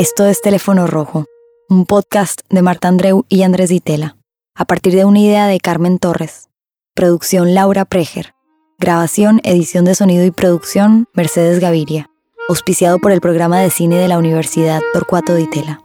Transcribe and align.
Esto 0.00 0.24
es 0.24 0.40
Teléfono 0.40 0.86
Rojo, 0.86 1.26
un 1.68 1.84
podcast 1.84 2.40
de 2.48 2.62
Marta 2.62 2.88
Andreu 2.88 3.26
y 3.28 3.42
Andrés 3.42 3.68
Ditela, 3.68 4.16
a 4.54 4.64
partir 4.64 4.94
de 4.94 5.04
una 5.04 5.18
idea 5.18 5.46
de 5.46 5.60
Carmen 5.60 5.98
Torres. 5.98 6.48
Producción 6.94 7.54
Laura 7.54 7.84
Preger. 7.84 8.32
Grabación, 8.78 9.42
edición 9.44 9.84
de 9.84 9.94
sonido 9.94 10.24
y 10.24 10.30
producción 10.30 11.06
Mercedes 11.12 11.60
Gaviria. 11.60 12.08
Auspiciado 12.48 12.98
por 12.98 13.12
el 13.12 13.20
programa 13.20 13.60
de 13.60 13.68
cine 13.68 13.96
de 13.96 14.08
la 14.08 14.16
Universidad 14.16 14.80
Torcuato 14.94 15.34
Ditela. 15.34 15.82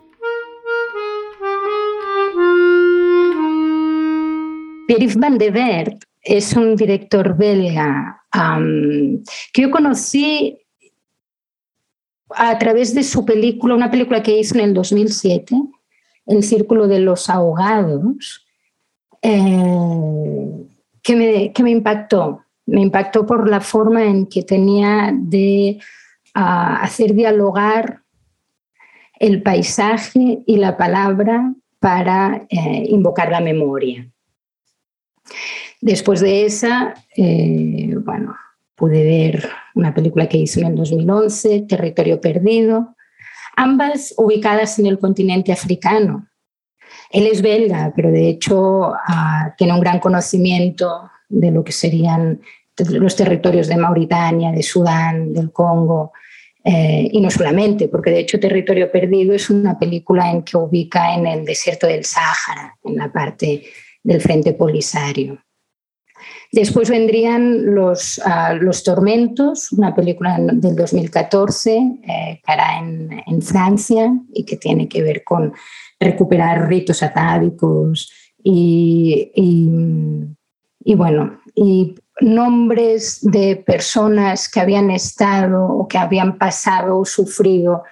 Pierre 4.87 5.13
Van 5.17 5.37
de 5.37 5.97
es 6.21 6.53
un 6.53 6.77
director 6.77 7.35
belga 7.35 8.21
que 9.51 9.61
yo 9.61 9.71
conocí 9.71 10.64
a 12.29 12.57
través 12.57 12.93
de 12.95 13.03
su 13.03 13.25
película, 13.25 13.75
una 13.75 13.91
película 13.91 14.23
que 14.23 14.37
hizo 14.37 14.55
en 14.55 14.65
el 14.65 14.73
2007, 14.73 15.55
El 16.25 16.43
Círculo 16.43 16.87
de 16.87 16.99
los 16.99 17.29
Ahogados, 17.29 18.45
eh, 19.21 20.67
que, 21.01 21.15
me, 21.15 21.53
que, 21.53 21.63
me, 21.63 21.71
impactó. 21.71 22.41
Me 22.65 22.81
impactó 22.81 23.25
por 23.25 23.49
la 23.49 23.61
forma 23.61 24.03
en 24.03 24.27
que 24.27 24.43
tenía 24.43 25.11
de 25.13 25.79
ah, 26.33 26.77
hacer 26.81 27.13
dialogar 27.13 28.01
el 29.19 29.41
paisaje 29.41 30.43
y 30.45 30.57
la 30.57 30.77
palabra 30.77 31.53
para 31.79 32.45
eh, 32.49 32.85
invocar 32.89 33.31
la 33.31 33.41
memoria. 33.41 34.09
Después 35.81 36.21
de 36.21 36.45
esa, 36.45 36.95
eh, 37.15 37.93
bueno, 37.97 38.35
pude 38.75 39.03
ver 39.03 39.49
una 39.75 39.93
película 39.93 40.27
que 40.27 40.37
hizo 40.37 40.59
en 40.59 40.67
el 40.67 40.75
2011, 40.75 41.65
Territorio 41.67 42.19
Perdido, 42.19 42.95
ambas 43.55 44.13
ubicadas 44.17 44.79
en 44.79 44.87
el 44.87 44.99
continente 44.99 45.51
africano. 45.51 46.27
Él 47.11 47.27
es 47.27 47.41
belga, 47.41 47.93
pero 47.95 48.11
de 48.11 48.29
hecho 48.29 48.93
ah, 49.07 49.53
tiene 49.57 49.73
un 49.73 49.79
gran 49.79 49.99
conocimiento 49.99 51.09
de 51.29 51.51
lo 51.51 51.63
que 51.63 51.71
serían 51.71 52.41
los 52.89 53.15
territorios 53.15 53.67
de 53.67 53.77
Mauritania, 53.77 54.51
de 54.51 54.63
Sudán, 54.63 55.33
del 55.33 55.51
Congo, 55.51 56.11
eh, 56.63 57.07
y 57.11 57.21
no 57.21 57.29
solamente, 57.29 57.87
porque 57.87 58.09
de 58.09 58.19
hecho 58.19 58.39
Territorio 58.39 58.91
Perdido 58.91 59.33
es 59.35 59.49
una 59.49 59.77
película 59.77 60.31
en 60.31 60.41
que 60.41 60.57
ubica 60.57 61.13
en 61.13 61.27
el 61.27 61.45
desierto 61.45 61.85
del 61.85 62.03
Sáhara, 62.03 62.75
en 62.83 62.97
la 62.97 63.11
parte 63.11 63.63
del 64.03 64.19
Frente 64.19 64.53
Polisario. 64.53 65.37
Después 66.51 66.89
vendrían 66.89 67.73
los, 67.73 68.21
ah, 68.23 68.53
los 68.53 68.83
Tormentos, 68.83 69.71
una 69.71 69.93
película 69.93 70.37
del 70.39 70.75
2014 70.75 71.77
eh, 71.77 72.41
que 72.45 72.51
hará 72.51 72.79
en, 72.79 73.41
Francia 73.41 74.11
y 74.33 74.45
que 74.45 74.57
tiene 74.57 74.87
que 74.87 75.01
ver 75.01 75.23
con 75.23 75.53
recuperar 75.99 76.67
ritos 76.67 77.03
atávicos 77.03 78.11
y, 78.43 79.31
y, 79.35 80.95
bueno, 80.95 81.41
y 81.53 81.95
nombres 82.21 83.19
de 83.21 83.57
personas 83.57 84.47
que 84.47 84.59
habían 84.61 84.91
estado 84.91 85.65
o 85.65 85.87
que 85.87 85.97
habían 85.97 86.37
pasado 86.37 86.99
o 86.99 87.05
sufrido 87.05 87.83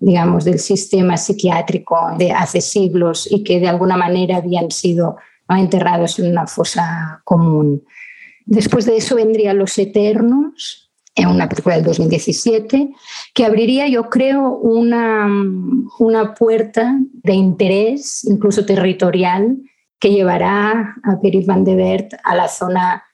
digamos, 0.00 0.44
del 0.44 0.58
sistema 0.58 1.18
psiquiátrico 1.18 1.96
de 2.16 2.32
hace 2.32 2.62
siglos 2.62 3.28
y 3.30 3.44
que 3.44 3.60
de 3.60 3.68
alguna 3.68 3.98
manera 3.98 4.38
habían 4.38 4.70
sido 4.70 5.18
enterrados 5.48 6.18
en 6.18 6.30
una 6.30 6.46
fosa 6.46 7.20
común. 7.24 7.84
Después 8.50 8.84
de 8.84 8.96
eso 8.96 9.14
vendría 9.14 9.54
Los 9.54 9.78
Eternos, 9.78 10.90
en 11.14 11.28
una 11.28 11.48
película 11.48 11.76
del 11.76 11.84
2017, 11.84 12.90
que 13.32 13.44
abriría, 13.44 13.86
yo 13.86 14.10
creo, 14.10 14.56
una, 14.56 15.28
una 16.00 16.34
puerta 16.34 16.98
de 17.12 17.32
interés, 17.32 18.24
incluso 18.24 18.66
territorial, 18.66 19.56
que 20.00 20.10
llevará 20.10 20.96
a 21.04 21.20
Perit 21.22 21.46
Van 21.46 21.62
de 21.62 21.76
Bert 21.76 22.14
a 22.24 22.34
la 22.34 22.48
zona 22.48 23.04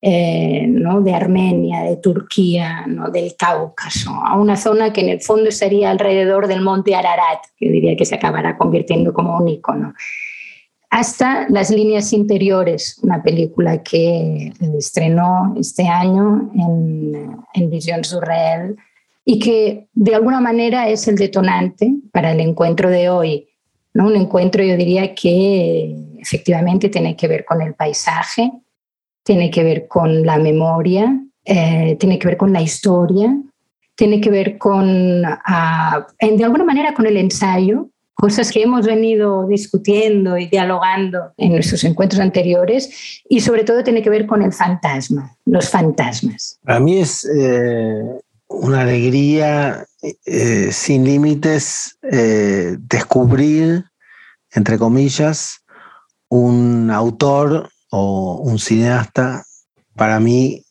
eh, 0.00 0.66
¿no? 0.66 1.02
de 1.02 1.12
Armenia, 1.12 1.82
de 1.82 1.96
Turquía, 1.98 2.86
¿no? 2.86 3.10
del 3.10 3.36
Cáucaso, 3.36 4.12
a 4.12 4.38
una 4.38 4.56
zona 4.56 4.94
que 4.94 5.02
en 5.02 5.10
el 5.10 5.20
fondo 5.20 5.50
estaría 5.50 5.90
alrededor 5.90 6.46
del 6.46 6.62
monte 6.62 6.94
Ararat, 6.94 7.40
que 7.58 7.68
diría 7.68 7.96
que 7.98 8.06
se 8.06 8.14
acabará 8.14 8.56
convirtiendo 8.56 9.12
como 9.12 9.36
un 9.36 9.48
icono 9.48 9.92
hasta 10.90 11.46
Las 11.48 11.70
líneas 11.70 12.12
interiores, 12.12 12.98
una 13.02 13.22
película 13.22 13.82
que 13.82 14.52
estrenó 14.78 15.54
este 15.58 15.88
año 15.88 16.50
en, 16.54 17.36
en 17.54 17.70
Visión 17.70 18.04
Surreal 18.04 18.76
y 19.24 19.38
que 19.40 19.88
de 19.92 20.14
alguna 20.14 20.40
manera 20.40 20.88
es 20.88 21.08
el 21.08 21.16
detonante 21.16 21.92
para 22.12 22.32
el 22.32 22.40
encuentro 22.40 22.88
de 22.88 23.08
hoy. 23.08 23.48
¿no? 23.92 24.06
Un 24.06 24.16
encuentro, 24.16 24.62
yo 24.62 24.76
diría 24.76 25.14
que 25.14 25.96
efectivamente 26.18 26.88
tiene 26.88 27.16
que 27.16 27.28
ver 27.28 27.44
con 27.44 27.60
el 27.60 27.74
paisaje, 27.74 28.52
tiene 29.22 29.50
que 29.50 29.64
ver 29.64 29.88
con 29.88 30.24
la 30.24 30.38
memoria, 30.38 31.20
eh, 31.44 31.96
tiene 31.98 32.18
que 32.18 32.28
ver 32.28 32.36
con 32.36 32.52
la 32.52 32.62
historia, 32.62 33.36
tiene 33.96 34.20
que 34.20 34.30
ver 34.30 34.58
con, 34.58 35.22
ah, 35.24 36.06
de 36.20 36.44
alguna 36.44 36.64
manera, 36.64 36.94
con 36.94 37.06
el 37.06 37.16
ensayo, 37.16 37.88
cosas 38.16 38.50
que 38.50 38.62
hemos 38.62 38.86
venido 38.86 39.46
discutiendo 39.46 40.38
y 40.38 40.46
dialogando 40.46 41.34
en 41.36 41.52
nuestros 41.52 41.84
encuentros 41.84 42.20
anteriores 42.20 43.22
y 43.28 43.40
sobre 43.40 43.62
todo 43.62 43.84
tiene 43.84 44.02
que 44.02 44.08
ver 44.08 44.26
con 44.26 44.42
el 44.42 44.54
fantasma, 44.54 45.36
los 45.44 45.68
fantasmas. 45.68 46.58
Para 46.64 46.80
mí 46.80 46.98
es 46.98 47.24
eh, 47.26 48.02
una 48.48 48.80
alegría 48.80 49.86
eh, 50.24 50.70
sin 50.72 51.04
límites 51.04 51.98
eh, 52.10 52.76
descubrir, 52.80 53.84
entre 54.50 54.78
comillas, 54.78 55.58
un 56.30 56.90
autor 56.90 57.68
o 57.90 58.40
un 58.42 58.58
cineasta 58.58 59.44
para 59.94 60.20
mí 60.20 60.64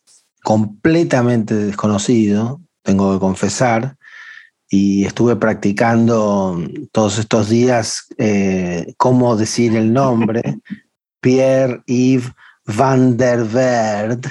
completamente 0.44 1.54
desconocido, 1.54 2.60
tengo 2.82 3.14
que 3.14 3.20
confesar, 3.20 3.98
y 4.76 5.06
estuve 5.06 5.38
practicando 5.38 6.62
todos 6.92 7.18
estos 7.18 7.48
días 7.48 8.08
eh, 8.18 8.94
cómo 8.98 9.38
decir 9.38 9.74
el 9.74 9.94
nombre, 9.94 10.42
Pierre-Yves 11.22 12.32
van 12.66 13.16
der 13.16 13.46
Verde, 13.46 14.30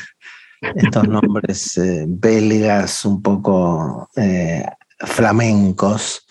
estos 0.75 1.09
nombres 1.09 1.79
eh, 1.79 2.05
belgas 2.07 3.07
un 3.07 3.23
poco 3.23 4.09
eh, 4.17 4.67
flamencos. 4.99 6.27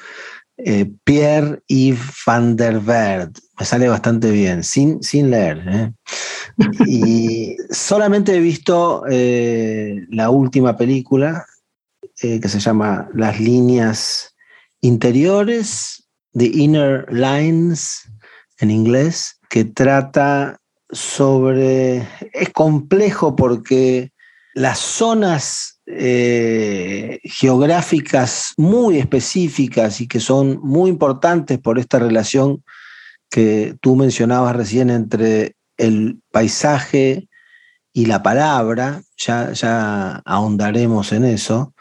Pierre-Yves 1.03 2.23
van 2.27 2.55
der 2.55 2.79
Verde, 2.79 3.41
me 3.59 3.65
sale 3.65 3.89
bastante 3.89 4.29
bien, 4.29 4.63
sin, 4.63 5.01
sin 5.01 5.31
leer. 5.31 5.91
Y 6.85 7.57
solamente 7.71 8.35
he 8.35 8.39
visto 8.39 9.03
la 9.07 10.29
última 10.29 10.77
película, 10.77 11.47
eh, 12.23 12.39
que 12.39 12.47
se 12.47 12.61
llama 12.61 13.09
Las 13.13 13.41
líneas 13.41 14.33
interiores, 14.79 16.07
The 16.31 16.45
Inner 16.45 17.05
Lines 17.11 18.09
en 18.59 18.71
inglés, 18.71 19.39
que 19.49 19.65
trata 19.65 20.61
sobre... 20.89 22.07
Es 22.31 22.49
complejo 22.53 23.35
porque 23.35 24.13
las 24.53 24.79
zonas 24.79 25.81
eh, 25.85 27.19
geográficas 27.25 28.53
muy 28.55 28.99
específicas 28.99 29.99
y 29.99 30.07
que 30.07 30.21
son 30.21 30.61
muy 30.61 30.89
importantes 30.89 31.59
por 31.59 31.77
esta 31.77 31.99
relación 31.99 32.63
que 33.29 33.75
tú 33.81 33.97
mencionabas 33.97 34.55
recién 34.55 34.89
entre 34.89 35.57
el 35.75 36.21
paisaje 36.31 37.27
y 37.91 38.05
la 38.05 38.23
palabra, 38.23 39.01
ya, 39.17 39.51
ya 39.51 40.21
ahondaremos 40.23 41.11
en 41.11 41.25
eso, 41.25 41.73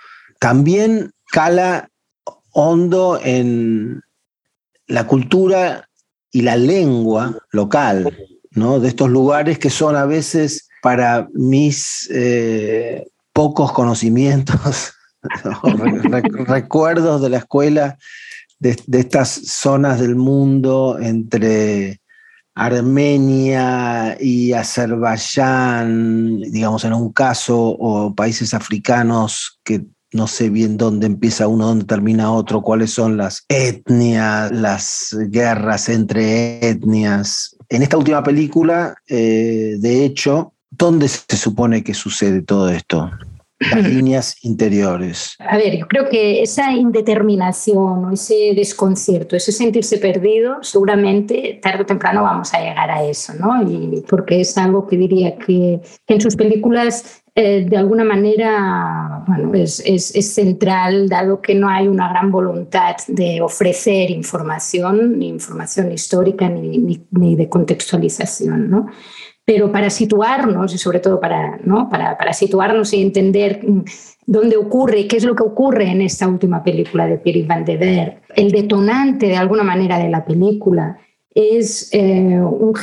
también 0.42 1.12
cala 1.30 1.88
hondo 2.50 3.20
en 3.22 4.02
la 4.88 5.06
cultura 5.06 5.88
y 6.32 6.42
la 6.42 6.56
lengua 6.56 7.38
local, 7.52 8.12
¿no? 8.50 8.80
De 8.80 8.88
estos 8.88 9.08
lugares 9.08 9.60
que 9.60 9.70
son 9.70 9.94
a 9.94 10.04
veces 10.04 10.68
para 10.82 11.28
mis 11.32 12.10
eh, 12.12 13.06
pocos 13.32 13.70
conocimientos, 13.70 14.92
recuerdos 16.48 17.22
de 17.22 17.28
la 17.28 17.36
escuela, 17.36 17.96
de, 18.58 18.76
estas 18.98 19.28
zonas 19.28 20.00
del 20.00 20.16
mundo 20.16 20.98
entre 21.00 22.00
Armenia 22.56 24.16
y 24.20 24.54
Azerbaiyán, 24.54 26.40
digamos 26.40 26.84
en 26.84 26.94
un 26.94 27.12
caso, 27.12 27.56
o 27.78 28.12
países 28.12 28.54
africanos 28.54 29.60
que 29.62 29.86
no 30.12 30.26
sé 30.26 30.50
bien 30.50 30.76
dónde 30.76 31.06
empieza 31.06 31.48
uno, 31.48 31.66
dónde 31.66 31.84
termina 31.84 32.32
otro, 32.32 32.62
cuáles 32.62 32.90
son 32.90 33.16
las 33.16 33.44
etnias, 33.48 34.50
las 34.52 35.16
guerras 35.30 35.88
entre 35.88 36.66
etnias. 36.68 37.56
En 37.68 37.82
esta 37.82 37.96
última 37.96 38.22
película, 38.22 38.94
eh, 39.08 39.76
de 39.78 40.04
hecho, 40.04 40.54
¿dónde 40.70 41.08
se 41.08 41.36
supone 41.36 41.82
que 41.82 41.94
sucede 41.94 42.42
todo 42.42 42.68
esto? 42.68 43.10
las 43.70 43.84
líneas 43.88 44.44
interiores. 44.44 45.36
A 45.38 45.56
ver, 45.56 45.78
yo 45.78 45.86
creo 45.86 46.08
que 46.08 46.42
esa 46.42 46.72
indeterminación 46.72 48.04
o 48.04 48.12
ese 48.12 48.52
desconcierto, 48.54 49.36
ese 49.36 49.52
sentirse 49.52 49.98
perdido, 49.98 50.62
seguramente 50.62 51.58
tarde 51.62 51.82
o 51.82 51.86
temprano 51.86 52.22
vamos 52.22 52.52
a 52.54 52.60
llegar 52.60 52.90
a 52.90 53.04
eso, 53.04 53.32
¿no? 53.34 53.62
Y 53.62 54.02
porque 54.08 54.40
es 54.40 54.56
algo 54.58 54.86
que 54.86 54.96
diría 54.96 55.36
que, 55.36 55.80
en 56.06 56.20
sus 56.20 56.36
películas 56.36 57.21
eh, 57.34 57.64
de 57.68 57.76
alguna 57.76 58.04
manera 58.04 59.24
bueno, 59.26 59.54
es, 59.54 59.82
es, 59.84 60.34
central, 60.34 61.08
dado 61.08 61.40
que 61.40 61.54
no 61.54 61.68
hay 61.68 61.88
una 61.88 62.08
gran 62.10 62.30
voluntad 62.30 62.96
de 63.08 63.40
ofrecer 63.40 64.10
información, 64.10 65.18
ni 65.18 65.28
información 65.28 65.92
histórica, 65.92 66.48
ni, 66.48 66.78
ni, 66.78 67.06
ni 67.10 67.36
de 67.36 67.48
contextualización. 67.48 68.70
¿no? 68.70 68.86
pero 69.44 69.72
para 69.72 69.90
situarnos 69.90 70.74
y 70.74 70.78
sobre 70.78 71.00
todo 71.00 71.20
para, 71.20 71.58
¿no? 71.64 71.88
para, 71.88 72.16
para 72.16 72.32
situarnos 72.32 72.92
y 72.92 73.02
entender 73.02 73.60
mm, 73.66 73.84
dónde 74.26 74.56
ocurre, 74.56 75.06
qué 75.08 75.16
es 75.16 75.24
lo 75.24 75.34
que 75.34 75.42
ocurre 75.42 75.90
en 75.90 76.02
esta 76.02 76.28
última 76.28 76.62
película 76.62 77.06
de 77.06 77.18
Pierre 77.18 77.44
Van 77.44 77.64
de 77.64 77.76
Ver, 77.76 78.22
el 78.36 78.50
detonante 78.52 79.26
de 79.26 79.36
alguna 79.36 79.64
manera 79.64 79.98
de 79.98 80.08
la 80.08 80.24
película 80.24 80.98
es 81.34 81.88
eh, 81.92 82.40
un 82.40 82.74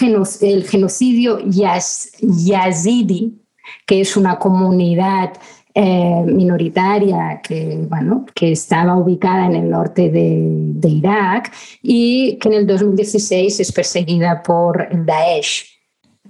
el 0.42 0.64
genocidio 0.66 1.40
yaz, 1.46 2.12
yazidi, 2.20 3.40
que 3.86 4.02
es 4.02 4.18
una 4.18 4.38
comunidad 4.38 5.34
eh, 5.74 6.24
minoritaria 6.26 7.42
que, 7.44 7.86
bueno, 7.88 8.26
que 8.34 8.52
estaba 8.52 8.98
ubicada 8.98 9.46
en 9.46 9.56
el 9.56 9.70
norte 9.70 10.10
de, 10.10 10.38
de 10.42 10.90
Irak 10.90 11.52
y 11.82 12.38
que 12.38 12.50
en 12.50 12.54
el 12.56 12.68
2016 12.68 13.60
es 13.60 13.72
perseguida 13.72 14.42
por 14.42 14.88
el 14.92 15.06
Daesh 15.06 15.66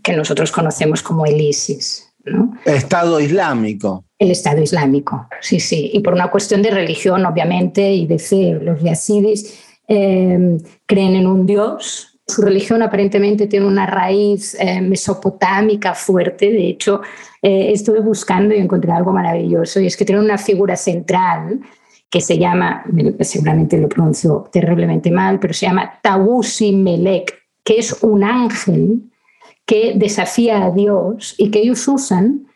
que 0.03 0.13
nosotros 0.13 0.51
conocemos 0.51 1.01
como 1.01 1.25
el 1.25 1.39
ISIS. 1.39 2.13
¿no? 2.25 2.53
Estado 2.65 3.19
Islámico. 3.19 4.05
El 4.17 4.31
Estado 4.31 4.61
Islámico, 4.61 5.27
sí, 5.41 5.59
sí. 5.59 5.91
Y 5.93 6.01
por 6.01 6.13
una 6.13 6.29
cuestión 6.29 6.61
de 6.61 6.71
religión, 6.71 7.25
obviamente, 7.25 7.93
y 7.93 8.05
de 8.05 8.19
fe. 8.19 8.59
Los 8.61 8.81
yazidis 8.81 9.59
eh, 9.87 10.57
creen 10.85 11.15
en 11.15 11.27
un 11.27 11.45
dios. 11.45 12.18
Su 12.29 12.41
religión 12.41 12.81
aparentemente 12.81 13.47
tiene 13.47 13.65
una 13.65 13.85
raíz 13.85 14.55
eh, 14.59 14.81
mesopotámica 14.81 15.93
fuerte. 15.93 16.51
De 16.51 16.67
hecho, 16.67 17.01
eh, 17.41 17.71
estuve 17.71 17.99
buscando 17.99 18.53
y 18.55 18.59
encontré 18.59 18.91
algo 18.91 19.11
maravilloso. 19.11 19.79
Y 19.79 19.87
es 19.87 19.97
que 19.97 20.05
tiene 20.05 20.21
una 20.21 20.37
figura 20.37 20.75
central 20.75 21.59
que 22.09 22.21
se 22.21 22.37
llama, 22.37 22.83
seguramente 23.21 23.77
lo 23.77 23.89
pronuncio 23.89 24.49
terriblemente 24.51 25.11
mal, 25.11 25.39
pero 25.39 25.53
se 25.53 25.67
llama 25.67 25.99
Tabusi 26.01 26.71
Melek, 26.71 27.35
que 27.63 27.77
es 27.77 28.01
un 28.01 28.23
ángel 28.23 29.03
que 29.65 29.93
desafía 29.95 30.65
a 30.65 30.71
Dios 30.71 31.35
y 31.37 31.51
que 31.51 31.59
ellos 31.59 31.87
usan 31.87 32.47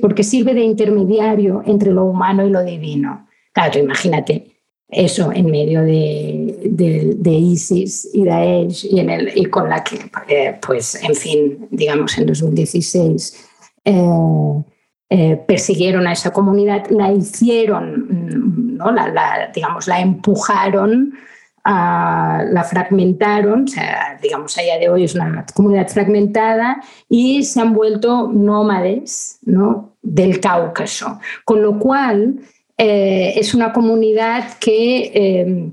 porque 0.00 0.24
sirve 0.24 0.54
de 0.54 0.62
intermediario 0.62 1.62
entre 1.66 1.92
lo 1.92 2.04
humano 2.04 2.44
y 2.44 2.50
lo 2.50 2.64
divino. 2.64 3.28
Claro, 3.52 3.78
imagínate 3.78 4.46
eso 4.88 5.30
en 5.32 5.46
medio 5.46 5.82
de, 5.82 6.49
de, 6.80 7.30
ISIS 7.30 8.08
y 8.12 8.24
Daesh 8.24 8.86
y, 8.86 9.00
y 9.40 9.44
con 9.46 9.68
la 9.68 9.84
que, 9.84 9.98
eh, 10.28 10.58
pues, 10.64 11.02
en 11.02 11.14
fin, 11.14 11.68
digamos, 11.70 12.16
en 12.18 12.26
2016 12.26 13.48
eh, 13.84 14.64
eh, 15.10 15.36
persiguieron 15.46 16.06
a 16.06 16.12
esa 16.12 16.32
comunidad, 16.32 16.88
la 16.90 17.12
hicieron, 17.12 18.76
¿no? 18.76 18.90
la, 18.92 19.50
digamos, 19.54 19.86
la 19.86 20.00
empujaron 20.00 21.14
la 21.62 22.66
fragmentaron, 22.68 23.66
digamos, 24.22 24.56
allá 24.56 24.78
de 24.78 24.88
hoy 24.88 25.04
es 25.04 25.14
una 25.14 25.44
comunidad 25.54 25.88
fragmentada 25.88 26.80
y 27.06 27.44
se 27.44 27.60
han 27.60 27.74
vuelto 27.74 28.28
nómades 28.32 29.38
del 30.00 30.40
Cáucaso, 30.40 31.20
con 31.44 31.60
lo 31.60 31.78
cual 31.78 32.40
es 32.78 33.52
una 33.52 33.74
comunidad 33.74 34.54
que, 34.58 35.70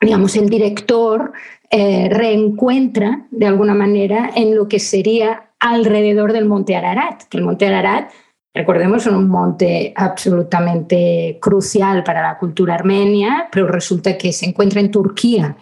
digamos, 0.00 0.36
el 0.36 0.48
director 0.48 1.32
eh, 1.70 2.08
reencuentra 2.10 3.26
de 3.30 3.46
alguna 3.46 3.74
manera 3.74 4.30
en 4.34 4.54
lo 4.54 4.68
que 4.68 4.78
sería 4.78 5.50
alrededor 5.60 6.32
del 6.32 6.46
monte 6.46 6.76
Ararat, 6.76 7.24
que 7.24 7.38
el 7.38 7.44
monte 7.44 7.66
Ararat 7.66 8.10
Recordemos, 8.58 9.06
es 9.06 9.12
un 9.12 9.28
monte 9.28 9.92
absolutamente 9.94 11.38
crucial 11.40 12.02
para 12.02 12.22
la 12.22 12.38
cultura 12.38 12.74
armenia, 12.74 13.48
pero 13.52 13.68
resulta 13.68 14.18
que 14.18 14.32
se 14.32 14.46
encuentra 14.46 14.80
en 14.80 14.90
Turquía, 14.90 15.56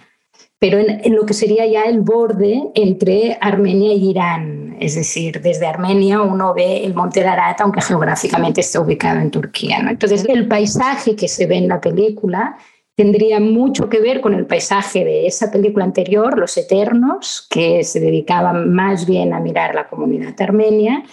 pero 0.58 0.78
en, 0.78 1.14
lo 1.14 1.26
que 1.26 1.34
sería 1.34 1.66
ya 1.66 1.82
el 1.82 2.00
borde 2.00 2.62
entre 2.74 3.36
Armenia 3.38 3.92
y 3.92 4.10
Irán. 4.10 4.76
Es 4.80 4.94
decir, 4.94 5.42
desde 5.42 5.66
Armenia 5.66 6.22
uno 6.22 6.54
ve 6.54 6.86
el 6.86 6.94
monte 6.94 7.20
de 7.20 7.26
Arat, 7.26 7.60
aunque 7.60 7.82
geográficamente 7.82 8.62
está 8.62 8.80
ubicado 8.80 9.20
en 9.20 9.30
Turquía. 9.30 9.82
¿no? 9.82 9.90
Entonces, 9.90 10.24
el 10.26 10.48
paisaje 10.48 11.16
que 11.16 11.28
se 11.28 11.46
ve 11.46 11.58
en 11.58 11.68
la 11.68 11.82
película 11.82 12.56
tendría 12.96 13.38
mucho 13.38 13.88
que 13.88 14.00
ver 14.00 14.20
con 14.20 14.34
el 14.34 14.46
paisaje 14.46 15.04
de 15.04 15.26
esa 15.26 15.52
película 15.52 15.84
anterior, 15.84 16.36
Los 16.38 16.56
Eternos, 16.56 17.46
que 17.48 17.84
se 17.84 18.00
dedicaba 18.00 18.52
más 18.52 19.06
bien 19.06 19.32
a 19.32 19.40
mirar 19.40 19.74
la 19.74 19.88
comunidad 19.88 20.34
armenia, 20.40 21.04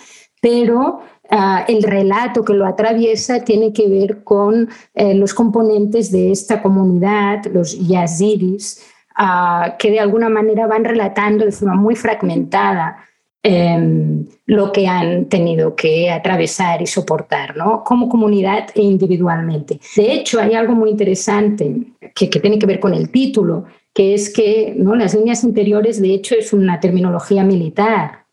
pero 0.41 1.01
Ah, 1.29 1.65
el 1.67 1.83
relato 1.83 2.43
que 2.43 2.53
lo 2.53 2.65
atraviesa 2.65 3.43
tiene 3.43 3.71
que 3.71 3.87
ver 3.87 4.23
con 4.23 4.69
eh, 4.93 5.15
los 5.15 5.33
componentes 5.33 6.11
de 6.11 6.31
esta 6.31 6.61
comunidad, 6.61 7.45
los 7.45 7.79
yazidis, 7.87 8.83
ah, 9.15 9.75
que 9.79 9.89
de 9.89 9.99
alguna 9.99 10.29
manera 10.29 10.67
van 10.67 10.83
relatando 10.83 11.45
de 11.45 11.51
forma 11.51 11.75
muy 11.75 11.95
fragmentada 11.95 12.97
em, 13.43 14.25
lo 14.45 14.71
que 14.71 14.87
han 14.87 15.25
tenido 15.25 15.75
que 15.75 16.09
atravesar 16.09 16.81
y 16.81 16.87
soportar, 16.87 17.55
¿no? 17.57 17.83
como 17.83 18.09
comunidad 18.09 18.69
e 18.73 18.81
individualmente. 18.81 19.79
De 19.95 20.13
hecho, 20.13 20.39
hay 20.39 20.53
algo 20.53 20.73
muy 20.73 20.89
interesante 20.89 21.93
que, 22.15 22.27
tiene 22.27 22.57
que 22.57 22.65
ver 22.65 22.79
con 22.79 22.93
el 22.93 23.09
título, 23.09 23.65
que 23.93 24.13
es 24.13 24.31
que 24.33 24.73
¿no? 24.77 24.95
las 24.95 25.13
líneas 25.13 25.43
interiores, 25.43 26.01
de 26.01 26.13
hecho, 26.13 26.35
es 26.35 26.53
una 26.53 26.79
terminología 26.79 27.43
militar. 27.43 28.23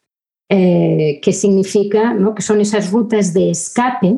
Eh, 0.52 1.20
que 1.22 1.32
significa 1.32 2.12
¿no? 2.12 2.34
que 2.34 2.42
son 2.42 2.60
esas 2.60 2.90
rutas 2.90 3.32
de 3.32 3.50
escape 3.50 4.16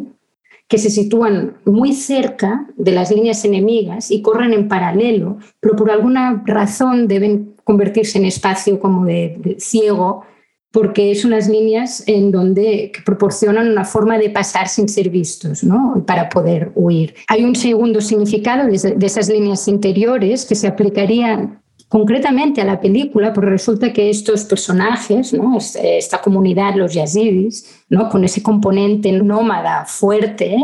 que 0.72 0.78
se 0.78 0.88
sitúan 0.88 1.58
muy 1.66 1.92
cerca 1.92 2.66
de 2.78 2.92
las 2.92 3.10
líneas 3.10 3.44
enemigas 3.44 4.10
y 4.10 4.22
corren 4.22 4.54
en 4.54 4.68
paralelo, 4.68 5.36
pero 5.60 5.76
por 5.76 5.90
alguna 5.90 6.42
razón 6.46 7.08
deben 7.08 7.56
convertirse 7.62 8.16
en 8.16 8.24
espacio 8.24 8.80
como 8.80 9.04
de, 9.04 9.56
ciego, 9.58 10.24
porque 10.72 11.14
son 11.14 11.30
las 11.32 11.48
líneas 11.48 12.02
en 12.06 12.32
donde 12.32 12.90
que 12.92 13.02
proporcionan 13.02 13.70
una 13.70 13.84
forma 13.84 14.18
de 14.18 14.30
pasar 14.30 14.68
sin 14.68 14.88
ser 14.88 15.10
vistos, 15.10 15.62
¿no? 15.62 16.02
para 16.06 16.28
poder 16.28 16.72
huir. 16.74 17.14
Hay 17.28 17.44
un 17.44 17.54
segundo 17.54 18.00
significado 18.00 18.66
de 18.66 19.06
esas 19.06 19.28
líneas 19.28 19.68
interiores 19.68 20.46
que 20.46 20.54
se 20.54 20.66
aplicaría 20.66 21.60
concretamente 21.88 22.62
a 22.62 22.64
la 22.64 22.80
película, 22.80 23.34
porque 23.34 23.50
resulta 23.50 23.92
que 23.92 24.08
estos 24.08 24.44
personajes, 24.46 25.34
¿no? 25.34 25.58
esta 25.58 26.22
comunidad, 26.22 26.74
los 26.74 26.94
yazidis, 26.94 27.84
¿no? 27.90 28.08
con 28.08 28.24
ese 28.24 28.42
componente 28.42 29.12
nómada 29.12 29.84
fuerte, 29.84 30.56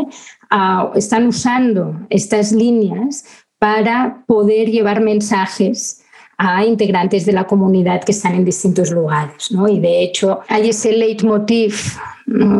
ah, 0.49 0.91
están 0.95 1.27
usando 1.27 1.99
estas 2.09 2.51
líneas 2.51 3.25
para 3.59 4.23
poder 4.25 4.71
llevar 4.71 5.01
mensajes 5.01 5.98
a 6.41 6.63
integrantes 6.63 7.25
de 7.25 7.33
la 7.33 7.45
comunidad 7.45 8.01
que 8.01 8.13
están 8.13 8.33
en 8.33 8.45
distintos 8.45 8.91
lugares. 8.91 9.51
¿no? 9.51 9.67
Y 9.67 9.79
de 9.79 10.01
hecho 10.01 10.39
hay 10.47 10.69
ese 10.69 10.93
leitmotiv 10.93 11.75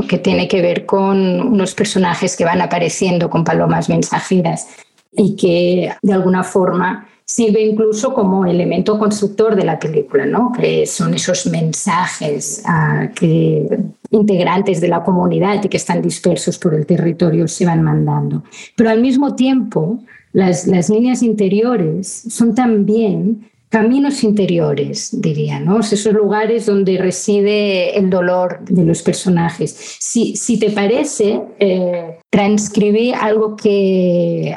que 0.10 0.18
tiene 0.18 0.50
que 0.50 0.62
ver 0.62 0.86
con 0.86 1.18
unos 1.18 1.74
personajes 1.74 2.36
que 2.36 2.44
van 2.44 2.62
apareciendo 2.62 3.30
con 3.30 3.46
palomas 3.46 3.88
mensajeras 3.88 4.68
y 5.14 5.36
que 5.38 5.94
de 6.02 6.14
alguna 6.14 6.44
forma 6.44 7.08
sirve 7.24 7.62
incluso 7.62 8.14
como 8.14 8.46
elemento 8.46 9.00
constructor 9.00 9.56
de 9.56 9.64
la 9.64 9.80
película, 9.80 10.26
¿no? 10.26 10.52
que 10.52 10.86
son 10.86 11.14
esos 11.14 11.46
mensajes 11.46 12.64
ah, 12.66 13.08
que 13.16 13.66
integrantes 14.12 14.82
de 14.82 14.90
la 14.90 15.04
comunidad 15.04 15.64
y 15.64 15.70
que 15.70 15.78
están 15.78 16.02
dispersos 16.02 16.58
por 16.58 16.74
el 16.74 16.86
territorio 16.86 17.48
se 17.48 17.66
van 17.66 17.82
mandando. 17.82 18.44
Pero 18.76 18.90
al 18.90 19.00
mismo 19.00 19.36
tiempo, 19.36 20.00
las, 20.34 20.68
las 20.68 20.90
líneas 20.90 21.24
interiores 21.24 22.26
son 22.30 22.54
también 22.54 23.50
caminos 23.70 24.24
interiores, 24.24 25.22
diría, 25.22 25.60
¿no? 25.60 25.80
Esos 25.80 26.12
lugares 26.12 26.66
donde 26.66 26.98
reside 26.98 27.98
el 27.98 28.10
dolor 28.10 28.66
de 28.66 28.84
los 28.84 29.04
personajes. 29.04 29.72
Si, 30.00 30.36
si 30.36 30.58
te 30.60 30.72
parece, 30.72 31.42
eh, 31.60 32.18
transcribí 32.32 33.14
algo 33.14 33.56
que, 33.56 34.56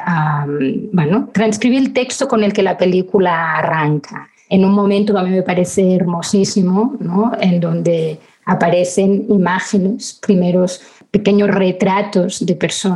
bueno, 0.92 1.28
transcribí 1.33 1.76
el 1.76 1.92
texto 1.92 2.26
con 2.26 2.42
el 2.42 2.54
que 2.54 2.62
la 2.62 2.78
película 2.78 3.59
arranca, 3.59 4.31
en 4.49 4.64
un 4.64 4.73
momento 4.73 5.12
que 5.12 5.21
a 5.21 5.25
mí 5.25 5.31
me 5.31 5.42
parece 5.42 5.95
hermosísimo, 5.95 6.97
¿no? 6.99 7.33
En 7.38 7.61
donde 7.61 8.19
aparecen 8.47 9.26
imágenes, 9.28 10.19
primeros 10.21 10.81
pequeños 11.11 11.50
retratos 11.50 12.45
de, 12.45 12.54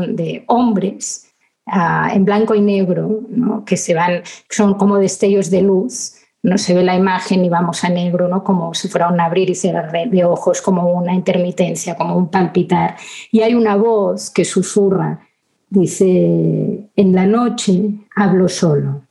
de 0.09 0.45
hombres 0.47 1.26
en 1.67 2.25
blanco 2.25 2.55
y 2.55 2.61
negro, 2.61 3.23
que 3.67 3.77
se 3.77 3.95
van, 3.95 4.23
son 4.49 4.75
como 4.75 4.99
destellos 4.99 5.51
de 5.51 5.63
luz, 5.63 6.15
no 6.43 6.59
se 6.59 6.75
ve 6.75 6.85
la 6.85 6.95
imagen 6.95 7.45
y 7.45 7.49
vamos 7.49 7.83
a 7.83 7.89
negro, 7.89 8.29
¿no? 8.29 8.45
como 8.45 8.73
si 8.73 8.87
fuera 8.87 9.09
un 9.09 9.21
abrir 9.21 9.51
y 9.51 9.57
cerrar 9.57 9.91
de 9.91 10.25
ojos, 10.25 10.63
como 10.63 10.93
una 10.93 11.13
intermitencia, 11.13 11.97
como 11.97 12.17
un 12.17 12.31
palpitar. 12.31 12.97
Y 13.33 13.41
hay 13.41 13.55
una 13.55 13.75
voz 13.75 14.31
que 14.31 14.45
susurra, 14.45 15.27
dice, 15.69 16.89
en 16.95 17.15
la 17.15 17.27
noche 17.27 17.91
hablo 18.15 18.49
solo, 18.49 19.03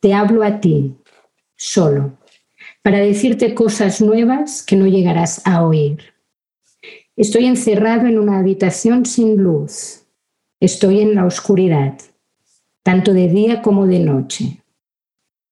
te 0.00 0.12
hablo 0.12 0.42
a 0.42 0.60
ti, 0.60 0.94
solo, 1.56 2.18
para 2.82 2.98
decirte 2.98 3.54
cosas 3.54 4.02
nuevas 4.02 4.62
que 4.62 4.76
no 4.76 4.86
llegarás 4.86 5.40
a 5.46 5.64
oír. 5.64 5.98
Estoy 7.16 7.46
encerrado 7.46 8.06
en 8.06 8.18
una 8.18 8.38
habitación 8.38 9.06
sin 9.06 9.36
luz, 9.36 10.02
estoy 10.60 11.00
en 11.00 11.14
la 11.14 11.24
oscuridad, 11.24 11.98
tanto 12.82 13.12
de 13.12 13.28
día 13.28 13.62
como 13.62 13.86
de 13.86 14.00
noche, 14.00 14.62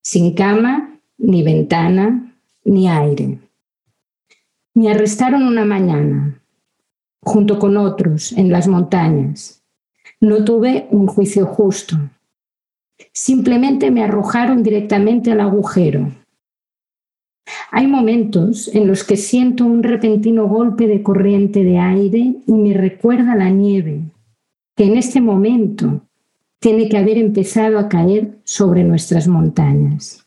sin 0.02 0.34
cama, 0.34 0.98
ni 1.18 1.42
ventana, 1.42 2.34
ni 2.64 2.88
aire. 2.88 3.38
Me 4.75 4.90
arrestaron 4.90 5.44
una 5.44 5.64
mañana, 5.64 6.40
junto 7.22 7.58
con 7.58 7.76
otros, 7.76 8.32
en 8.32 8.50
las 8.50 8.68
montañas. 8.68 9.62
No 10.20 10.44
tuve 10.44 10.86
un 10.90 11.06
juicio 11.06 11.46
justo. 11.46 11.96
Simplemente 13.12 13.90
me 13.90 14.04
arrojaron 14.04 14.62
directamente 14.62 15.32
al 15.32 15.40
agujero. 15.40 16.10
Hay 17.70 17.86
momentos 17.86 18.68
en 18.75 18.86
los 18.86 19.04
que 19.04 19.16
siento 19.16 19.64
un 19.64 19.82
repentino 19.82 20.48
golpe 20.48 20.86
de 20.86 21.02
corriente 21.02 21.64
de 21.64 21.78
aire 21.78 22.36
y 22.46 22.52
me 22.52 22.75
recuerda 22.75 23.34
la 23.34 23.50
nieve, 23.50 24.02
que 24.76 24.85
en 24.85 24.97
este 24.97 25.21
momento 25.21 26.02
tiene 26.61 26.88
que 26.88 26.99
haber 26.99 27.18
empezado 27.18 27.78
a 27.78 27.88
caer 27.88 28.38
sobre 28.45 28.85
nuestras 28.85 29.26
montañas. 29.26 30.26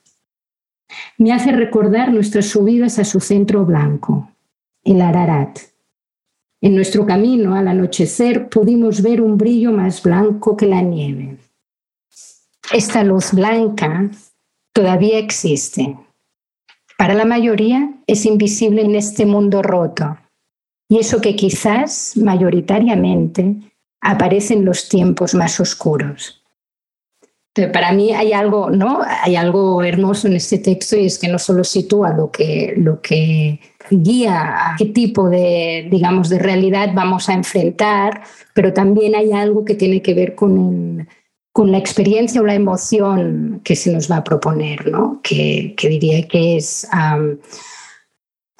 Me 1.17 1.31
hace 1.31 1.51
recordar 1.51 2.11
nuestras 2.11 2.47
subidas 2.47 2.97
a 2.97 3.05
su 3.05 3.19
centro 3.19 3.63
blanco, 3.63 4.31
el 4.83 5.01
Ararat. 5.01 5.59
En 6.61 6.75
nuestro 6.75 7.05
camino 7.05 7.55
al 7.55 7.67
anochecer 7.67 8.49
pudimos 8.49 9.01
ver 9.01 9.21
un 9.21 9.37
brillo 9.37 9.71
más 9.71 10.01
blanco 10.01 10.57
que 10.57 10.65
la 10.65 10.81
nieve. 10.81 11.37
Esta 12.73 13.03
luz 13.03 13.31
blanca 13.33 14.09
todavía 14.73 15.19
existe. 15.19 15.95
Para 16.97 17.13
la 17.13 17.25
mayoría 17.25 17.93
es 18.07 18.25
invisible 18.25 18.81
en 18.81 18.95
este 18.95 19.25
mundo 19.25 19.61
roto. 19.61 20.17
Y 20.89 20.97
eso 20.97 21.21
que 21.21 21.35
quizás 21.35 22.17
mayoritariamente 22.17 23.68
aparece 24.01 24.53
en 24.53 24.65
los 24.65 24.89
tiempos 24.89 25.33
más 25.35 25.59
oscuros 25.59 26.39
para 27.67 27.91
mí 27.91 28.13
hay 28.13 28.33
algo, 28.33 28.69
¿no? 28.69 29.01
Hay 29.23 29.35
algo 29.35 29.83
hermoso 29.83 30.27
en 30.27 30.35
este 30.35 30.59
texto 30.59 30.95
y 30.95 31.05
es 31.05 31.19
que 31.19 31.27
no 31.27 31.39
solo 31.39 31.63
sitúa 31.63 32.13
lo 32.13 32.31
que, 32.31 32.73
lo 32.77 33.01
que 33.01 33.59
guía 33.89 34.71
a 34.71 34.75
qué 34.77 34.85
tipo 34.85 35.29
de, 35.29 35.87
digamos, 35.91 36.29
de 36.29 36.39
realidad 36.39 36.91
vamos 36.93 37.27
a 37.29 37.33
enfrentar, 37.33 38.21
pero 38.53 38.73
también 38.73 39.15
hay 39.15 39.31
algo 39.31 39.65
que 39.65 39.75
tiene 39.75 40.01
que 40.01 40.13
ver 40.13 40.35
con, 40.35 41.07
con 41.51 41.71
la 41.71 41.77
experiencia 41.77 42.41
o 42.41 42.45
la 42.45 42.55
emoción 42.55 43.61
que 43.63 43.75
se 43.75 43.91
nos 43.91 44.09
va 44.09 44.17
a 44.17 44.23
proponer, 44.23 44.87
¿no? 44.87 45.19
Que, 45.23 45.73
que 45.75 45.89
diría 45.89 46.27
que 46.27 46.57
es 46.57 46.87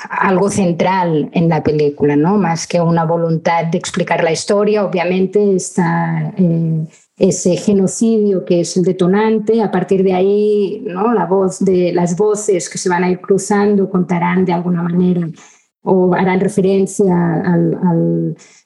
algo 0.09 0.49
central 0.49 1.29
en 1.33 1.49
la 1.49 1.63
película, 1.63 2.15
¿no? 2.15 2.37
Más 2.37 2.67
que 2.67 2.79
una 2.79 3.05
voluntad 3.05 3.65
de 3.65 3.77
explicar 3.77 4.23
la 4.23 4.31
historia, 4.31 4.85
obviamente 4.85 5.55
está... 5.55 6.33
Eh, 6.37 6.85
ese 7.19 7.57
genocidio 7.57 8.45
que 8.45 8.61
es 8.61 8.77
el 8.77 8.83
detonante. 8.83 9.61
A 9.61 9.69
partir 9.69 10.03
de 10.03 10.13
ahí, 10.13 10.81
¿no? 10.85 11.13
la 11.13 11.25
voz 11.25 11.59
de 11.59 11.91
las 11.93 12.15
voces 12.15 12.69
que 12.69 12.77
se 12.77 12.89
van 12.89 13.03
a 13.03 13.11
ir 13.11 13.19
cruzando 13.19 13.89
contarán 13.89 14.45
de 14.45 14.53
alguna 14.53 14.81
manera 14.81 15.29
o 15.81 16.13
harán 16.13 16.39
referencia 16.39 17.13
al, 17.35 17.77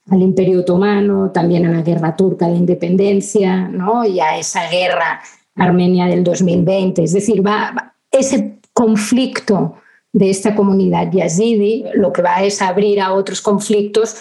al, 0.09 0.21
Imperio 0.21 0.61
Otomano, 0.61 1.31
también 1.31 1.65
a 1.65 1.71
la 1.71 1.81
guerra 1.81 2.15
turca 2.15 2.47
de 2.47 2.55
independencia 2.55 3.67
¿no? 3.67 4.05
y 4.05 4.19
a 4.19 4.37
esa 4.37 4.69
guerra 4.69 5.21
armenia 5.55 6.05
del 6.07 6.23
2020. 6.23 7.03
Es 7.03 7.13
decir, 7.13 7.45
va, 7.45 7.95
ese 8.11 8.59
conflicto 8.73 9.75
de 10.13 10.29
esta 10.29 10.55
comunidad 10.55 11.11
yazidi 11.11 11.85
lo 11.95 12.13
que 12.13 12.21
va 12.21 12.43
es 12.43 12.61
abrir 12.61 13.01
a 13.01 13.13
otros 13.13 13.41
conflictos 13.41 14.17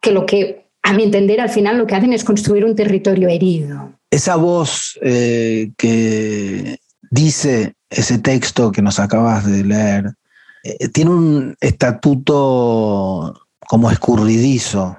que 0.00 0.10
lo 0.10 0.26
que 0.26 0.66
a 0.82 0.92
mi 0.92 1.02
entender, 1.02 1.40
al 1.40 1.48
final 1.48 1.78
lo 1.78 1.86
que 1.86 1.96
hacen 1.96 2.12
es 2.12 2.22
construir 2.22 2.64
un 2.64 2.76
territorio 2.76 3.28
herido. 3.28 3.92
Esa 4.08 4.36
voz 4.36 4.96
eh, 5.02 5.72
que 5.76 6.78
dice 7.10 7.74
ese 7.90 8.18
texto 8.18 8.70
que 8.70 8.82
nos 8.82 9.00
acabas 9.00 9.44
de 9.44 9.64
leer, 9.64 10.14
eh, 10.62 10.88
tiene 10.88 11.10
un 11.10 11.56
estatuto 11.60 13.34
como 13.66 13.90
escurridizo, 13.90 14.96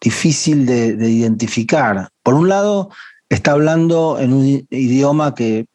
difícil 0.00 0.66
de, 0.66 1.10
identificar. 1.10 2.08
Por 2.22 2.34
un 2.34 2.48
lado, 2.48 2.90
está 3.28 3.52
hablando 3.52 4.18
en 4.20 4.32
un 4.32 4.66
idioma 4.70 5.34
que 5.34 5.66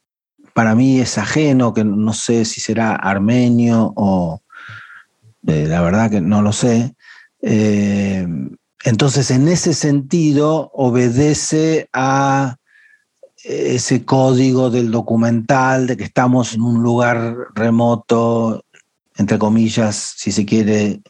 para 0.61 0.75
mí 0.75 0.99
es 0.99 1.17
ajeno, 1.17 1.73
que 1.73 1.83
no 1.83 2.13
sé 2.13 2.45
si 2.45 2.61
será 2.61 2.95
armenio 2.95 3.93
o 3.95 4.43
eh, 5.47 5.65
la 5.67 5.81
verdad 5.81 6.11
que 6.11 6.21
no 6.21 6.43
lo 6.43 6.53
sé. 6.53 6.93
Entonces, 8.83 9.31
en 9.31 9.47
ese 9.47 9.73
sentido, 9.73 10.69
obedece 10.75 11.89
a 11.93 12.57
ese 13.43 14.05
código 14.05 14.69
del 14.69 14.91
documental 14.91 15.87
de 15.87 15.97
que 15.97 16.03
estamos 16.03 16.53
en 16.53 16.61
un 16.61 16.83
lugar 16.83 17.35
remoto, 17.55 18.63
entre 19.17 19.39
comillas, 19.39 20.13
si 20.15 20.31
se 20.31 20.45
quiere, 20.45 21.01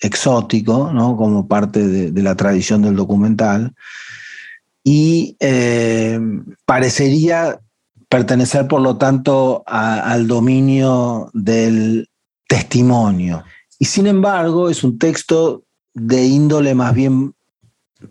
exótico, 0.00 0.90
¿no? 0.92 1.16
como 1.16 1.46
parte 1.46 1.86
de, 1.86 2.20
la 2.20 2.34
tradición 2.34 2.82
del 2.82 2.96
documental, 2.96 3.76
y 4.82 5.36
eh, 5.38 6.18
parecería 6.64 7.60
pertenecer, 8.08 8.66
por 8.66 8.80
lo 8.80 8.96
tanto, 8.96 9.62
al 9.66 10.26
dominio 10.26 11.30
del 11.34 12.08
testimonio. 12.46 13.44
Y 13.78 13.84
sin 13.84 14.06
embargo, 14.06 14.70
es 14.70 14.82
un 14.82 14.98
texto 14.98 15.62
de 15.94 16.24
índole 16.24 16.74
más 16.74 16.94
bien 16.94 17.34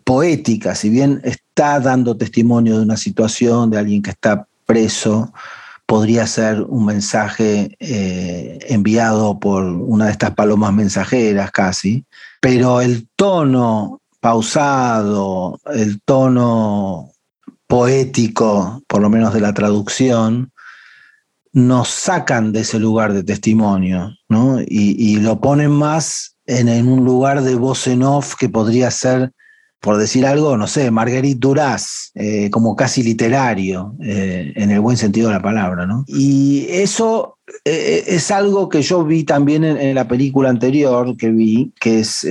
poética, 0.03 0.75
si 0.75 0.89
bien 0.89 1.21
está 1.23 1.79
dando 1.79 2.17
testimonio 2.17 2.77
de 2.77 2.83
una 2.83 2.97
situación, 2.97 3.69
de 3.69 3.77
alguien 3.77 4.01
que 4.01 4.11
está 4.11 4.47
preso, 4.65 5.33
podría 5.85 6.27
ser 6.27 6.61
un 6.61 6.85
mensaje 6.85 7.75
eh, 7.79 8.59
enviado 8.67 9.39
por 9.39 9.63
una 9.63 10.05
de 10.05 10.11
estas 10.11 10.31
palomas 10.31 10.73
mensajeras 10.73 11.51
casi, 11.51 12.05
pero 12.41 12.81
el 12.81 13.07
tono 13.15 14.01
pausado, 14.19 15.59
el 15.73 16.01
tono 16.01 17.11
poético, 17.67 18.81
por 18.87 19.01
lo 19.01 19.09
menos 19.09 19.33
de 19.33 19.41
la 19.41 19.53
traducción, 19.53 20.51
nos 21.53 21.89
sacan 21.89 22.51
de 22.51 22.61
ese 22.61 22.79
lugar 22.79 23.13
de 23.13 23.23
testimonio, 23.23 24.15
¿no? 24.29 24.59
y, 24.65 25.17
lo 25.17 25.41
ponen 25.41 25.71
más 25.71 26.37
en, 26.45 26.87
un 26.87 27.03
lugar 27.03 27.41
de 27.41 27.55
voz 27.55 27.87
en 27.87 28.03
off 28.03 28.35
que 28.35 28.49
podría 28.49 28.91
ser, 28.91 29.31
por 29.79 29.97
decir 29.97 30.25
algo, 30.25 30.55
no 30.55 30.67
sé, 30.67 30.91
Marguerite 30.91 31.39
Duras, 31.39 32.11
eh, 32.15 32.49
como 32.49 32.75
casi 32.75 33.03
literario, 33.03 33.95
eh, 34.01 34.53
en 34.55 34.71
el 34.71 34.79
buen 34.79 34.97
sentido 34.97 35.27
de 35.27 35.35
la 35.35 35.41
palabra. 35.41 35.85
¿no? 35.85 36.03
Y 36.07 36.67
eso 36.69 37.37
eh, 37.65 38.03
es 38.07 38.31
algo 38.31 38.69
que 38.69 38.81
yo 38.81 39.03
vi 39.03 39.23
también 39.23 39.63
en, 39.63 39.95
la 39.95 40.07
película 40.07 40.49
anterior 40.49 41.15
que 41.17 41.31
vi, 41.31 41.73
que 41.79 41.99
es 41.99 42.23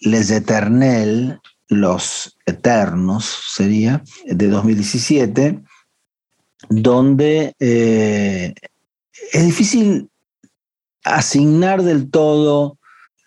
Les 0.00 0.30
Eternels, 0.30 1.38
Los 1.68 2.36
Eternos, 2.46 3.24
sería, 3.48 4.02
de 4.24 4.48
2017, 4.48 5.62
donde 6.68 7.54
es 7.58 9.44
difícil 9.44 10.08
asignar 11.04 11.82
del 11.82 12.10
todo 12.10 12.78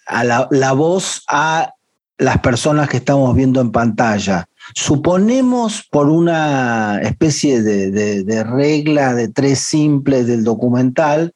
a 0.05 0.23
la, 0.23 0.73
voz 0.73 1.23
a 1.27 1.73
las 2.17 2.39
personas 2.39 2.89
que 2.89 2.97
estamos 2.97 3.35
viendo 3.35 3.61
en 3.61 3.71
pantalla. 3.71 4.47
Suponemos 4.75 5.87
por 5.89 6.09
una 6.09 6.99
especie 7.01 7.61
de, 7.61 8.43
regla 8.43 9.13
de 9.13 9.29
tres 9.29 9.59
simples 9.59 10.27
del 10.27 10.43
documental 10.43 11.33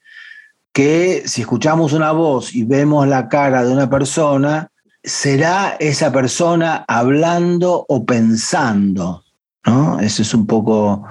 que 0.72 1.22
si 1.26 1.42
escuchamos 1.42 1.92
una 1.92 2.12
voz 2.12 2.54
y 2.54 2.64
vemos 2.64 3.06
la 3.06 3.28
cara 3.28 3.64
de 3.64 3.72
una 3.72 3.88
persona, 3.88 4.70
será 5.04 5.76
esa 5.78 6.10
persona 6.10 6.84
hablando 6.88 7.84
o 7.88 8.04
pensando. 8.04 9.22
¿no? 9.66 10.00
Esa 10.00 10.22
es 10.22 10.34
un 10.34 10.46
poco 10.46 11.06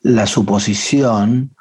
la 0.00 0.26
suposición, 0.26 1.54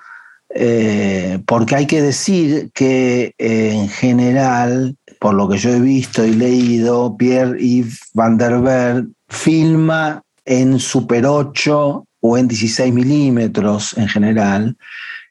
eh, 0.49 1.41
porque 1.45 1.75
hay 1.75 1.87
que 1.87 2.01
decir 2.01 2.71
que 2.73 3.33
eh, 3.37 3.71
en 3.73 3.89
general 3.89 4.95
por 5.19 5.33
lo 5.33 5.47
que 5.47 5.57
yo 5.57 5.71
he 5.71 5.79
visto 5.79 6.25
y 6.25 6.33
leído, 6.33 7.15
Pierre-Yves 7.17 8.11
Van 8.13 8.37
der 8.37 8.59
Berg 8.59 9.07
filma 9.27 10.21
en 10.45 10.79
Super 10.79 11.25
8 11.25 12.05
o 12.19 12.37
en 12.37 12.47
16 12.47 12.93
milímetros 12.93 13.97
en 13.97 14.07
general, 14.07 14.77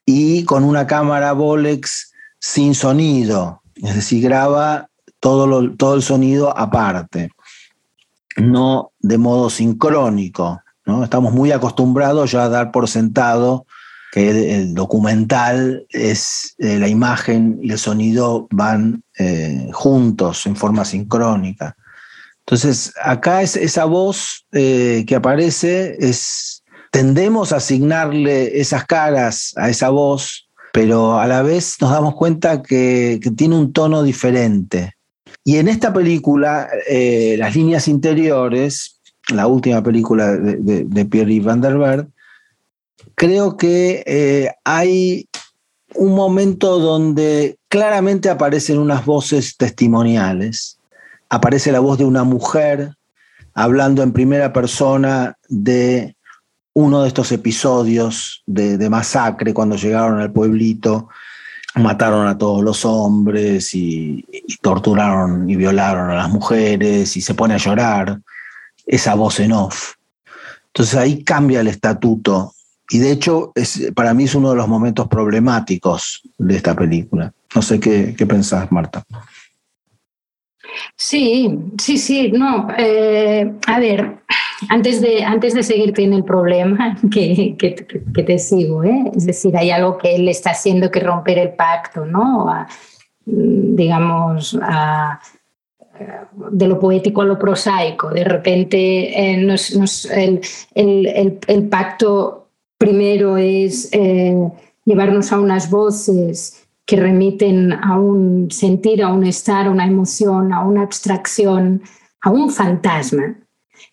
y 0.05 0.43
con 0.43 0.63
una 0.63 0.87
cámara 0.87 1.33
Bolex 1.33 2.11
sin 2.39 2.75
sonido, 2.75 3.61
es 3.75 3.95
decir, 3.95 4.23
graba 4.23 4.89
todo, 5.27 5.73
todo 5.75 5.95
el 5.95 6.01
sonido 6.01 6.57
aparte, 6.57 7.31
no 8.37 8.91
de 8.99 9.17
modo 9.17 9.49
sincrónico. 9.49 10.61
¿no? 10.85 11.03
Estamos 11.03 11.33
muy 11.33 11.51
acostumbrados 11.51 12.31
ya 12.31 12.45
a 12.45 12.49
dar 12.49 12.71
por 12.71 12.87
sentado 12.87 13.65
que 14.13 14.29
el, 14.55 14.73
documental 14.73 15.85
es 15.89 16.55
eh, 16.59 16.79
la 16.79 16.87
imagen 16.87 17.59
y 17.61 17.73
el 17.73 17.77
sonido 17.77 18.47
van 18.51 19.03
eh, 19.19 19.69
juntos 19.73 20.45
en 20.45 20.55
forma 20.55 20.85
sincrónica. 20.85 21.75
Entonces, 22.45 22.93
acá 23.03 23.41
es 23.41 23.57
esa 23.57 23.83
voz 23.83 24.45
eh, 24.53 25.03
que 25.05 25.15
aparece, 25.15 25.97
es, 25.99 26.63
tendemos 26.89 27.51
a 27.51 27.57
asignarle 27.57 28.61
esas 28.61 28.85
caras 28.85 29.51
a 29.57 29.69
esa 29.69 29.89
voz, 29.89 30.49
pero 30.71 31.19
a 31.19 31.27
la 31.27 31.41
vez 31.41 31.75
nos 31.81 31.91
damos 31.91 32.15
cuenta 32.15 32.61
que, 32.61 33.19
tiene 33.35 33.57
un 33.57 33.73
tono 33.73 34.03
diferente. 34.03 34.96
Y 35.47 35.59
en 35.59 35.69
esta 35.69 35.93
película, 35.93 36.67
las 37.37 37.55
líneas 37.55 37.87
interiores, 37.87 38.99
la 39.29 39.47
última 39.47 39.81
película 39.81 40.33
de, 40.35 40.83
de, 40.83 41.05
Pierre 41.05 41.39
Van 41.39 41.61
der 41.61 42.05
creo 43.15 43.55
que 43.55 44.03
eh, 44.05 44.51
hay 44.65 45.29
un 45.95 46.15
momento 46.15 46.79
donde 46.79 47.57
claramente 47.69 48.29
aparecen 48.29 48.77
unas 48.77 49.05
voces 49.05 49.55
testimoniales. 49.55 50.79
Aparece 51.29 51.71
la 51.71 51.79
voz 51.79 51.97
de 51.97 52.03
una 52.03 52.25
mujer 52.25 52.97
hablando 53.53 54.03
en 54.03 54.11
primera 54.11 54.51
persona 54.51 55.37
de 55.47 56.17
uno 56.73 57.03
de 57.03 57.07
estos 57.07 57.31
episodios 57.31 58.43
de, 58.45 58.89
masacre 58.89 59.53
cuando 59.53 59.77
llegaron 59.77 60.19
al 60.19 60.33
pueblito, 60.33 61.07
mataron 61.79 62.27
a 62.27 62.37
todos 62.37 62.63
los 62.63 62.85
hombres 62.85 63.73
y, 63.73 64.25
torturaron 64.61 65.49
y 65.49 65.55
violaron 65.55 66.09
a 66.09 66.15
las 66.15 66.29
mujeres 66.29 67.15
y 67.17 67.21
se 67.21 67.33
pone 67.33 67.53
a 67.53 67.57
llorar 67.57 68.19
esa 68.85 69.15
voz 69.15 69.39
en 69.39 69.51
off. 69.51 69.93
Entonces 70.67 70.95
ahí 70.95 71.23
cambia 71.23 71.61
el 71.61 71.67
estatuto 71.67 72.53
y 72.89 72.99
de 72.99 73.11
hecho, 73.11 73.51
es, 73.55 73.91
para 73.93 74.13
mí 74.13 74.23
es 74.23 74.35
uno 74.35 74.51
de 74.51 74.55
los 74.55 74.67
momentos 74.67 75.07
problemáticos 75.07 76.21
de 76.37 76.55
esta 76.55 76.73
película. 76.75 77.33
No 77.53 77.61
sé 77.61 77.79
qué, 77.79 78.15
qué 78.17 78.25
pensás, 78.25 78.71
Marta. 78.71 79.03
Sí, 80.95 81.49
sí, 81.77 81.97
sí, 81.97 82.31
no. 82.31 82.67
Eh, 82.77 83.51
a 83.65 83.79
ver, 83.79 84.19
antes 84.69 85.01
de, 85.01 85.23
antes 85.23 85.53
de 85.53 85.63
seguirte 85.63 86.03
en 86.03 86.13
el 86.13 86.23
problema, 86.23 86.97
que, 87.11 87.55
que, 87.57 88.23
te 88.23 88.39
sigo, 88.39 88.83
¿eh? 88.83 89.11
es 89.15 89.25
decir, 89.25 89.55
hay 89.55 89.71
algo 89.71 89.97
que 89.97 90.15
él 90.15 90.27
está 90.27 90.51
haciendo 90.51 90.89
que 90.91 90.99
romper 90.99 91.37
el 91.37 91.49
pacto, 91.51 92.05
¿no? 92.05 92.47
digamos, 93.25 94.57
de 96.51 96.67
lo 96.67 96.79
poético 96.79 97.21
a 97.21 97.25
lo 97.25 97.37
prosaico. 97.37 98.09
De 98.09 98.23
repente, 98.23 98.77
eh, 98.77 99.55
el, 100.15 100.41
el, 100.75 101.39
el, 101.47 101.67
pacto 101.67 102.47
Primero 102.77 103.37
es 103.37 103.89
eh, 103.91 104.51
llevarnos 104.85 105.31
a 105.31 105.39
unas 105.39 105.71
voces 105.71 106.67
que 106.85 106.95
remiten 106.95 107.73
a 107.73 107.99
un 107.99 108.51
sentir, 108.51 109.01
a 109.01 109.11
un 109.11 109.25
estar, 109.25 109.65
a 109.65 109.71
una 109.71 109.87
emoción, 109.87 110.53
a 110.53 110.63
una 110.63 110.83
abstracción, 110.83 111.81
a 112.21 112.29
un 112.29 112.51
fantasma. 112.51 113.35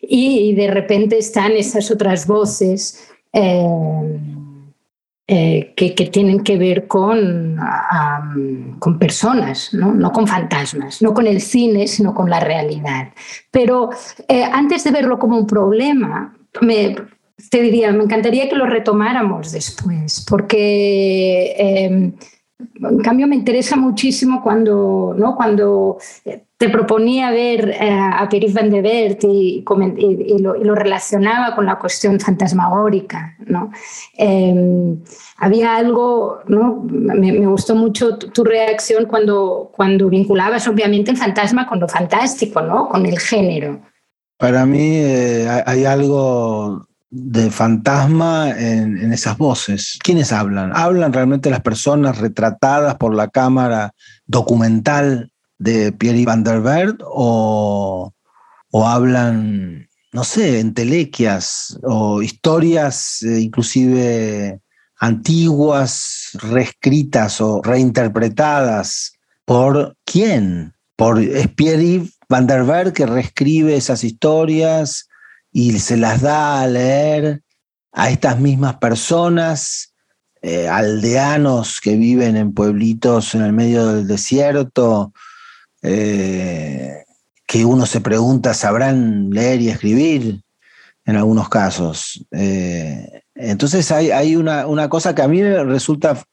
Y, 0.09 0.55
de 0.55 0.69
repente 0.69 1.19
están 1.19 1.53
esas 1.53 1.91
otras 1.91 2.27
voces 2.27 3.09
eh, 3.33 4.19
eh, 5.27 5.73
que, 5.77 5.91
tienen 6.13 6.43
que 6.43 6.59
ver 6.59 6.87
con, 6.87 7.59
con 8.79 8.99
personas, 8.99 9.73
¿no? 9.73 9.93
¿no? 9.95 10.13
con 10.13 10.27
fantasmas, 10.27 11.03
no 11.03 11.15
con 11.15 11.27
el 11.27 11.41
cine, 11.41 11.87
sino 11.87 12.15
con 12.15 12.29
la 12.29 12.41
realidad. 12.41 13.09
Pero 13.51 13.91
antes 14.53 14.85
de 14.85 14.91
verlo 14.91 15.19
como 15.19 15.39
un 15.39 15.47
problema, 15.47 16.37
me, 16.61 16.95
te 17.51 17.61
diría, 17.63 17.93
me 17.93 18.05
encantaría 18.05 18.49
que 18.49 18.57
lo 18.57 18.67
retomáramos 18.67 19.53
después, 19.53 20.25
porque 20.29 21.55
en 22.59 22.99
cambio 22.99 23.27
me 23.27 23.37
interesa 23.37 23.77
muchísimo 23.77 24.43
cuando, 24.43 25.15
¿no? 25.17 25.37
cuando 25.37 25.99
eh, 26.25 26.45
te 26.57 26.69
proponía 26.69 27.31
ver 27.31 27.71
eh, 27.71 27.91
a 27.91 28.29
Pierre 28.29 28.53
Van 28.53 28.71
de 28.71 28.81
Bert 28.81 29.25
y, 29.25 29.65
y, 29.99 30.39
lo, 30.39 30.75
relacionaba 30.75 31.55
con 31.55 31.67
la 31.67 31.79
cuestión 31.79 32.21
fantasmagórica. 32.21 33.37
¿no? 33.47 33.73
Em, 34.17 35.03
había 35.39 35.77
algo, 35.77 36.41
¿no? 36.47 36.85
me, 36.89 37.45
gustó 37.47 37.75
mucho 37.75 38.19
tu, 38.19 38.45
reacción 38.45 39.07
cuando, 39.07 39.71
cuando 39.75 40.09
vinculabas 40.09 40.69
obviamente 40.69 41.11
el 41.11 41.17
fantasma 41.17 41.67
con 41.67 41.81
lo 41.81 41.89
fantástico, 41.89 42.61
¿no? 42.61 42.89
con 42.89 43.05
el 43.05 43.19
género. 43.19 43.81
Para 44.39 44.65
mí 44.65 44.97
eh, 44.97 45.49
hay 45.67 45.85
algo 45.85 46.87
de 47.11 47.51
fantasma 47.51 48.51
en, 48.51 49.13
esas 49.13 49.39
voces. 49.39 49.99
¿Quiénes 50.03 50.33
hablan? 50.33 50.73
¿Hablan 50.75 51.13
realmente 51.13 51.51
las 51.51 51.61
personas 51.61 52.19
retratadas 52.19 52.97
por 52.97 53.15
la 53.15 53.29
cámara 53.29 53.93
documental 54.27 55.31
de 55.59 55.93
Pierre 55.93 56.25
Van 56.25 56.45
der 56.45 56.61
Berg 56.61 56.99
o, 57.05 58.13
o 58.71 58.87
hablan, 58.87 59.89
no 60.13 60.25
sé, 60.25 60.61
entelequias 60.61 61.79
o 61.83 62.23
historias 62.23 63.23
eh, 63.23 63.41
inclusive 63.41 64.61
antiguas, 64.99 66.31
reescritas 66.35 67.41
o 67.41 67.63
reinterpretadas? 67.63 69.13
¿Por 69.45 69.97
quién? 70.05 70.75
¿Por, 70.97 71.21
¿Es 71.21 71.49
Pierre 71.49 72.03
Van 72.29 72.47
der 72.47 72.93
que 72.93 73.07
reescribe 73.07 73.77
esas 73.77 74.05
historias? 74.05 75.09
y 75.55 75.79
se 75.79 75.97
las 75.97 76.21
da 76.21 76.63
a 76.63 76.67
leer 76.67 77.43
a 77.93 78.11
estas 78.11 78.41
mismas 78.41 78.77
personas, 78.79 79.95
eh, 80.43 80.69
aldeanos 80.69 81.81
que 81.81 81.95
viven 81.95 82.37
en 82.37 82.53
pueblitos 82.53 83.37
en 83.37 83.43
el 83.43 83.53
medio 83.53 83.87
del 83.87 84.09
desierto, 84.09 85.13
eh, 85.85 87.05
que 87.47 87.65
uno 87.65 87.87
se 87.87 88.01
pregunta, 88.01 88.55
¿sabrán 88.55 89.31
leer 89.31 89.61
y 89.61 89.69
escribir? 89.69 90.41
En 91.07 91.17
algunos 91.17 91.51
casos. 91.51 92.27
Eh, 92.31 93.23
entonces 93.35 93.93
hay, 93.93 94.37
una, 94.37 94.89
cosa 94.89 95.15
que 95.15 95.21
a 95.21 95.29
mí 95.29 95.43
resulta 95.43 96.25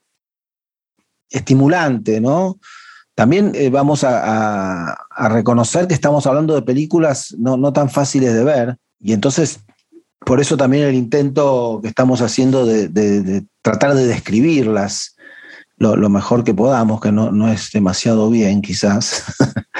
estimulante, 1.28 2.22
¿no? 2.22 2.58
También 3.14 3.52
vamos 3.70 4.02
a, 4.02 4.96
reconocer 5.28 5.86
que 5.86 5.92
estamos 5.92 6.26
hablando 6.26 6.54
de 6.54 6.62
películas 6.62 7.36
no 7.38 7.72
tan 7.74 7.90
fáciles 7.90 8.32
de 8.32 8.44
ver, 8.44 8.78
y 9.02 9.12
entonces, 9.12 9.60
por 10.20 10.40
eso 10.40 10.56
también 10.56 10.84
el 10.84 10.94
intento 10.94 11.80
que 11.82 11.88
estamos 11.88 12.22
haciendo 12.22 12.64
de, 12.64 13.44
tratar 13.60 13.94
de 13.94 14.06
describirlas 14.06 15.11
lo, 15.82 16.08
mejor 16.08 16.44
que 16.44 16.54
podamos, 16.54 17.00
que 17.00 17.12
no, 17.12 17.52
es 17.52 17.70
demasiado 17.72 18.30
bien 18.30 18.62
quizás, 18.62 19.24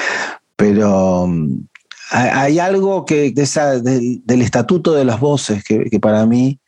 pero 0.57 1.23
um, 1.23 1.67
hay, 2.11 2.59
algo 2.59 3.05
que 3.05 3.33
del 3.33 4.43
estatuto 4.43 4.93
de 4.95 5.05
las 5.05 5.21
voces 5.21 5.65
que, 5.65 5.99
para 6.01 6.27
mí 6.27 6.59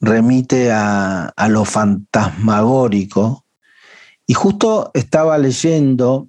remite 0.00 0.70
a, 0.70 1.32
a, 1.36 1.48
lo 1.48 1.64
fantasmagórico. 1.64 3.44
Y 4.26 4.34
justo 4.34 4.90
estaba 4.94 5.38
leyendo 5.38 6.28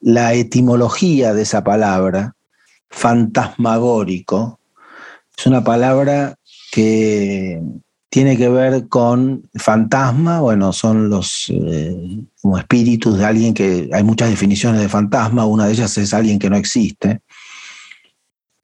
la 0.00 0.34
etimología 0.34 1.34
de 1.34 1.42
esa 1.42 1.64
palabra, 1.64 2.36
fantasmagórico, 2.90 4.60
es 5.36 5.46
una 5.46 5.62
palabra 5.62 6.36
que 6.72 7.60
tiene 8.08 8.36
que 8.36 8.48
ver 8.48 8.88
con 8.88 9.48
fantasma, 9.54 10.40
bueno, 10.40 10.72
son 10.72 11.10
los 11.10 11.46
eh, 11.48 12.20
como 12.40 12.58
espíritus 12.58 13.18
de 13.18 13.24
alguien 13.24 13.52
que 13.52 13.90
hay 13.92 14.04
muchas 14.04 14.30
definiciones 14.30 14.80
de 14.80 14.88
fantasma, 14.88 15.46
una 15.46 15.66
de 15.66 15.72
ellas 15.72 15.96
es 15.98 16.14
alguien 16.14 16.38
que 16.38 16.50
no 16.50 16.56
existe. 16.56 17.20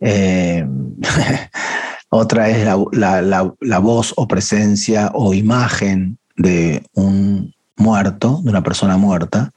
Eh, 0.00 0.66
otra 2.08 2.50
es 2.50 2.66
la, 2.92 3.78
voz 3.78 4.12
o 4.16 4.28
presencia 4.28 5.10
o 5.14 5.32
imagen 5.32 6.18
de 6.36 6.84
un 6.92 7.54
muerto, 7.76 8.40
de 8.42 8.50
una 8.50 8.62
persona 8.62 8.96
muerta. 8.96 9.50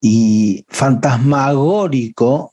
Y 0.00 0.64
fantasmagórico, 0.68 2.52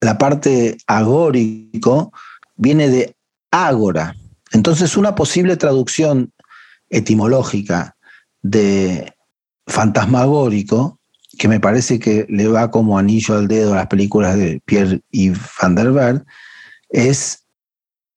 la 0.00 0.18
parte 0.18 0.78
agórico, 0.86 2.12
viene 2.56 2.88
de 2.88 3.14
ágora. 3.50 4.16
Entonces, 4.52 4.96
una 4.96 5.14
posible 5.14 5.56
traducción 5.56 6.32
etimológica 6.88 7.96
de 8.42 9.12
fantasmagórico, 9.66 10.98
que 11.38 11.48
me 11.48 11.60
parece 11.60 11.98
que 11.98 12.26
le 12.28 12.48
va 12.48 12.70
como 12.70 12.98
anillo 12.98 13.36
al 13.36 13.48
dedo 13.48 13.72
a 13.72 13.76
las 13.76 13.86
películas 13.86 14.36
de 14.36 14.60
Pierre 14.64 15.00
y 15.10 15.30
Van 15.60 15.74
der 15.74 15.92
Berg, 15.92 16.24
es 16.88 17.44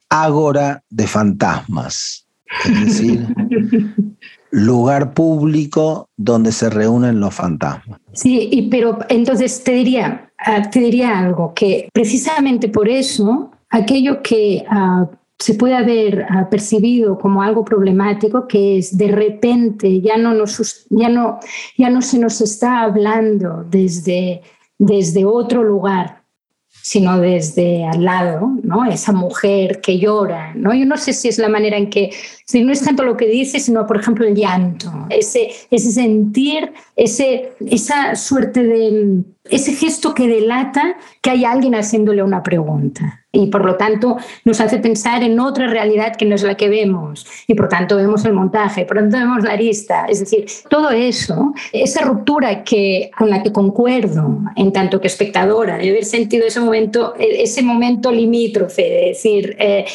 ágora 0.09 0.83
de 0.89 1.07
fantasmas. 1.07 2.27
Es 2.65 2.85
decir, 2.85 3.27
lugar 4.51 5.13
público 5.13 6.09
donde 6.17 6.51
se 6.51 6.69
reúnen 6.69 7.19
los 7.19 7.33
fantasmas. 7.33 7.99
Sí, 8.13 8.49
y, 8.51 8.69
pero 8.69 8.99
entonces 9.09 9.63
te 9.63 9.71
diría, 9.71 10.31
ah, 10.37 10.69
te 10.69 10.79
diría 10.79 11.17
algo, 11.17 11.53
que 11.53 11.89
precisamente 11.91 12.69
por 12.69 12.87
eso 12.87 13.51
aquello 13.69 14.21
que 14.21 14.63
uh, 14.69 15.07
se 15.39 15.55
puede 15.55 15.75
haber 15.75 16.25
uh, 16.29 16.49
percibido 16.49 17.17
como 17.17 17.41
algo 17.41 17.65
problemático, 17.65 18.47
que 18.47 18.77
es 18.77 18.97
de 18.97 19.09
repente 19.09 20.01
ya 20.01 20.17
no, 20.17 20.33
nos, 20.33 20.85
ya 20.89 21.09
no, 21.09 21.39
ya 21.77 21.89
no 21.89 22.01
se 22.01 22.19
nos 22.19 22.39
está 22.41 22.81
hablando 22.81 23.65
desde, 23.69 24.41
desde 24.77 25.25
otro 25.25 25.63
lugar, 25.63 26.23
sino 26.69 27.19
desde 27.19 27.85
al 27.85 28.03
lado, 28.03 28.51
¿no? 28.63 28.85
Esa 28.85 29.11
mujer 29.11 29.81
que 29.81 29.99
llora, 29.99 30.53
¿no? 30.55 30.73
Yo 30.73 30.85
no 30.85 30.97
sé 30.97 31.13
si 31.13 31.27
es 31.27 31.37
la 31.37 31.49
manera 31.49 31.77
en 31.77 31.89
que, 31.89 32.11
si 32.45 32.63
no 32.63 32.71
es 32.71 32.81
tanto 32.81 33.03
lo 33.03 33.17
que 33.17 33.27
dice, 33.27 33.59
sino, 33.59 33.85
por 33.87 33.97
ejemplo, 33.97 34.25
el 34.25 34.35
llanto, 34.35 34.91
ese, 35.09 35.49
ese 35.71 35.91
sentir, 35.91 36.73
ese, 36.95 37.53
esa 37.59 38.15
suerte 38.15 38.63
de, 38.63 39.23
ese 39.49 39.73
gesto 39.73 40.13
que 40.13 40.27
delata 40.27 40.95
que 41.21 41.29
hay 41.29 41.45
alguien 41.45 41.75
haciéndole 41.75 42.23
una 42.23 42.43
pregunta. 42.43 43.21
Y 43.31 43.47
por 43.47 43.65
lo 43.65 43.75
tanto 43.75 44.17
nos 44.45 44.61
hace 44.61 44.77
pensar 44.77 45.23
en 45.23 45.39
otra 45.39 45.67
realidad 45.67 46.15
que 46.15 46.25
no 46.25 46.35
es 46.35 46.43
la 46.43 46.55
que 46.55 46.69
vemos. 46.69 47.25
Y 47.47 47.55
por 47.55 47.67
tanto 47.67 47.97
vemos 47.97 48.23
el 48.25 48.33
montaje, 48.33 48.85
por 48.85 48.97
tanto 48.97 49.17
vemos 49.17 49.43
la 49.43 49.53
arista, 49.53 50.05
es 50.05 50.19
decir, 50.19 50.45
todo 50.69 50.91
eso, 50.91 51.53
esa 51.71 52.05
ruptura 52.05 52.63
que, 52.63 53.09
con 53.17 53.29
la 53.29 53.41
que 53.41 53.51
concuerdo 53.51 54.39
en 54.55 54.71
tanto 54.71 55.01
que 55.01 55.07
espectadora, 55.07 55.77
de 55.77 55.89
haber 55.89 56.05
sentido 56.05 56.45
ese 56.45 56.59
momento, 56.59 57.15
ese 57.17 57.63
momento 57.63 58.11
limítrofe, 58.11 58.83
de 58.83 59.05
decir, 59.07 59.55
eh, 59.59 59.85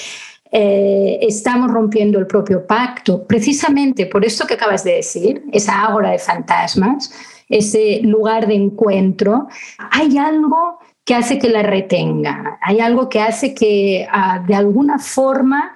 eh, 0.51 1.19
estamos 1.23 1.71
rompiendo 1.71 2.19
el 2.19 2.27
propio 2.27 2.67
pacto, 2.67 3.27
precisamente 3.27 4.07
por 4.07 4.25
esto 4.25 4.47
que 4.47 4.55
acabas 4.55 4.85
de 4.85 4.95
decir, 4.95 5.43
esa 5.53 5.85
ágora 5.85 6.11
de 6.11 6.19
fantasmas, 6.19 7.13
ese 7.49 8.01
lugar 8.03 8.47
de 8.47 8.55
encuentro, 8.55 9.49
hay 9.91 10.19
algo 10.19 10.79
que 11.05 11.15
hace 11.15 11.39
que 11.39 11.49
la 11.49 11.63
retenga, 11.63 12.59
hay 12.63 12.81
algo 12.81 13.09
que 13.09 13.21
hace 13.21 13.55
que 13.55 14.07
ah, 14.11 14.45
de 14.47 14.55
alguna 14.55 14.99
forma 14.99 15.75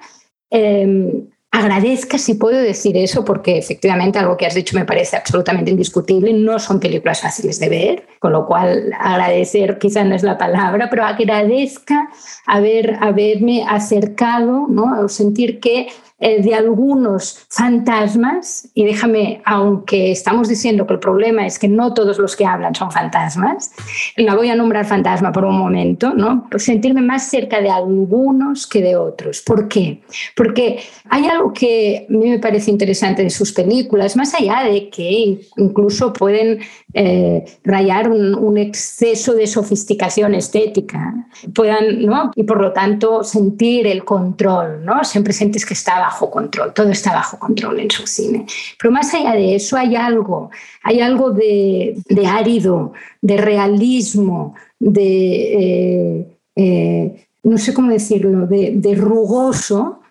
em, 0.49 1.27
agradezca, 1.53 2.17
si 2.17 2.33
puedo 2.33 2.57
decir 2.57 2.97
eso, 2.97 3.23
porque 3.23 3.59
efectivamente 3.59 4.17
algo 4.17 4.35
que 4.35 4.47
has 4.47 4.55
dicho 4.55 4.75
me 4.75 4.85
parece 4.85 5.17
absolutamente 5.17 5.69
indiscutible, 5.69 6.33
no 6.33 6.57
son 6.57 6.79
películas 6.79 7.21
fáciles 7.21 7.59
de 7.59 7.69
ver, 7.69 8.07
con 8.17 8.31
lo 8.31 8.47
cual 8.47 8.91
agradecer 8.99 9.77
quizá 9.77 10.03
no 10.03 10.15
es 10.15 10.23
la 10.23 10.39
palabra, 10.39 10.89
pero 10.89 11.05
agradezca 11.05 12.09
haber, 12.47 12.97
haberme 13.01 13.63
acercado, 13.69 14.65
¿no? 14.67 15.07
sentir 15.07 15.59
que 15.59 15.89
de 16.23 16.55
algunos 16.55 17.45
fantasmas, 17.49 18.69
y 18.73 18.85
déjame, 18.85 19.41
aunque 19.45 20.11
estamos 20.11 20.47
diciendo 20.47 20.87
que 20.87 20.93
el 20.93 20.99
problema 20.99 21.45
es 21.45 21.59
que 21.59 21.67
no 21.67 21.93
todos 21.93 22.17
los 22.17 22.37
que 22.37 22.45
hablan 22.45 22.73
son 22.73 22.91
fantasmas, 22.91 23.71
la 24.15 24.33
voy 24.35 24.49
a 24.49 24.55
nombrar 24.55 24.85
fantasma 24.85 25.33
por 25.33 25.43
un 25.43 25.57
momento, 25.57 26.13
¿no? 26.13 26.47
sentirme 26.57 27.01
más 27.01 27.29
cerca 27.29 27.59
de 27.59 27.69
algunos 27.69 28.67
que 28.67 28.81
de 28.81 28.95
otros. 28.95 29.41
¿Por 29.41 29.67
qué? 29.67 30.01
Porque 30.35 30.79
hay 31.09 31.25
algo 31.25 31.51
que 31.51 32.07
a 32.09 32.13
mí 32.13 32.29
me 32.29 32.39
parece 32.39 32.71
interesante 32.71 33.23
de 33.23 33.29
sus 33.29 33.51
películas, 33.51 34.15
más 34.15 34.33
allá 34.33 34.63
de 34.63 34.89
que 34.89 35.41
incluso 35.57 36.13
pueden 36.13 36.59
eh, 36.93 37.43
rayar 37.63 38.09
un, 38.09 38.53
exceso 38.53 39.33
de 39.33 39.47
sofisticación 39.47 40.35
estética, 40.35 41.27
puedan, 41.55 42.05
¿no? 42.05 42.31
y 42.35 42.43
por 42.43 42.61
lo 42.61 42.71
tanto 42.71 43.23
sentir 43.23 43.87
el 43.87 44.05
control, 44.05 44.85
¿no? 44.85 45.03
siempre 45.03 45.33
sientes 45.33 45.65
que 45.65 45.73
está 45.73 45.99
bajo 45.99 46.12
control, 46.29 46.73
todo 46.73 46.89
está 46.89 47.13
bajo 47.13 47.37
control 47.37 47.79
en 47.79 47.91
su 47.91 48.05
cine. 48.07 48.45
Pero 48.79 48.91
más 48.91 49.13
allá 49.13 49.33
de 49.33 49.55
eso 49.55 49.77
hay 49.77 49.95
algo, 49.95 50.49
hay 50.83 51.01
algo 51.01 51.31
de, 51.31 51.95
árido, 52.27 52.93
de 53.21 53.37
realismo, 53.37 54.55
de, 54.79 55.53
eh, 55.53 56.37
eh, 56.55 57.25
no 57.43 57.57
sé 57.57 57.73
cómo 57.73 57.91
decirlo, 57.91 58.47
de, 58.47 58.95
rugoso 58.95 60.01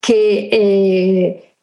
que 0.00 0.48
eh, 0.52 1.54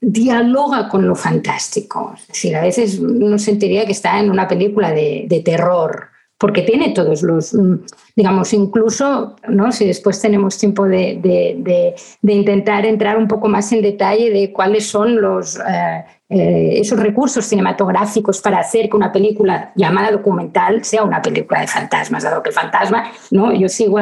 dialoga 0.00 0.88
con 0.88 1.06
lo 1.06 1.14
fantástico. 1.14 2.14
Es 2.16 2.28
decir, 2.28 2.56
a 2.56 2.62
veces 2.62 2.98
uno 2.98 3.38
sentiría 3.38 3.86
que 3.86 3.92
está 3.92 4.20
en 4.20 4.30
una 4.30 4.46
película 4.46 4.92
de 4.92 5.42
terror, 5.44 6.13
porque 6.38 6.62
tiene 6.62 6.90
todos 6.90 7.22
los, 7.22 7.54
mm, 7.54 7.74
digamos, 8.16 8.52
incluso, 8.52 9.36
¿no? 9.48 9.72
si 9.72 9.86
después 9.86 10.20
tenemos 10.20 10.58
tiempo 10.58 10.84
de, 10.84 11.18
de, 11.22 11.94
de, 12.20 12.32
intentar 12.32 12.84
entrar 12.86 13.16
un 13.16 13.28
poco 13.28 13.48
más 13.48 13.72
en 13.72 13.82
detalle 13.82 14.30
de 14.30 14.52
cuáles 14.52 14.86
son 14.86 15.20
los, 15.20 15.56
eh, 15.56 16.04
eh, 16.30 16.80
esos 16.80 16.98
recursos 16.98 17.44
cinematográficos 17.44 18.40
para 18.40 18.58
hacer 18.58 18.88
que 18.88 18.96
una 18.96 19.12
película 19.12 19.72
llamada 19.76 20.10
documental 20.10 20.82
sea 20.84 21.04
una 21.04 21.22
película 21.22 21.60
de 21.60 21.68
fantasmas, 21.68 22.24
dado 22.24 22.42
que 22.42 22.48
el 22.48 22.54
fantasma, 22.54 23.12
¿no? 23.30 23.52
yo 23.54 23.68
sigo 23.68 23.98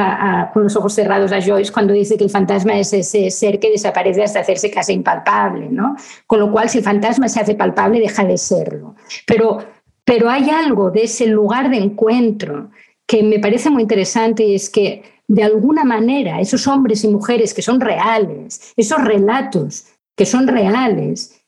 con 0.54 0.62
los 0.62 0.74
ojos 0.76 0.94
cerrados 0.94 1.32
a 1.32 1.42
Joyce 1.42 1.72
cuando 1.72 1.92
dice 1.92 2.16
que 2.16 2.24
el 2.24 2.30
fantasma 2.30 2.74
es 2.78 2.92
ese 2.92 3.30
ser 3.30 3.58
que 3.58 3.70
desaparece 3.70 4.22
hasta 4.22 4.40
hacerse 4.40 4.70
casi 4.70 4.94
impalpable, 4.94 5.68
¿no? 5.68 5.96
con 6.26 6.40
lo 6.40 6.50
cual 6.50 6.70
si 6.70 6.78
el 6.78 6.84
fantasma 6.84 7.28
se 7.28 7.40
hace 7.40 7.54
palpable 7.54 8.00
deja 8.00 8.24
de 8.24 8.38
serlo. 8.38 8.94
Pero 9.26 9.58
pero 10.04 10.28
hay 10.30 10.50
algo 10.50 10.90
de 10.90 11.04
ese 11.04 11.26
lugar 11.26 11.70
de 11.70 11.78
encuentro 11.78 12.70
que 13.06 13.22
me 13.22 13.38
parece 13.38 13.70
muy 13.70 13.82
interesante 13.82 14.44
y 14.44 14.54
es 14.54 14.70
que 14.70 15.02
de 15.28 15.42
alguna 15.42 15.84
manera 15.84 16.40
esos 16.40 16.66
hombres 16.66 17.04
y 17.04 17.08
mujeres 17.08 17.54
que 17.54 17.62
son 17.62 17.80
reales, 17.80 18.72
esos 18.76 19.02
relatos 19.02 19.86
que 20.16 20.26
son 20.26 20.46
reales, 20.46 21.44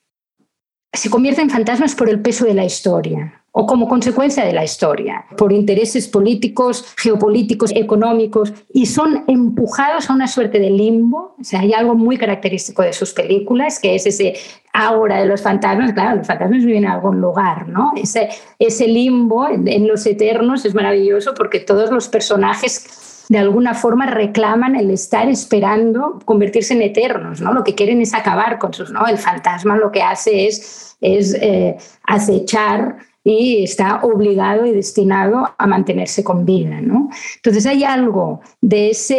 se 0.93 1.09
convierten 1.09 1.45
en 1.45 1.49
fantasmas 1.51 1.95
por 1.95 2.09
el 2.09 2.21
peso 2.21 2.45
de 2.45 2.53
la 2.53 2.65
historia 2.65 3.44
o 3.57 3.65
como 3.65 3.87
consecuencia 3.87 4.43
de 4.43 4.51
la 4.51 4.65
historia, 4.65 5.23
por 5.37 5.53
intereses 5.53 6.09
políticos, 6.09 6.93
geopolíticos, 6.97 7.71
económicos, 7.73 8.53
y 8.73 8.85
son 8.85 9.23
empujados 9.27 10.09
a 10.09 10.13
una 10.13 10.27
suerte 10.27 10.59
de 10.59 10.69
limbo. 10.69 11.37
O 11.39 11.43
sea, 11.43 11.61
hay 11.61 11.71
algo 11.71 11.95
muy 11.95 12.17
característico 12.17 12.81
de 12.81 12.91
sus 12.91 13.13
películas, 13.13 13.79
que 13.79 13.95
es 13.95 14.05
ese 14.07 14.33
ahora 14.73 15.21
de 15.21 15.27
los 15.27 15.41
fantasmas. 15.41 15.93
Claro, 15.93 16.17
los 16.17 16.27
fantasmas 16.27 16.65
viven 16.65 16.83
en 16.83 16.91
algún 16.91 17.21
lugar, 17.21 17.69
¿no? 17.69 17.93
Ese, 17.95 18.27
ese 18.59 18.89
limbo 18.89 19.47
en, 19.47 19.87
los 19.87 20.05
eternos 20.05 20.65
es 20.65 20.75
maravilloso 20.75 21.33
porque 21.33 21.61
todos 21.61 21.91
los 21.91 22.09
personajes 22.09 23.25
de 23.29 23.37
alguna 23.37 23.73
forma 23.73 24.05
reclaman 24.05 24.75
el 24.75 24.91
estar 24.91 25.29
esperando 25.29 26.19
convertirse 26.25 26.73
en 26.73 26.81
eternos, 26.81 27.39
¿no? 27.39 27.53
Lo 27.53 27.63
que 27.63 27.73
quieren 27.73 28.01
es 28.01 28.13
acabar 28.13 28.59
con 28.59 28.73
sus, 28.73 28.91
¿no? 28.91 29.07
El 29.07 29.17
fantasma 29.17 29.77
lo 29.77 29.93
que 29.93 30.01
hace 30.01 30.45
es, 30.45 30.97
es 30.99 31.33
eh, 31.35 31.77
acechar 32.03 32.97
y 33.27 33.63
está 33.63 34.01
obligado 34.03 34.67
y 34.67 34.71
destinado 34.71 35.49
a 35.57 35.67
mantenerse 35.67 36.23
con 36.23 36.45
vida. 36.45 36.79
¿no? 36.79 37.09
Entonces 37.37 37.65
hay 37.65 37.83
algo 37.83 38.39
de, 38.61 38.91
ese, 38.91 39.17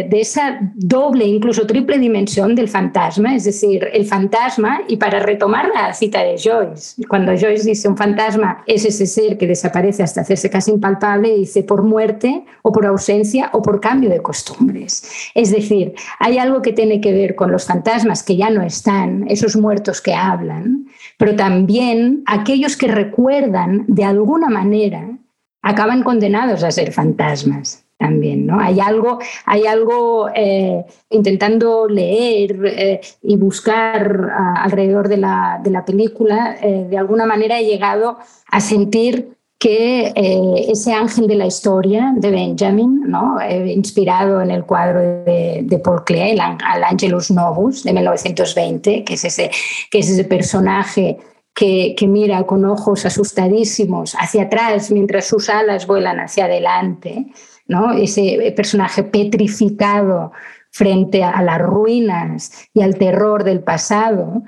eh, 0.00 0.06
de 0.08 0.20
esa 0.20 0.58
doble, 0.74 1.24
incluso 1.24 1.66
triple 1.66 1.98
dimensión 1.98 2.54
del 2.54 2.68
fantasma, 2.68 3.34
es 3.34 3.44
decir, 3.44 3.88
el 3.92 4.04
fantasma, 4.04 4.82
y 4.86 4.98
para 4.98 5.20
retomar 5.20 5.70
la 5.74 5.94
cita 5.94 6.22
de 6.22 6.36
Joyce, 6.36 7.02
cuando 7.08 7.32
Joyce 7.32 7.64
dice 7.64 7.88
un 7.88 7.96
fantasma 7.96 8.62
es 8.66 8.84
ese 8.84 9.06
ser 9.06 9.38
que 9.38 9.46
desaparece 9.46 10.02
hasta 10.02 10.20
hacerse 10.20 10.50
casi 10.50 10.70
impalpable, 10.70 11.34
dice 11.34 11.62
por 11.62 11.82
muerte 11.82 12.44
o 12.60 12.70
por 12.70 12.84
ausencia 12.84 13.48
o 13.54 13.62
por 13.62 13.80
cambio 13.80 14.10
de 14.10 14.20
costumbres. 14.20 15.30
Es 15.34 15.50
decir, 15.50 15.94
hay 16.18 16.36
algo 16.36 16.60
que 16.60 16.74
tiene 16.74 17.00
que 17.00 17.14
ver 17.14 17.34
con 17.34 17.50
los 17.50 17.64
fantasmas 17.64 18.22
que 18.22 18.36
ya 18.36 18.50
no 18.50 18.62
están, 18.62 19.24
esos 19.28 19.56
muertos 19.56 20.02
que 20.02 20.12
hablan, 20.12 20.86
pero 21.18 21.36
también 21.36 22.22
aquellos 22.26 22.76
que 22.76 22.88
recuerdan 22.88 23.84
de 23.88 24.04
alguna 24.04 24.48
manera 24.48 25.18
acaban 25.60 26.02
condenados 26.02 26.62
a 26.62 26.70
ser 26.70 26.92
fantasmas 26.92 27.84
también, 27.98 28.46
¿no? 28.46 28.60
Hay 28.60 28.78
algo, 28.78 29.18
hay 29.44 29.66
algo 29.66 30.28
eh, 30.32 30.84
intentando 31.10 31.88
leer 31.88 32.64
eh, 32.64 33.00
y 33.22 33.36
buscar 33.36 34.30
alrededor 34.56 35.08
de 35.08 35.16
la, 35.16 35.60
de 35.62 35.70
la 35.70 35.84
película, 35.84 36.56
eh, 36.62 36.86
de 36.88 36.96
alguna 36.96 37.26
manera 37.26 37.58
he 37.58 37.64
llegado 37.64 38.18
a 38.46 38.60
sentir 38.60 39.37
que 39.58 40.12
eh, 40.14 40.66
ese 40.68 40.92
ángel 40.92 41.26
de 41.26 41.34
la 41.34 41.46
historia 41.46 42.12
de 42.16 42.30
Benjamin, 42.30 43.02
¿no? 43.06 43.40
Eh, 43.40 43.72
inspirado 43.72 44.40
en 44.40 44.52
el 44.52 44.64
cuadro 44.64 45.00
de, 45.00 45.80
Paul 45.82 46.04
Klee, 46.04 46.30
el, 46.30 46.38
el 46.38 46.84
Angelus 46.84 47.30
Novus 47.32 47.82
de 47.82 47.92
1920, 47.92 49.04
que 49.04 49.14
es 49.14 49.24
ese, 49.24 49.50
que 49.90 49.98
es 49.98 50.10
ese 50.10 50.24
personaje 50.24 51.18
que, 51.52 51.96
que, 51.98 52.06
mira 52.06 52.44
con 52.44 52.64
ojos 52.64 53.04
asustadísimos 53.04 54.14
hacia 54.14 54.44
atrás 54.44 54.92
mientras 54.92 55.26
sus 55.26 55.48
alas 55.48 55.88
vuelan 55.88 56.20
hacia 56.20 56.44
adelante, 56.44 57.26
¿no? 57.66 57.92
ese 57.94 58.52
personaje 58.56 59.02
petrificado 59.02 60.30
frente 60.70 61.24
a 61.24 61.42
las 61.42 61.58
ruinas 61.58 62.52
y 62.72 62.82
al 62.82 62.96
terror 62.96 63.42
del 63.42 63.60
pasado, 63.60 64.44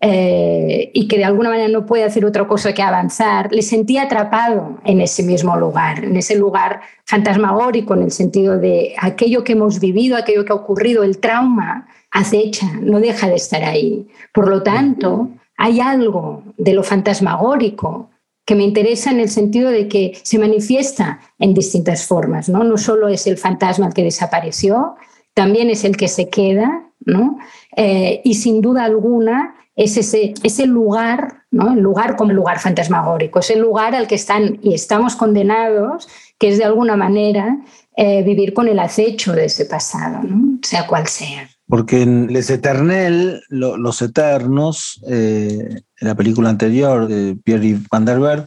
eh, 0.00 0.90
y 0.94 1.08
que 1.08 1.18
de 1.18 1.24
alguna 1.24 1.50
manera 1.50 1.68
no 1.68 1.84
puede 1.84 2.04
hacer 2.04 2.24
otra 2.24 2.46
cosa 2.46 2.72
que 2.72 2.82
avanzar, 2.82 3.52
le 3.52 3.62
sentía 3.62 4.02
atrapado 4.02 4.78
en 4.84 5.00
ese 5.00 5.24
mismo 5.24 5.56
lugar, 5.56 6.04
en 6.04 6.16
ese 6.16 6.36
lugar 6.36 6.82
fantasmagórico, 7.04 7.94
en 7.94 8.02
el 8.02 8.12
sentido 8.12 8.58
de 8.58 8.94
aquello 8.98 9.42
que 9.42 9.52
hemos 9.52 9.80
vivido, 9.80 10.16
aquello 10.16 10.44
que 10.44 10.52
ha 10.52 10.56
ocurrido, 10.56 11.02
el 11.02 11.18
trauma 11.18 11.88
acecha, 12.12 12.70
no 12.80 13.00
deja 13.00 13.28
de 13.28 13.34
estar 13.34 13.64
ahí. 13.64 14.06
Por 14.32 14.48
lo 14.48 14.62
tanto, 14.62 15.30
hay 15.56 15.80
algo 15.80 16.44
de 16.56 16.74
lo 16.74 16.82
fantasmagórico 16.82 18.10
que 18.44 18.54
me 18.54 18.64
interesa 18.64 19.10
en 19.10 19.20
el 19.20 19.28
sentido 19.28 19.70
de 19.70 19.88
que 19.88 20.18
se 20.22 20.38
manifiesta 20.38 21.20
en 21.38 21.52
distintas 21.52 22.06
formas, 22.06 22.48
¿no? 22.48 22.64
No 22.64 22.78
solo 22.78 23.08
es 23.08 23.26
el 23.26 23.36
fantasma 23.36 23.88
el 23.88 23.94
que 23.94 24.04
desapareció, 24.04 24.94
también 25.34 25.68
es 25.68 25.84
el 25.84 25.96
que 25.96 26.08
se 26.08 26.30
queda, 26.30 26.84
¿no? 27.04 27.38
Eh, 27.76 28.22
y 28.24 28.34
sin 28.34 28.62
duda 28.62 28.84
alguna 28.84 29.54
es 29.78 29.96
ese, 29.96 30.34
ese 30.42 30.66
lugar, 30.66 31.44
¿no? 31.52 31.72
El 31.72 31.80
lugar 31.80 32.16
como 32.16 32.32
lugar 32.32 32.58
fantasmagórico, 32.58 33.38
es 33.38 33.50
el 33.50 33.60
lugar 33.60 33.94
al 33.94 34.08
que 34.08 34.16
están 34.16 34.58
y 34.60 34.74
estamos 34.74 35.14
condenados, 35.14 36.08
que 36.36 36.48
es 36.48 36.58
de 36.58 36.64
alguna 36.64 36.96
manera 36.96 37.58
eh, 37.96 38.24
vivir 38.24 38.52
con 38.52 38.66
el 38.66 38.80
acecho 38.80 39.32
de 39.32 39.44
ese 39.44 39.66
pasado, 39.66 40.20
sea 40.62 40.84
cual 40.88 41.06
sea. 41.06 41.48
Porque 41.68 42.02
en 42.02 42.32
Les 42.32 42.50
Eternel, 42.50 43.40
Los 43.50 44.02
Eternos, 44.02 45.00
eh, 45.08 45.80
en 46.00 46.08
la 46.08 46.16
película 46.16 46.48
anterior 46.48 47.06
de 47.06 47.36
Pierre 47.36 47.78
Van 47.88 48.04
der 48.04 48.18
Berg, 48.18 48.46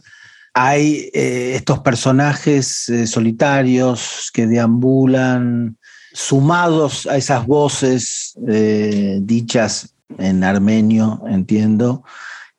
hay 0.52 1.08
eh, 1.14 1.52
estos 1.54 1.78
personajes 1.78 2.92
solitarios 3.06 4.30
que 4.34 4.46
deambulan, 4.46 5.78
sumados 6.12 7.06
a 7.06 7.16
esas 7.16 7.46
voces 7.46 8.34
dichas 9.22 9.91
en 10.18 10.44
armenio, 10.44 11.22
entiendo, 11.26 12.04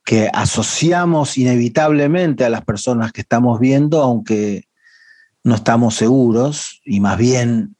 que 0.05 0.29
asociamos 0.33 1.37
inevitablemente 1.37 2.45
a 2.45 2.49
las 2.49 2.63
personas 2.65 3.11
que 3.11 3.21
estamos 3.21 3.59
viendo, 3.59 4.01
aunque 4.01 4.67
no 5.43 5.55
estamos 5.55 5.95
seguros, 5.95 6.81
y 6.85 6.99
más 6.99 7.17
bien 7.17 7.75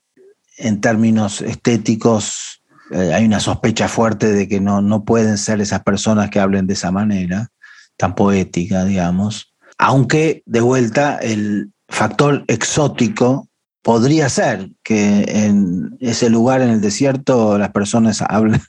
en 0.56 0.80
términos 0.80 1.40
estéticos 1.42 2.62
eh, 2.90 3.12
hay 3.12 3.24
una 3.24 3.40
sospecha 3.40 3.88
fuerte 3.88 4.32
de 4.32 4.48
que 4.48 4.60
no, 4.60 4.82
no 4.82 5.04
pueden 5.04 5.38
ser 5.38 5.60
esas 5.60 5.82
personas 5.82 6.30
que 6.30 6.40
hablen 6.40 6.66
de 6.66 6.74
esa 6.74 6.90
manera, 6.90 7.50
tan 7.96 8.14
poética, 8.14 8.84
digamos. 8.84 9.54
Aunque, 9.78 10.42
de 10.46 10.60
vuelta, 10.60 11.16
el 11.18 11.72
factor 11.88 12.44
exótico 12.48 13.48
podría 13.82 14.28
ser 14.28 14.70
que 14.82 15.24
en 15.28 15.96
ese 16.00 16.30
lugar 16.30 16.62
en 16.62 16.70
el 16.70 16.80
desierto 16.80 17.58
las 17.58 17.70
personas 17.70 18.22
hablen 18.28 18.62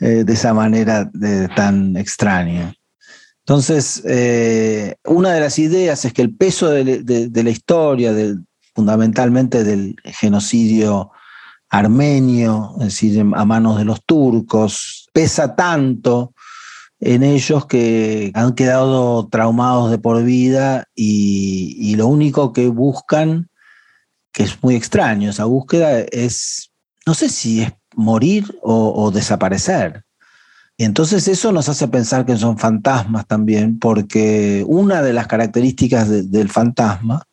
eh, 0.00 0.24
de 0.24 0.32
esa 0.32 0.54
manera 0.54 1.10
tan 1.54 1.96
extraña. 1.96 2.74
Entonces, 3.50 4.02
eh, 4.06 4.94
una 5.04 5.32
de 5.32 5.40
las 5.40 5.58
ideas 5.58 6.04
es 6.04 6.12
que 6.12 6.22
el 6.22 6.36
peso 6.36 6.70
de, 6.70 7.30
la 7.34 7.50
historia, 7.50 8.12
fundamentalmente 8.74 9.64
del 9.64 9.96
genocidio 10.04 11.10
armenio, 11.68 12.74
es 12.78 12.84
decir, 12.84 13.20
a 13.20 13.44
manos 13.44 13.78
de 13.78 13.84
los 13.84 14.04
turcos, 14.04 15.08
pesa 15.12 15.56
tanto 15.56 16.32
en 17.00 17.22
ellos 17.22 17.66
que 17.66 18.30
han 18.34 18.54
quedado 18.54 19.28
traumados 19.28 19.90
de 19.90 19.98
por 19.98 20.22
vida 20.22 20.84
y, 20.94 21.96
lo 21.96 22.06
único 22.06 22.52
que 22.52 22.68
buscan, 22.68 23.48
que 24.32 24.44
es 24.44 24.62
muy 24.62 24.76
extraño, 24.76 25.30
esa 25.30 25.46
búsqueda 25.46 25.98
es, 26.00 26.70
no 27.04 27.14
sé 27.14 27.28
si 27.28 27.62
es 27.62 27.72
morir 27.94 28.58
o, 28.62 29.10
desaparecer. 29.10 30.04
Y 30.76 30.84
entonces 30.84 31.28
eso 31.28 31.52
nos 31.52 31.68
hace 31.68 31.88
pensar 31.88 32.24
que 32.24 32.36
son 32.36 32.56
fantasmas 32.58 33.26
también, 33.26 33.78
porque 33.78 34.64
una 34.66 35.02
de 35.02 35.12
las 35.12 35.26
características 35.26 36.30
del 36.30 36.48
fantasma, 36.48 37.24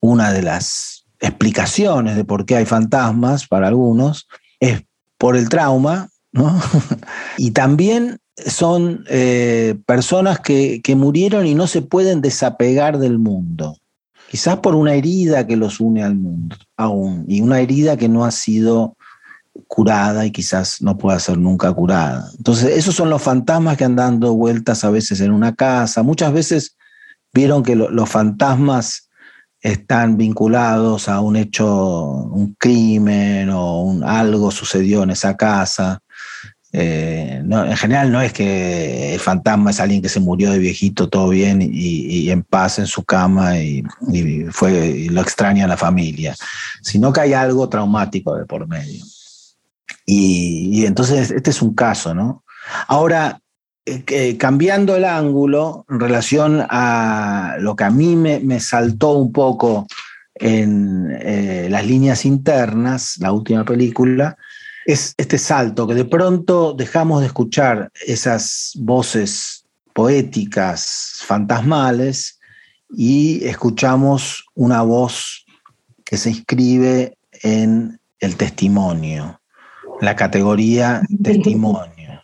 una 0.00 0.32
de 0.32 0.42
las 0.42 1.04
explicaciones 1.20 2.16
de 2.16 2.24
por 2.24 2.46
qué 2.46 2.56
hay 2.56 2.64
fantasmas 2.64 3.46
para 3.46 3.68
algunos, 3.68 4.28
es 4.60 4.82
por 5.18 5.36
el 5.36 5.48
trauma, 5.48 6.08
¿no? 6.32 6.58
y 7.36 7.50
también 7.50 8.18
son 8.46 9.04
eh, 9.08 9.76
personas 9.84 10.40
que, 10.40 10.80
que, 10.82 10.94
murieron 10.94 11.46
y 11.46 11.54
no 11.54 11.66
se 11.66 11.82
pueden 11.82 12.20
desapegar 12.20 12.98
del 12.98 13.18
mundo. 13.18 13.76
Quizás 14.30 14.58
por 14.58 14.74
una 14.74 14.94
herida 14.94 15.46
que 15.46 15.56
los 15.56 15.80
une 15.80 16.02
al 16.02 16.14
mundo 16.14 16.56
aún, 16.76 17.24
y 17.26 17.40
una 17.40 17.60
herida 17.60 17.96
que 17.96 18.08
no 18.08 18.24
ha 18.24 18.30
sido 18.30 18.96
curada 19.66 20.24
y 20.24 20.30
quizás 20.30 20.80
no 20.80 20.96
pueda 20.96 21.18
ser 21.18 21.38
nunca 21.38 21.72
curada. 21.72 22.30
Entonces, 22.36 22.76
esos 22.76 22.94
son 22.94 23.10
los 23.10 23.22
fantasmas 23.22 23.76
que 23.76 23.84
han 23.84 23.96
dando 23.96 24.34
vueltas 24.34 24.84
a 24.84 24.90
veces 24.90 25.20
en 25.20 25.32
una 25.32 25.54
casa. 25.54 26.02
Muchas 26.02 26.32
veces 26.32 26.76
vieron 27.32 27.62
que 27.62 27.76
los 27.76 28.08
fantasmas 28.08 29.08
están 29.60 30.16
vinculados 30.16 31.08
a 31.08 31.20
un 31.20 31.36
hecho, 31.36 32.04
un 32.04 32.54
crimen 32.58 33.50
o 33.50 33.82
un, 33.82 34.04
algo 34.04 34.50
sucedió 34.50 35.02
en 35.02 35.10
esa 35.10 35.36
casa. 35.36 36.00
Eh, 36.70 37.42
en 37.42 37.76
general 37.76 38.12
no 38.12 38.20
es 38.20 38.32
que 38.32 39.14
el 39.14 39.20
fantasma 39.20 39.70
es 39.70 39.80
alguien 39.80 40.02
que 40.02 40.10
se 40.10 40.20
murió 40.20 40.50
de 40.50 40.58
viejito, 40.58 41.08
todo 41.08 41.30
bien 41.30 41.60
y, 41.62 42.30
en 42.30 42.42
paz 42.42 42.78
en 42.78 42.86
su 42.86 43.04
cama 43.04 43.58
y, 43.58 43.82
fue, 44.50 45.06
lo 45.10 45.22
extraña 45.22 45.64
a 45.64 45.68
la 45.68 45.78
familia, 45.78 46.36
sino 46.82 47.12
que 47.12 47.22
hay 47.22 47.32
algo 47.32 47.68
traumático 47.68 48.36
de 48.36 48.44
por 48.44 48.68
medio. 48.68 49.04
Y, 50.06 50.84
entonces 50.86 51.30
este 51.30 51.50
es 51.50 51.62
un 51.62 51.74
caso, 51.74 52.14
¿no? 52.14 52.44
Ahora, 52.86 53.40
eh, 53.86 54.36
cambiando 54.36 54.96
el 54.96 55.04
ángulo 55.04 55.86
en 55.88 56.00
relación 56.00 56.66
a 56.68 57.56
lo 57.58 57.74
que 57.74 57.84
a 57.84 57.90
mí 57.90 58.16
me, 58.16 58.60
saltó 58.60 59.12
un 59.12 59.32
poco 59.32 59.86
en 60.34 61.08
eh, 61.20 61.68
las 61.70 61.86
líneas 61.86 62.24
internas, 62.24 63.16
la 63.18 63.32
última 63.32 63.64
película, 63.64 64.36
es 64.84 65.14
este 65.16 65.38
salto 65.38 65.86
que 65.86 65.94
de 65.94 66.04
pronto 66.04 66.72
dejamos 66.72 67.20
de 67.20 67.26
escuchar 67.26 67.90
esas 68.06 68.72
voces 68.76 69.64
poéticas, 69.92 71.20
fantasmales, 71.26 72.38
y 72.90 73.44
escuchamos 73.44 74.46
una 74.54 74.82
voz 74.82 75.44
que 76.04 76.16
se 76.16 76.30
inscribe 76.30 77.18
en 77.42 78.00
el 78.18 78.36
testimonio, 78.36 79.37
la 80.00 80.16
categoría 80.16 81.02
testimonio. 81.22 82.22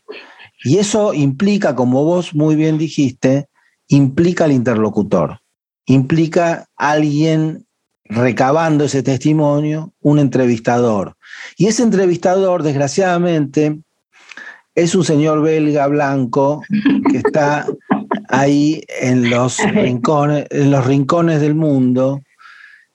Y 0.63 0.79
eso 0.79 1.13
implica, 1.13 1.75
como 1.75 2.05
vos 2.05 2.35
muy 2.35 2.57
bien 2.57 2.79
dijiste, 2.79 3.49
implica 3.89 4.45
al 4.45 4.53
interlocutor, 4.53 5.41
implica 5.87 6.67
alguien 6.77 7.67
recabando 8.05 8.85
ese 8.85 9.03
testimonio, 9.03 9.93
un 10.01 10.19
entrevistador. 10.19 11.17
Y 11.57 11.67
ese 11.67 11.83
entrevistador, 11.83 12.63
desgraciadamente, 12.63 13.81
es 14.75 14.95
un 14.95 15.05
señor 15.05 15.43
belga 15.43 15.87
blanco 15.87 16.63
que 17.11 17.19
está 17.19 17.67
ahí 18.29 18.83
en 19.01 19.31
los 19.31 19.59
rincones, 19.59 20.47
en 20.51 20.71
los 20.71 20.87
rincones 20.87 21.41
del 21.41 21.55
mundo. 21.55 22.21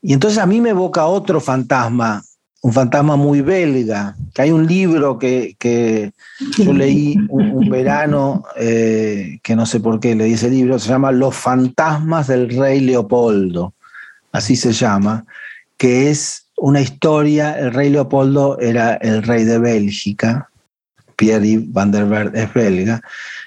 Y 0.02 0.14
entonces 0.14 0.40
a 0.40 0.46
mí 0.46 0.62
me 0.62 0.72
evoca 0.72 1.06
otro 1.06 1.40
fantasma 1.40 2.22
un 2.62 2.74
fantasma 2.74 3.16
muy 3.16 3.42
belga, 3.42 4.16
que 4.34 4.42
hay 4.42 4.52
un 4.52 4.68
libro 4.68 5.18
que, 5.18 5.56
yo 6.58 6.74
leí 6.74 7.16
un, 7.30 7.70
verano, 7.70 8.44
eh, 8.58 9.40
que 9.42 9.56
no 9.56 9.66
sé 9.66 9.80
por 9.80 10.00
qué 10.00 10.16
leí 10.16 10.34
ese 10.34 10.50
libro, 10.50 10.78
se 10.78 10.90
llama 10.90 11.12
Los 11.12 11.36
fantasmas 11.36 12.28
del 12.28 12.50
rey 12.50 12.82
Leopoldo, 12.82 13.74
así 14.32 14.56
se 14.56 14.74
llama, 14.74 15.26
que 15.78 16.10
es 16.10 16.48
una 16.58 16.82
historia, 16.82 17.58
el 17.58 17.74
rey 17.74 17.90
Leopoldo 17.90 18.60
era 18.60 18.96
el 18.96 19.24
rey 19.24 19.46
de 19.46 19.60
Bélgica, 19.60 20.50
Pierre 21.16 21.60
van 21.68 21.92
der 21.92 22.32
es 22.34 22.54
belga, 22.54 23.02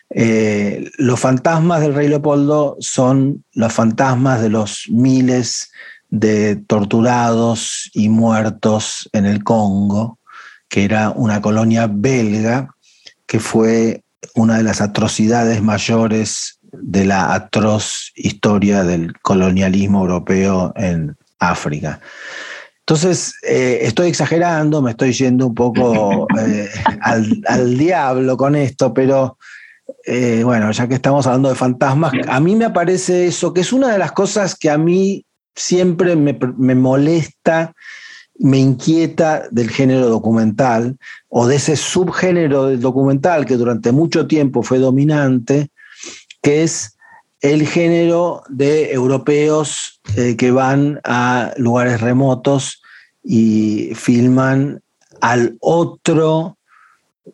eh, 0.08 0.90
los 0.98 1.20
fantasmas 1.20 1.82
del 1.82 1.94
rey 1.94 2.08
Leopoldo 2.08 2.76
son 2.80 3.44
los 3.52 3.72
fantasmas 3.72 4.40
de 4.40 4.50
los 4.50 4.86
miles 4.90 5.70
de 6.12 6.56
torturados 6.56 7.90
y 7.94 8.10
muertos 8.10 9.08
en 9.14 9.24
el 9.24 9.42
Congo, 9.42 10.18
que 10.68 10.84
era 10.84 11.08
una 11.08 11.40
colonia 11.40 11.88
belga, 11.90 12.68
que 13.26 13.40
fue 13.40 14.04
una 14.34 14.58
de 14.58 14.62
las 14.62 14.82
atrocidades 14.82 15.62
mayores 15.62 16.58
de 16.70 17.06
la 17.06 17.32
atroz 17.32 18.12
historia 18.14 18.84
del 18.84 19.18
colonialismo 19.22 20.02
europeo 20.02 20.74
en 20.76 21.16
África. 21.38 22.00
Entonces, 22.80 23.34
eh, 23.42 23.78
estoy 23.82 24.10
exagerando, 24.10 24.82
me 24.82 24.90
estoy 24.90 25.14
yendo 25.14 25.46
un 25.46 25.54
poco 25.54 26.26
eh, 26.38 26.68
al, 27.00 27.78
diablo 27.78 28.36
con 28.36 28.54
esto, 28.54 28.92
pero 28.92 29.38
eh, 30.04 30.42
bueno, 30.44 30.70
ya 30.72 30.86
que 30.86 30.96
estamos 30.96 31.26
hablando 31.26 31.48
de 31.48 31.54
fantasmas, 31.54 32.12
a 32.28 32.38
mí 32.38 32.54
me 32.54 32.66
aparece 32.66 33.26
eso, 33.26 33.54
que 33.54 33.62
es 33.62 33.72
una 33.72 33.88
de 33.88 33.98
las 33.98 34.12
cosas 34.12 34.54
que 34.54 34.68
a 34.68 34.76
mí 34.76 35.24
siempre 35.54 36.16
me, 36.16 36.74
molesta, 36.74 37.74
me 38.38 38.58
inquieta 38.58 39.44
del 39.50 39.70
género 39.70 40.08
documental 40.08 40.96
o 41.28 41.46
de 41.46 41.56
ese 41.56 41.76
subgénero 41.76 42.66
del 42.66 42.80
documental 42.80 43.46
que 43.46 43.56
durante 43.56 43.92
mucho 43.92 44.26
tiempo 44.26 44.62
fue 44.62 44.78
dominante, 44.78 45.70
que 46.42 46.62
es 46.62 46.96
el 47.40 47.66
género 47.66 48.42
de 48.48 48.92
europeos 48.92 50.00
eh, 50.16 50.36
que 50.36 50.50
van 50.50 51.00
a 51.04 51.52
lugares 51.56 52.00
remotos 52.00 52.82
y 53.22 53.92
filman 53.94 54.80
al 55.20 55.56
otro 55.60 56.56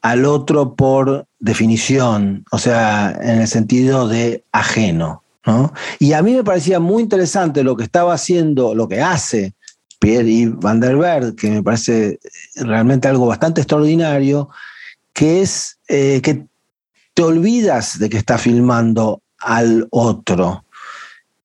al 0.02 0.24
otro 0.26 0.74
por 0.74 1.26
definición, 1.38 2.44
o 2.50 2.58
sea, 2.58 3.16
en 3.20 3.40
el 3.40 3.48
sentido 3.48 4.08
de 4.08 4.44
ajeno. 4.52 5.22
Y 5.98 6.12
a 6.12 6.22
mí 6.22 6.34
me 6.34 6.44
parecía 6.44 6.80
muy 6.80 7.02
interesante 7.02 7.62
lo 7.62 7.76
que 7.76 7.84
estaba 7.84 8.14
haciendo, 8.14 8.74
lo 8.74 8.88
que 8.88 9.00
hace 9.00 9.54
Pierre 9.98 10.52
Van 10.54 10.80
der 10.80 10.96
Berg, 10.96 11.34
que 11.34 11.50
me 11.50 11.62
parece 11.62 12.18
realmente 12.56 13.08
algo 13.08 13.26
bastante 13.26 13.60
extraordinario, 13.60 14.48
que 15.12 15.42
es 15.42 15.78
eh, 15.88 16.20
que 16.22 16.46
te 17.14 17.22
olvidas 17.22 17.98
de 17.98 18.08
que 18.08 18.18
está 18.18 18.38
filmando 18.38 19.22
al 19.38 19.86
otro. 19.90 20.64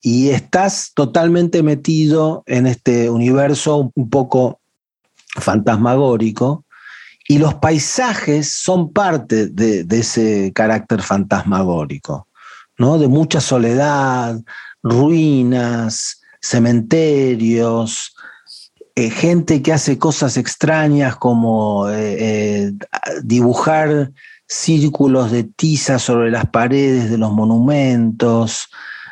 Y 0.01 0.29
estás 0.29 0.91
totalmente 0.93 1.63
metido 1.63 2.43
en 2.45 2.67
este 2.67 3.09
universo 3.09 3.91
un 3.95 4.09
poco 4.09 4.59
fantasmagórico 5.35 6.65
y 7.27 7.37
los 7.37 7.55
paisajes 7.55 8.51
son 8.51 8.91
parte 8.91 9.47
de, 9.47 9.85
ese 9.89 10.51
carácter 10.53 11.01
fantasmagórico, 11.01 12.27
de 12.83 13.07
mucha 13.07 13.39
soledad, 13.39 14.39
ruinas, 14.83 16.21
cementerios, 16.41 18.13
eh, 18.95 19.09
gente 19.09 19.61
que 19.61 19.73
hace 19.73 19.97
cosas 19.97 20.37
extrañas 20.37 21.15
como 21.15 21.89
eh, 21.89 22.17
eh, 22.19 22.73
dibujar 23.23 24.11
círculos 24.45 25.31
de 25.31 25.45
tiza 25.45 25.97
sobre 25.97 26.29
las 26.29 26.45
paredes 26.47 27.09
de 27.09 27.17
los 27.17 27.31
monumentos, 27.31 28.67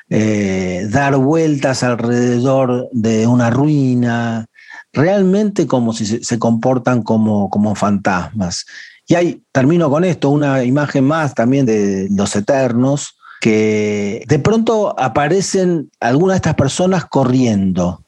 dar 0.09 1.15
vueltas 1.15 1.83
alrededor 1.83 2.89
de 2.91 3.25
una 3.25 3.49
ruina, 3.49 4.45
realmente 4.91 5.65
como 5.65 5.93
si 5.93 6.05
se, 6.05 6.37
comportan 6.37 7.01
como, 7.01 7.49
como 7.49 7.75
fantasmas. 7.75 8.65
Y 9.07 9.15
hay, 9.15 9.43
termino 9.53 9.89
con 9.89 10.03
esto, 10.03 10.29
una 10.29 10.65
imagen 10.65 11.05
más 11.05 11.33
también 11.33 11.65
de 11.65 12.09
los 12.11 12.35
eternos, 12.35 13.15
que 13.41 14.23
de 14.27 14.39
pronto 14.39 14.97
aparecen 14.97 15.89
algunas 15.99 16.35
de 16.35 16.37
estas 16.37 16.55
personas 16.55 17.05
corriendo, 17.05 18.03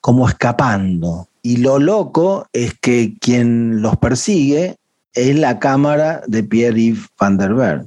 como 0.00 0.26
escapando. 0.26 1.26
Y 1.42 1.56
lo 1.56 1.80
loco 1.80 2.46
es 2.52 2.74
que 2.80 3.14
quien 3.20 3.82
los 3.82 3.96
persigue 3.96 4.76
es 5.14 5.36
la 5.36 5.58
cámara 5.58 6.22
de 6.28 6.44
Pierre-Yves 6.44 7.08
van 7.18 7.36
der 7.36 7.54
Berg. 7.54 7.86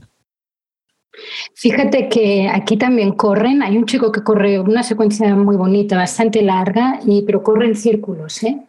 Fíjate 1.53 2.09
que 2.09 2.49
aquí 2.49 2.75
también 2.75 3.13
corren, 3.13 3.63
hay 3.63 3.77
un 3.77 3.85
chico 3.85 4.11
que 4.11 4.21
corre 4.21 4.59
una 4.59 4.83
secuencia 4.83 5.33
muy 5.33 5.55
bonita, 5.55 5.95
bastante 5.95 6.41
larga, 6.41 6.99
y, 7.05 7.21
pero 7.21 7.41
corre 7.41 7.67
en 7.67 7.75
círculos. 7.75 8.43
¿eh? 8.43 8.59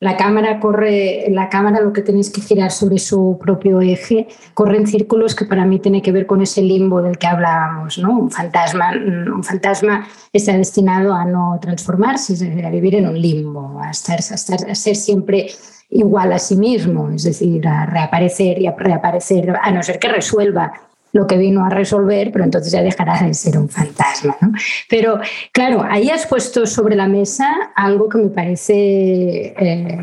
La 0.00 0.16
cámara 0.16 0.60
corre, 0.60 1.26
la 1.30 1.48
cámara 1.48 1.80
lo 1.80 1.92
que 1.92 2.02
tenéis 2.02 2.30
que 2.30 2.40
girar 2.40 2.70
sobre 2.70 2.98
su 2.98 3.38
propio 3.40 3.80
eje, 3.80 4.26
corre 4.52 4.76
en 4.76 4.86
círculos 4.86 5.34
que 5.34 5.46
para 5.46 5.64
mí 5.64 5.78
tiene 5.78 6.02
que 6.02 6.12
ver 6.12 6.26
con 6.26 6.42
ese 6.42 6.62
limbo 6.62 7.00
del 7.00 7.16
que 7.16 7.26
hablábamos. 7.26 7.98
¿no? 7.98 8.18
Un, 8.18 8.30
fantasma, 8.30 8.92
un 8.92 9.42
fantasma 9.42 10.06
está 10.32 10.52
destinado 10.56 11.14
a 11.14 11.24
no 11.24 11.58
transformarse, 11.60 12.34
a 12.64 12.70
vivir 12.70 12.96
en 12.96 13.08
un 13.08 13.18
limbo, 13.18 13.80
a, 13.80 13.90
estar, 13.90 14.18
a, 14.18 14.34
estar, 14.34 14.70
a 14.70 14.74
ser 14.74 14.96
siempre 14.96 15.46
igual 15.90 16.32
a 16.32 16.38
sí 16.38 16.56
mismo, 16.56 17.10
es 17.10 17.22
decir, 17.22 17.66
a 17.66 17.86
reaparecer 17.86 18.60
y 18.60 18.66
a 18.66 18.74
reaparecer, 18.76 19.54
a 19.62 19.70
no 19.70 19.82
ser 19.82 19.98
que 19.98 20.08
resuelva 20.08 20.72
lo 21.14 21.28
que 21.28 21.38
vino 21.38 21.64
a 21.64 21.70
resolver, 21.70 22.30
pero 22.32 22.44
entonces 22.44 22.72
ya 22.72 22.82
dejará 22.82 23.22
de 23.22 23.32
ser 23.34 23.56
un 23.56 23.68
fantasma. 23.68 24.36
¿no? 24.40 24.52
Pero 24.90 25.20
claro, 25.52 25.84
ahí 25.88 26.10
has 26.10 26.26
puesto 26.26 26.66
sobre 26.66 26.96
la 26.96 27.06
mesa 27.06 27.72
algo 27.76 28.08
que 28.08 28.18
me 28.18 28.30
parece 28.30 29.54
eh, 29.56 29.98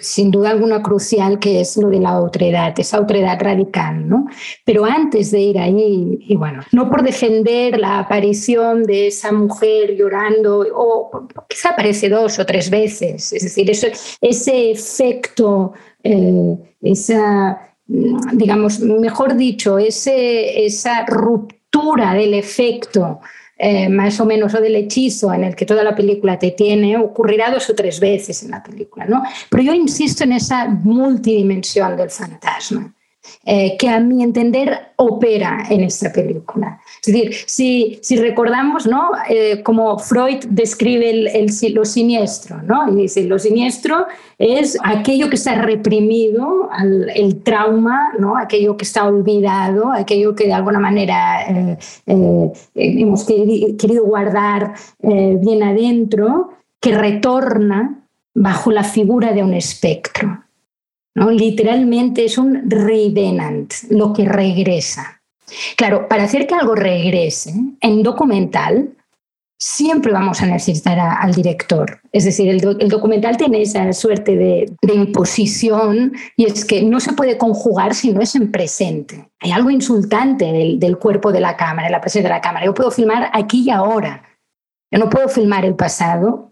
sin 0.00 0.32
duda 0.32 0.50
alguna 0.50 0.82
crucial, 0.82 1.38
que 1.38 1.60
es 1.60 1.76
lo 1.76 1.88
de 1.88 2.00
la 2.00 2.20
otredad, 2.20 2.74
esa 2.76 3.00
otredad 3.00 3.40
radical. 3.40 4.08
¿no? 4.08 4.26
Pero 4.64 4.84
antes 4.84 5.30
de 5.30 5.40
ir 5.40 5.58
ahí, 5.60 6.18
y 6.20 6.34
bueno, 6.34 6.62
no 6.72 6.90
por 6.90 7.04
defender 7.04 7.78
la 7.78 8.00
aparición 8.00 8.82
de 8.82 9.06
esa 9.06 9.30
mujer 9.30 9.94
llorando, 9.96 10.66
o 10.74 11.28
quizá 11.48 11.70
aparece 11.70 12.08
dos 12.08 12.38
o 12.40 12.44
tres 12.44 12.68
veces, 12.68 13.32
es 13.32 13.42
decir, 13.44 13.70
ese 13.70 14.70
efecto, 14.72 15.72
eh, 16.02 16.56
esa 16.82 17.71
digamos, 17.86 18.80
mejor 18.80 19.36
dicho, 19.36 19.78
ese, 19.78 20.64
esa 20.64 21.04
ruptura 21.04 22.14
del 22.14 22.34
efecto 22.34 23.20
eh, 23.64 23.88
más 23.88 24.18
o 24.18 24.26
menos 24.26 24.52
o 24.54 24.60
del 24.60 24.74
hechizo 24.74 25.32
en 25.32 25.44
el 25.44 25.54
que 25.54 25.64
toda 25.64 25.84
la 25.84 25.94
película 25.94 26.36
te 26.36 26.50
tiene 26.50 26.96
ocurrirá 26.96 27.48
dos 27.48 27.70
o 27.70 27.74
tres 27.76 28.00
veces 28.00 28.42
en 28.42 28.50
la 28.50 28.60
película, 28.60 29.04
¿no? 29.04 29.22
Pero 29.48 29.62
yo 29.62 29.72
insisto 29.72 30.24
en 30.24 30.32
esa 30.32 30.66
multidimensión 30.66 31.96
del 31.96 32.10
fantasma. 32.10 32.92
Eh, 33.44 33.76
que 33.78 33.88
a 33.88 34.00
mi 34.00 34.24
entender 34.24 34.94
opera 34.96 35.66
en 35.70 35.82
esta 35.82 36.12
película. 36.12 36.80
Es 37.04 37.12
decir, 37.12 37.34
si, 37.46 37.98
si 38.00 38.16
recordamos 38.16 38.86
¿no? 38.86 39.10
Eh, 39.28 39.64
como 39.64 39.98
Freud 39.98 40.44
describe 40.48 41.10
el, 41.10 41.50
lo 41.74 41.84
siniestro, 41.84 42.62
¿no? 42.62 42.92
y 42.92 43.02
dice, 43.02 43.24
lo 43.24 43.40
siniestro 43.40 44.06
es 44.38 44.78
aquello 44.84 45.28
que 45.28 45.34
está 45.34 45.56
reprimido, 45.56 46.70
el 47.12 47.42
trauma, 47.42 48.12
¿no? 48.20 48.36
aquello 48.36 48.76
que 48.76 48.84
está 48.84 49.04
olvidado, 49.04 49.90
aquello 49.90 50.36
que 50.36 50.46
de 50.46 50.52
alguna 50.52 50.78
manera 50.78 51.76
eh, 52.06 52.52
hemos 52.76 53.24
querido 53.24 54.04
guardar 54.04 54.74
bien 55.00 55.62
adentro, 55.64 56.50
que 56.80 56.96
retorna 56.96 58.06
bajo 58.34 58.70
la 58.70 58.84
figura 58.84 59.32
de 59.32 59.42
un 59.42 59.54
espectro. 59.54 60.44
¿no? 61.16 61.30
Literalmente 61.30 62.24
es 62.24 62.38
un 62.38 62.70
revenant, 62.70 63.72
lo 63.90 64.12
que 64.12 64.24
regresa. 64.24 65.21
Claro, 65.76 66.08
para 66.08 66.24
hacer 66.24 66.46
que 66.46 66.54
algo 66.54 66.74
regrese 66.74 67.52
en 67.80 68.02
documental, 68.02 68.96
siempre 69.62 70.12
vamos 70.12 70.42
a 70.42 70.46
necesitar 70.46 70.98
al 70.98 71.32
director. 71.32 72.00
Es 72.10 72.24
decir, 72.24 72.48
el, 72.48 72.88
documental 72.88 73.36
tiene 73.36 73.62
esa 73.62 73.92
suerte 73.92 74.36
de, 74.36 74.74
imposición 74.92 76.12
y 76.36 76.46
es 76.46 76.64
que 76.64 76.82
no 76.82 76.98
se 76.98 77.12
puede 77.12 77.38
conjugar 77.38 77.94
si 77.94 78.12
no 78.12 78.20
es 78.20 78.34
en 78.34 78.50
presente. 78.50 79.30
Hay 79.38 79.52
algo 79.52 79.70
insultante 79.70 80.46
del, 80.46 80.80
del 80.80 80.98
cuerpo 80.98 81.30
de 81.30 81.40
la 81.40 81.56
cámara, 81.56 81.86
de 81.86 81.92
la 81.92 82.00
presencia 82.00 82.28
de 82.28 82.34
la 82.34 82.40
cámara. 82.40 82.66
Yo 82.66 82.74
puedo 82.74 82.90
filmar 82.90 83.30
aquí 83.32 83.62
y 83.64 83.70
ahora. 83.70 84.24
Yo 84.90 84.98
no 84.98 85.08
puedo 85.08 85.28
filmar 85.28 85.64
el 85.64 85.76
pasado 85.76 86.51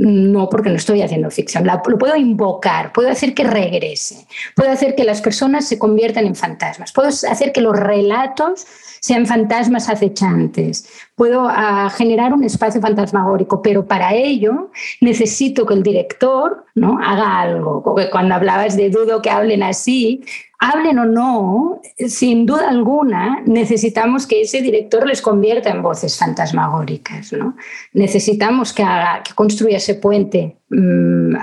no, 0.00 0.48
porque 0.48 0.70
no 0.70 0.76
estoy 0.76 1.02
haciendo 1.02 1.30
ficción. 1.30 1.66
lo 1.66 1.98
puedo 1.98 2.16
invocar, 2.16 2.90
puedo 2.90 3.10
hacer 3.10 3.34
que 3.34 3.44
regrese, 3.44 4.26
puedo 4.56 4.70
hacer 4.70 4.94
que 4.94 5.04
las 5.04 5.20
personas 5.20 5.68
se 5.68 5.78
conviertan 5.78 6.24
en 6.24 6.34
fantasmas, 6.34 6.90
puedo 6.90 7.08
hacer 7.08 7.52
que 7.52 7.60
los 7.60 7.78
relatos 7.78 8.66
sean 9.00 9.26
fantasmas 9.26 9.90
acechantes, 9.90 10.88
puedo 11.14 11.46
ah, 11.46 11.90
generar 11.94 12.32
un 12.32 12.44
espacio 12.44 12.80
fantasmagórico, 12.80 13.60
pero 13.60 13.86
para 13.86 14.14
ello 14.14 14.70
necesito 15.02 15.66
que 15.66 15.74
el 15.74 15.82
director 15.82 16.64
¿no? 16.74 16.98
haga 17.02 17.38
algo. 17.38 17.82
Porque 17.82 18.08
cuando 18.08 18.34
hablabas 18.34 18.78
de 18.78 18.88
dudo 18.88 19.20
que 19.20 19.28
hablen 19.28 19.62
así, 19.62 20.24
hablen 20.60 20.98
o 20.98 21.06
no, 21.06 21.80
sin 21.96 22.44
duda 22.44 22.68
alguna, 22.68 23.42
necesitamos 23.46 24.26
que 24.26 24.42
ese 24.42 24.60
director 24.60 25.06
les 25.06 25.22
convierta 25.22 25.70
en 25.70 25.82
voces 25.82 26.18
fantasmagóricas. 26.18 27.32
¿no? 27.32 27.56
Necesitamos 27.94 28.74
que, 28.74 28.82
haga, 28.82 29.22
que 29.22 29.34
construya 29.34 29.78
ese 29.78 29.94
puente 29.94 30.58
mm, 30.68 31.34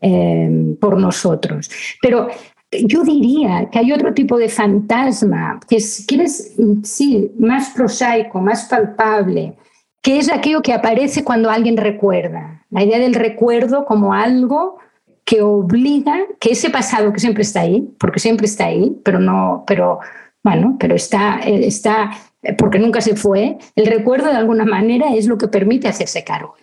em, 0.00 0.76
por 0.76 0.98
nosotros. 0.98 1.70
Pero 2.00 2.28
yo 2.70 3.04
diría 3.04 3.68
que 3.70 3.78
hay 3.78 3.92
otro 3.92 4.14
tipo 4.14 4.38
de 4.38 4.48
fantasma, 4.48 5.60
que 5.68 5.76
es, 5.76 6.06
que 6.06 6.26
sí, 6.26 7.32
más 7.38 7.70
prosaico, 7.70 8.40
más 8.40 8.64
palpable, 8.64 9.58
que 10.00 10.18
es 10.18 10.32
aquello 10.32 10.62
que 10.62 10.72
aparece 10.72 11.22
cuando 11.22 11.50
alguien 11.50 11.76
recuerda. 11.76 12.64
La 12.70 12.82
idea 12.82 12.98
del 12.98 13.14
recuerdo 13.14 13.84
como 13.84 14.14
algo 14.14 14.78
que 15.24 15.42
obliga 15.42 16.16
que 16.40 16.52
ese 16.52 16.70
pasado 16.70 17.12
que 17.12 17.20
siempre 17.20 17.42
está 17.42 17.60
ahí, 17.60 17.88
porque 17.98 18.20
siempre 18.20 18.46
está 18.46 18.66
ahí, 18.66 18.96
pero 19.04 19.20
no, 19.20 19.64
pero 19.66 20.00
bueno, 20.42 20.76
pero 20.78 20.94
está, 20.94 21.38
está 21.44 22.10
porque 22.58 22.78
nunca 22.78 23.00
se 23.00 23.14
fue, 23.14 23.58
el 23.76 23.86
recuerdo 23.86 24.28
de 24.28 24.36
alguna 24.36 24.64
manera 24.64 25.14
es 25.14 25.26
lo 25.26 25.38
que 25.38 25.48
permite 25.48 25.88
hacerse 25.88 26.24
cargo. 26.24 26.54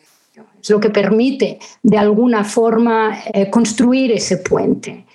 Es 0.62 0.70
lo 0.70 0.80
que 0.80 0.90
permite 0.90 1.60
de 1.84 1.98
alguna 1.98 2.44
forma 2.44 3.18
eh, 3.34 3.50
construir 3.50 4.12
ese 4.12 4.38
puente. 4.38 5.06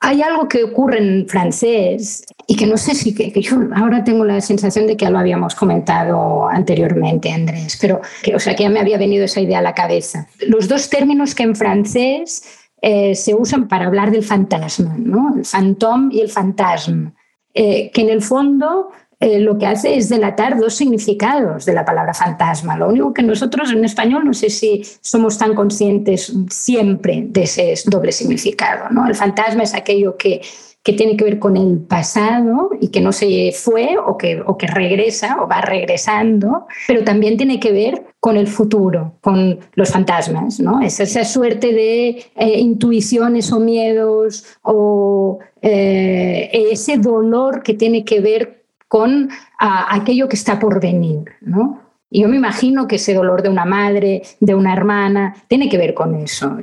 Hay 0.00 0.22
algo 0.22 0.48
que 0.48 0.62
ocurre 0.62 0.98
en 0.98 1.28
francés 1.28 2.24
y 2.46 2.56
que 2.56 2.66
no 2.66 2.76
sé 2.76 2.94
si 2.94 3.14
que, 3.14 3.32
yo 3.42 3.56
ahora 3.74 4.04
tengo 4.04 4.24
la 4.24 4.40
sensación 4.40 4.86
de 4.86 4.96
que 4.96 5.04
ya 5.04 5.10
lo 5.10 5.18
habíamos 5.18 5.54
comentado 5.56 6.48
anteriormente, 6.48 7.32
Andrés, 7.32 7.76
pero 7.80 8.00
que, 8.22 8.34
o 8.34 8.38
sea, 8.38 8.54
que 8.54 8.62
ya 8.62 8.70
me 8.70 8.80
había 8.80 8.96
venido 8.96 9.24
esa 9.24 9.40
idea 9.40 9.58
a 9.58 9.62
la 9.62 9.74
cabeza. 9.74 10.28
Los 10.46 10.68
dos 10.68 10.88
términos 10.88 11.34
que 11.34 11.42
en 11.42 11.56
francés 11.56 12.44
eh, 12.80 13.14
se 13.14 13.34
usan 13.34 13.68
para 13.68 13.86
hablar 13.86 14.10
del 14.10 14.22
fantasma, 14.22 14.94
¿no? 14.98 15.34
el 15.36 15.44
fantôme 15.44 16.14
y 16.14 16.20
el 16.20 16.28
fantasma, 16.28 17.12
eh, 17.52 17.90
que 17.90 18.02
en 18.02 18.10
el 18.10 18.22
fondo 18.22 18.90
eh, 19.20 19.40
lo 19.40 19.58
que 19.58 19.66
hace 19.66 19.96
es 19.96 20.08
delatar 20.08 20.56
dos 20.58 20.74
significados 20.74 21.64
de 21.64 21.72
la 21.72 21.84
palabra 21.84 22.14
fantasma. 22.14 22.76
Lo 22.76 22.88
único 22.88 23.12
que 23.12 23.22
nosotros 23.22 23.72
en 23.72 23.84
español 23.84 24.24
no 24.24 24.32
sé 24.32 24.48
si 24.48 24.82
somos 25.00 25.38
tan 25.38 25.56
conscientes 25.56 26.32
siempre 26.50 27.24
de 27.26 27.42
ese 27.42 27.74
doble 27.86 28.12
significado. 28.12 28.88
¿no? 28.90 29.08
El 29.08 29.16
fantasma 29.16 29.64
es 29.64 29.74
aquello 29.74 30.16
que, 30.16 30.40
que 30.88 30.94
tiene 30.94 31.18
que 31.18 31.24
ver 31.24 31.38
con 31.38 31.58
el 31.58 31.80
pasado 31.80 32.70
y 32.80 32.88
que 32.88 33.02
no 33.02 33.12
se 33.12 33.52
fue 33.52 33.98
o 33.98 34.16
que, 34.16 34.40
o 34.40 34.56
que 34.56 34.66
regresa 34.66 35.36
o 35.38 35.46
va 35.46 35.60
regresando, 35.60 36.66
pero 36.86 37.04
también 37.04 37.36
tiene 37.36 37.60
que 37.60 37.72
ver 37.72 38.06
con 38.20 38.38
el 38.38 38.46
futuro, 38.46 39.12
con 39.20 39.58
los 39.74 39.90
fantasmas, 39.90 40.60
¿no? 40.60 40.80
Es 40.80 40.98
esa 40.98 41.26
suerte 41.26 41.74
de 41.74 42.08
eh, 42.36 42.58
intuiciones 42.58 43.52
o 43.52 43.60
miedos 43.60 44.46
o 44.62 45.40
eh, 45.60 46.48
ese 46.52 46.96
dolor 46.96 47.62
que 47.62 47.74
tiene 47.74 48.02
que 48.06 48.22
ver 48.22 48.64
con 48.88 49.28
aquello 49.58 50.26
que 50.26 50.36
está 50.36 50.58
por 50.58 50.80
venir, 50.80 51.24
¿no? 51.42 51.82
Y 52.10 52.22
yo 52.22 52.28
me 52.28 52.36
imagino 52.36 52.86
que 52.86 52.96
ese 52.96 53.12
dolor 53.12 53.42
de 53.42 53.50
una 53.50 53.66
madre, 53.66 54.22
de 54.40 54.54
una 54.54 54.72
hermana, 54.72 55.34
tiene 55.46 55.68
que 55.68 55.76
ver 55.76 55.92
con 55.92 56.14
eso. 56.14 56.56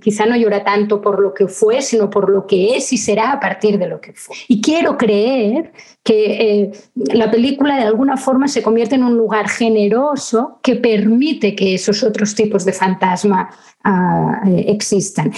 Quizá 0.00 0.26
no 0.26 0.36
llora 0.36 0.62
tanto 0.62 1.00
por 1.00 1.20
lo 1.20 1.34
que 1.34 1.48
fue, 1.48 1.82
sino 1.82 2.08
por 2.08 2.30
lo 2.30 2.46
que 2.46 2.76
es 2.76 2.92
y 2.92 2.96
será 2.96 3.32
a 3.32 3.40
partir 3.40 3.78
de 3.78 3.88
lo 3.88 4.00
que 4.00 4.12
fue. 4.12 4.36
Y 4.46 4.60
quiero 4.60 4.96
creer 4.96 5.72
que 6.04 6.60
eh, 6.62 6.72
la 7.12 7.30
película 7.30 7.76
de 7.76 7.82
alguna 7.82 8.16
forma 8.16 8.46
se 8.46 8.62
convierte 8.62 8.94
en 8.94 9.02
un 9.02 9.16
lugar 9.16 9.48
generoso 9.48 10.60
que 10.62 10.76
permite 10.76 11.56
que 11.56 11.74
esos 11.74 12.04
otros 12.04 12.34
tipos 12.34 12.64
de 12.64 12.72
fantasma 12.72 13.50
ah, 13.82 14.42
eh, 14.46 14.66
existan 14.68 15.32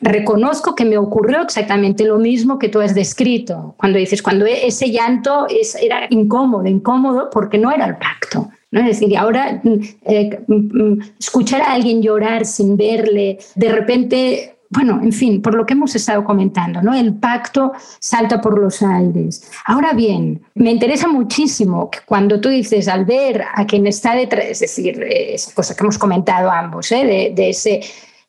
reconozco 0.00 0.74
que 0.74 0.84
me 0.84 0.98
ocurrió 0.98 1.42
exactamente 1.42 2.04
lo 2.04 2.18
mismo 2.18 2.58
que 2.58 2.68
tú 2.68 2.80
has 2.80 2.94
descrito, 2.94 3.74
cuando 3.76 3.98
dices, 3.98 4.22
cuando 4.22 4.46
e-, 4.46 4.66
ese 4.66 4.90
llanto 4.90 5.46
era 5.80 6.06
incómodo, 6.10 6.66
incómodo 6.66 7.30
porque 7.30 7.58
no 7.58 7.70
era 7.70 7.86
el 7.86 7.96
pacto. 7.96 8.50
¿no? 8.70 8.80
Es 8.80 8.86
decir, 8.86 9.16
ahora 9.16 9.60
mm, 9.62 9.80
eh, 10.04 10.40
mm, 10.46 10.54
mm, 10.54 11.00
escuchar 11.18 11.62
a 11.62 11.72
alguien 11.72 12.02
llorar 12.02 12.44
sin 12.44 12.76
verle, 12.76 13.38
de 13.54 13.68
repente 13.68 14.52
bueno, 14.68 15.00
en 15.02 15.12
fin, 15.12 15.40
por 15.40 15.54
lo 15.54 15.64
que 15.64 15.74
hemos 15.74 15.94
estado 15.94 16.24
comentando, 16.24 16.82
¿no? 16.82 16.92
El 16.92 17.14
pacto 17.14 17.72
salta 18.00 18.40
por 18.40 18.58
los 18.58 18.82
aires. 18.82 19.48
Ahora 19.64 19.92
bien, 19.92 20.42
me 20.54 20.72
interesa 20.72 21.06
muchísimo 21.06 21.88
que 21.88 22.00
cuando 22.04 22.40
tú 22.40 22.48
dices 22.48 22.88
al 22.88 23.04
ver 23.04 23.44
a 23.54 23.64
quien 23.64 23.86
está 23.86 24.14
detrás, 24.14 24.44
es 24.46 24.60
decir, 24.60 25.00
esa 25.02 25.54
cosa 25.54 25.74
que 25.74 25.82
hemos 25.84 25.98
comentado 25.98 26.50
ambos, 26.50 26.90
¿eh? 26.90 27.32
de, 27.34 27.48
ese 27.48 27.80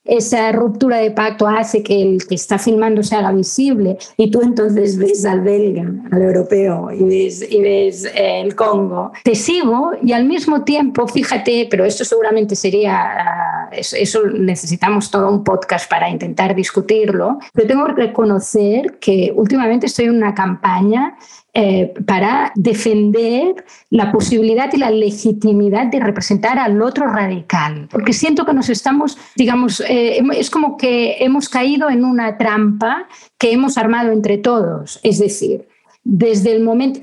esa 0.08 0.52
ruptura 0.52 0.98
de 0.98 1.12
pacto 1.12 1.48
hace 1.48 1.84
que 1.84 2.02
el 2.02 2.28
que 2.28 2.36
está 2.36 2.58
filmando 2.58 3.04
se 3.04 3.16
haga 3.16 3.32
visible 3.32 3.98
y 4.16 4.32
tú 4.32 4.42
entonces 4.42 4.98
ves 4.98 5.26
al 5.26 5.42
belga, 5.42 5.86
al 6.12 6.22
europeo 6.22 6.92
y 6.92 7.04
ves, 7.04 7.46
y 7.50 7.62
ves 7.62 8.06
eh, 8.06 8.42
el 8.42 8.56
Congo. 8.56 9.12
Te 9.24 9.36
sigo 9.36 9.92
y 10.02 10.14
al 10.14 10.26
mismo 10.26 10.64
tiempo, 10.64 11.08
fíjate, 11.08 11.68
pero 11.70 11.86
esto 11.86 12.06
seguramente 12.06 12.56
sería, 12.56 12.96
ah, 12.96 13.70
eso, 13.72 14.26
necesitamos 14.28 15.12
todo 15.12 15.30
un 15.30 15.44
podcast 15.44 15.90
para 15.90 16.10
intentar 16.10 16.56
discutirlo, 16.56 17.40
pero 17.54 17.68
tengo 17.68 17.86
que 17.88 17.94
reconocer 17.94 18.98
que 19.00 19.34
últimamente 19.36 19.88
estoy 19.88 20.06
en 20.06 20.16
una 20.16 20.34
campaña 20.34 21.18
eh, 21.60 21.92
para 22.06 22.52
defender 22.54 23.66
la 23.90 24.12
posibilidad 24.12 24.72
y 24.72 24.78
la 24.78 24.92
legitimidad 24.92 25.88
de 25.88 26.00
representar 26.00 26.60
al 26.60 26.80
otro 26.84 27.08
radical. 27.08 27.88
Porque 27.90 28.14
siento 28.14 28.46
que 28.46 28.54
nos 28.54 28.70
estamos, 28.70 29.18
digamos, 29.36 29.80
eh, 29.90 30.22
es 30.36 30.52
como 30.52 30.78
que 30.78 31.16
hemos 31.20 31.50
caído 31.50 31.90
en 31.90 32.06
una 32.06 32.38
trampa 32.38 33.08
que 33.40 33.54
hemos 33.54 33.76
armado 33.76 34.12
entre 34.12 34.38
todos. 34.38 35.00
Es 35.02 35.18
decir, 35.18 35.68
desde 36.04 36.52
el 36.52 36.62
momento... 36.62 37.00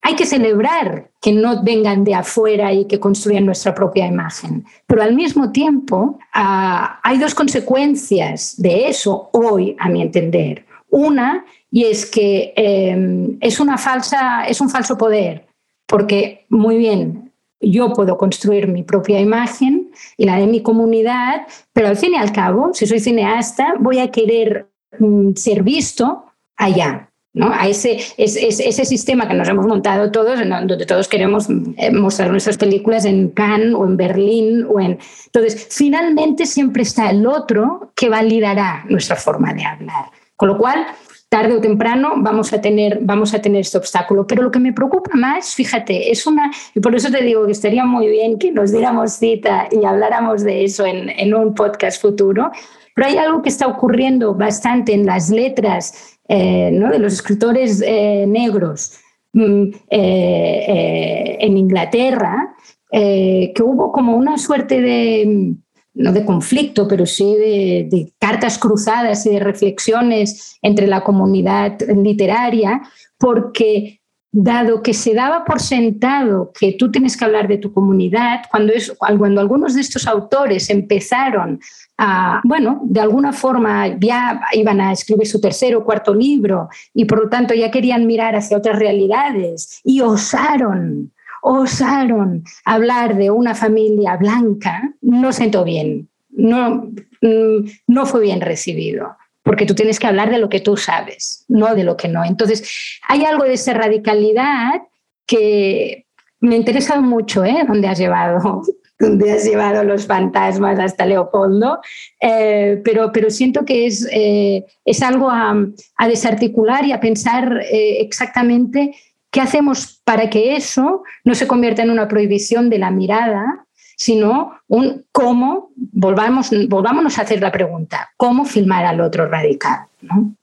hay 0.00 0.14
que 0.14 0.26
celebrar 0.26 1.10
que 1.20 1.32
no 1.32 1.64
vengan 1.64 2.04
de 2.04 2.14
afuera 2.14 2.72
y 2.72 2.84
que 2.84 3.00
construyan 3.00 3.46
nuestra 3.46 3.74
propia 3.74 4.06
imagen. 4.06 4.64
Pero 4.86 5.02
al 5.02 5.16
mismo 5.16 5.50
tiempo, 5.50 6.20
ah, 6.32 7.00
hay 7.02 7.18
dos 7.18 7.34
consecuencias 7.34 8.54
de 8.58 8.86
eso 8.86 9.28
hoy, 9.32 9.74
a 9.80 9.88
mi 9.88 10.02
entender. 10.02 10.64
Una 10.88 11.44
y 11.70 11.84
es 11.84 12.06
que 12.06 12.52
em, 12.56 13.38
es, 13.40 13.60
una 13.60 13.78
falsa, 13.78 14.46
es 14.46 14.60
un 14.60 14.70
falso 14.70 14.96
poder, 14.96 15.46
porque 15.86 16.46
muy 16.48 16.76
bien, 16.76 17.32
yo 17.60 17.92
puedo 17.92 18.16
construir 18.16 18.68
mi 18.68 18.82
propia 18.82 19.20
imagen 19.20 19.90
y 20.16 20.26
la 20.26 20.36
de 20.36 20.46
mi 20.46 20.62
comunidad, 20.62 21.46
pero 21.72 21.88
al 21.88 21.96
fin 21.96 22.12
y 22.12 22.16
al 22.16 22.32
cabo, 22.32 22.70
si 22.72 22.86
soy 22.86 23.00
cineasta, 23.00 23.74
voy 23.78 23.98
a 23.98 24.10
querer 24.10 24.68
mm, 24.98 25.34
ser 25.34 25.62
visto 25.62 26.24
allá. 26.56 27.10
¿no? 27.36 27.52
a 27.52 27.68
ese, 27.68 27.98
ese, 28.16 28.48
ese, 28.48 28.84
sistema 28.86 29.28
que 29.28 29.34
nos 29.34 29.46
hemos 29.46 29.66
montado 29.66 30.10
todos, 30.10 30.40
donde 30.40 30.86
todos 30.86 31.06
queremos 31.06 31.48
eh, 31.76 31.92
mostrar 31.92 32.30
nuestras 32.30 32.56
películas 32.56 33.04
en 33.04 33.28
Cannes 33.28 33.74
o 33.74 33.84
en 33.84 33.98
Berlín. 33.98 34.66
O 34.70 34.80
en... 34.80 34.98
Entonces, 35.26 35.68
finalmente 35.70 36.46
siempre 36.46 36.82
está 36.82 37.10
el 37.10 37.26
otro 37.26 37.92
que 37.94 38.08
validará 38.08 38.86
nuestra 38.88 39.16
forma 39.16 39.52
de 39.52 39.66
hablar. 39.66 40.06
Con 40.34 40.48
lo 40.48 40.56
cual, 40.56 40.86
tarde 41.28 41.56
o 41.56 41.60
temprano 41.60 42.14
vamos 42.18 42.52
a 42.52 42.60
tener, 42.60 43.00
vamos 43.02 43.34
a 43.34 43.42
tener 43.42 43.62
este 43.62 43.78
obstáculo. 43.78 44.26
Pero 44.26 44.42
lo 44.42 44.50
que 44.50 44.60
me 44.60 44.72
preocupa 44.72 45.10
más, 45.14 45.54
fíjate, 45.54 46.10
es 46.10 46.26
una, 46.26 46.50
y 46.74 46.80
por 46.80 46.94
eso 46.94 47.10
te 47.10 47.22
digo 47.22 47.46
que 47.46 47.52
estaría 47.52 47.84
muy 47.84 48.08
bien 48.08 48.38
que 48.38 48.52
nos 48.52 48.72
diéramos 48.72 49.12
cita 49.12 49.68
y 49.70 49.84
habláramos 49.84 50.42
de 50.42 50.64
eso 50.64 50.86
en, 50.86 51.10
en 51.10 51.34
un 51.34 51.54
podcast 51.54 52.00
futuro, 52.00 52.50
pero 52.94 53.08
hay 53.08 53.18
algo 53.18 53.42
que 53.42 53.50
está 53.50 53.66
ocurriendo 53.66 54.34
bastante 54.34 54.94
en 54.94 55.04
las 55.04 55.28
letras 55.30 56.18
eh, 56.28 56.70
¿no? 56.72 56.90
de 56.90 56.98
los 56.98 57.12
escritores 57.12 57.80
eh, 57.86 58.24
negros 58.26 58.98
mm, 59.32 59.64
eh, 59.90 61.36
en 61.40 61.56
Inglaterra, 61.56 62.54
que 62.90 63.62
hubo 63.62 63.92
como 63.92 64.16
una 64.16 64.38
suerte 64.38 64.80
de 64.80 65.54
no 65.96 66.12
de 66.12 66.24
conflicto, 66.24 66.86
pero 66.86 67.06
sí 67.06 67.24
de, 67.24 68.12
cartas 68.18 68.58
cruzadas 68.58 69.24
y 69.26 69.30
de 69.30 69.40
reflexiones 69.40 70.58
entre 70.62 70.86
la 70.86 71.02
comunidad 71.02 71.80
literaria, 71.88 72.82
porque 73.18 74.00
dado 74.30 74.82
que 74.82 74.92
se 74.92 75.14
daba 75.14 75.46
por 75.46 75.60
sentado 75.60 76.52
que 76.58 76.72
tú 76.72 76.90
tienes 76.90 77.16
que 77.16 77.24
hablar 77.24 77.48
de 77.48 77.56
tu 77.56 77.72
comunidad, 77.72 78.42
cuando, 78.50 78.74
cuando 78.98 79.40
algunos 79.40 79.74
de 79.74 79.80
estos 79.80 80.06
autores 80.06 80.68
empezaron 80.68 81.58
a, 81.96 82.42
bueno, 82.44 82.82
de 82.84 83.00
alguna 83.00 83.32
forma 83.32 83.98
ya 83.98 84.42
iban 84.52 84.82
a 84.82 84.92
escribir 84.92 85.26
su 85.26 85.40
tercer 85.40 85.74
o 85.74 85.84
cuarto 85.84 86.14
libro 86.14 86.68
y 86.92 87.06
por 87.06 87.22
lo 87.22 87.28
tanto 87.30 87.54
ya 87.54 87.70
querían 87.70 88.06
mirar 88.06 88.36
hacia 88.36 88.58
otras 88.58 88.78
realidades 88.78 89.80
y 89.82 90.02
osaron 90.02 91.12
osaron 91.48 92.42
hablar 92.64 93.16
de 93.16 93.30
una 93.30 93.54
familia 93.54 94.16
blanca, 94.16 94.92
no 95.00 95.32
sentó 95.32 95.62
bien, 95.62 96.08
no, 96.30 96.90
mm, 97.22 97.68
no 97.86 98.06
fue 98.06 98.22
bien 98.22 98.40
recibido 98.40 99.16
porque 99.42 99.64
tú 99.64 99.76
tienes 99.76 100.00
que 100.00 100.08
hablar 100.08 100.28
de 100.28 100.38
lo 100.38 100.48
que 100.48 100.58
tú 100.58 100.76
sabes, 100.76 101.44
no 101.46 101.76
de 101.76 101.84
lo 101.84 101.96
que 101.96 102.08
no. 102.08 102.24
Entonces, 102.24 102.98
hay 103.08 103.24
algo 103.24 103.44
de 103.44 103.52
esa 103.52 103.74
radicalidad 103.74 104.82
que 105.24 106.06
me 106.40 106.56
ha 106.56 106.58
interesado 106.58 107.00
mucho, 107.00 107.44
¿eh? 107.44 107.64
Donde 107.64 107.86
has 107.86 107.96
llevado, 107.96 108.62
donde 108.98 109.30
has 109.30 109.44
llevado 109.44 109.84
los 109.84 110.04
fantasmas 110.04 110.80
hasta 110.80 111.06
Leopoldo, 111.06 111.78
eh, 112.20 112.80
pero, 112.84 113.12
pero 113.12 113.30
siento 113.30 113.64
que 113.64 113.86
es, 113.86 114.08
eh, 114.10 114.64
es 114.84 115.00
algo 115.00 115.30
a, 115.30 115.54
a, 115.96 116.08
desarticular 116.08 116.84
y 116.84 116.90
a 116.90 116.98
pensar 116.98 117.62
eh, 117.70 118.00
exactamente 118.00 118.96
¿Qué 119.36 119.42
hacemos 119.42 120.00
para 120.02 120.30
que 120.30 120.56
eso 120.56 121.02
no 121.22 121.34
se 121.34 121.46
convierta 121.46 121.82
en 121.82 121.90
una 121.90 122.08
prohibición 122.08 122.70
de 122.70 122.78
la 122.78 122.90
mirada, 122.90 123.66
sino 123.94 124.52
un 124.66 125.04
cómo, 125.12 125.72
volvamos, 125.76 126.48
volvámonos 126.70 127.18
a 127.18 127.20
hacer 127.20 127.42
la 127.42 127.52
pregunta, 127.52 128.08
¿cómo 128.16 128.46
filmar 128.46 128.86
al 128.86 129.02
otro 129.02 129.28
radical? 129.28 129.88
¿no? 130.00 130.34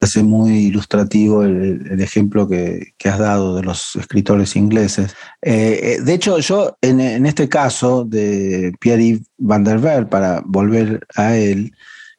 Es 0.00 0.16
muy 0.16 0.66
ilustrativo 0.66 1.44
el, 1.44 2.00
ejemplo 2.00 2.48
que, 2.48 2.94
has 3.04 3.20
dado 3.20 3.54
de 3.54 3.62
los 3.62 3.94
escritores 3.94 4.56
ingleses. 4.56 5.14
Eh, 5.40 5.78
eh, 5.80 6.00
de 6.02 6.14
hecho, 6.14 6.40
yo 6.40 6.76
en, 6.80 7.26
este 7.26 7.48
caso 7.48 8.04
de 8.04 8.72
Pierre 8.80 9.20
van 9.38 9.62
der 9.62 9.78
Ver, 9.78 10.08
para 10.08 10.42
volver 10.44 11.06
a 11.14 11.36
él, 11.36 11.72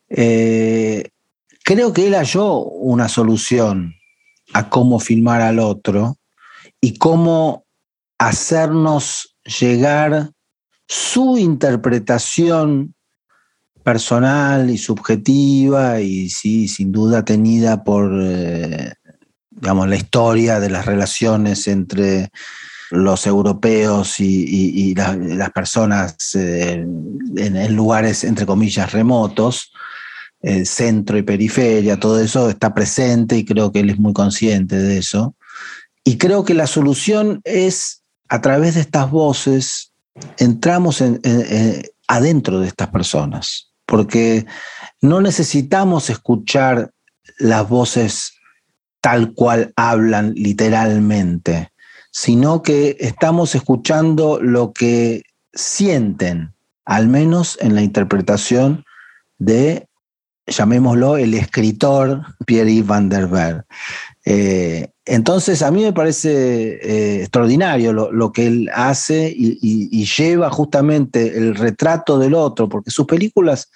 eh, 0.07 1.09
creo 1.65 1.91
que 1.91 2.07
él 2.07 2.15
halló 2.15 2.59
una 2.59 3.09
solución 3.09 3.95
a 4.53 4.69
cómo 4.69 4.99
filmar 4.99 5.41
al 5.41 5.59
otro 5.59 6.17
y 6.81 6.97
cómo 6.97 7.65
hacernos 8.17 9.35
llegar 9.59 10.31
su 10.87 11.37
interpretación 11.37 12.95
personal 13.83 14.69
y 14.69 14.77
subjetiva 14.77 16.01
y 16.01 16.29
sí, 16.29 16.67
sin 16.67 16.91
duda 16.91 17.23
tenida 17.23 17.83
por, 17.83 18.11
eh, 18.19 18.93
digamos, 19.51 19.87
la 19.87 19.95
historia 19.95 20.59
de 20.59 20.69
las 20.69 20.85
relaciones 20.85 21.67
entre 21.67 22.29
los 22.91 23.27
europeos 23.27 24.19
y, 24.19 24.95
las 24.95 25.51
personas 25.51 26.15
eh, 26.35 26.85
en, 27.37 27.75
lugares, 27.75 28.23
entre 28.23 28.45
comillas, 28.45 28.91
remotos, 28.91 29.71
centro 30.65 31.17
y 31.17 31.23
periferia, 31.23 31.99
todo 31.99 32.19
eso 32.19 32.49
está 32.49 32.73
presente 32.73 33.37
y 33.37 33.45
creo 33.45 33.71
que 33.71 33.79
él 33.79 33.89
es 33.89 33.99
muy 33.99 34.13
consciente 34.13 34.77
de 34.77 34.97
eso. 34.97 35.35
Y 36.03 36.17
creo 36.17 36.45
que 36.45 36.53
la 36.53 36.67
solución 36.67 37.41
es, 37.43 38.03
a 38.29 38.41
través 38.41 38.75
de 38.75 38.81
estas 38.81 39.09
voces, 39.09 39.91
entramos 40.37 41.01
en, 41.01 41.19
adentro 42.07 42.59
de 42.59 42.67
estas 42.67 42.89
personas, 42.89 43.71
porque 43.85 44.45
no 45.01 45.21
necesitamos 45.21 46.09
escuchar 46.09 46.91
las 47.39 47.67
voces 47.67 48.33
tal 49.01 49.33
cual 49.33 49.73
hablan 49.75 50.33
literalmente, 50.35 51.71
sino 52.11 52.61
que 52.61 52.97
estamos 52.99 53.55
escuchando 53.55 54.39
lo 54.41 54.73
que 54.73 55.23
sienten, 55.53 56.53
al 56.85 57.07
menos 57.07 57.57
en 57.61 57.75
la 57.75 57.81
interpretación 57.81 58.85
de, 59.37 59.87
llamémoslo, 60.47 61.17
el 61.17 61.33
escritor 61.33 62.21
Pierre 62.45 62.83
van 62.83 63.09
der 63.09 63.27
Berg. 63.27 63.65
Eh, 64.25 64.89
entonces, 65.05 65.61
a 65.61 65.69
mí 65.69 65.83
me 65.83 65.93
parece 65.93 66.79
eh, 66.81 67.21
extraordinario 67.21 67.93
lo, 67.93 68.31
que 68.31 68.47
él 68.47 68.69
hace 68.73 69.31
y, 69.35 70.05
lleva 70.05 70.49
justamente 70.49 71.37
el 71.37 71.55
retrato 71.55 72.17
del 72.17 72.33
otro, 72.33 72.67
porque 72.67 72.89
sus 72.89 73.05
películas 73.05 73.69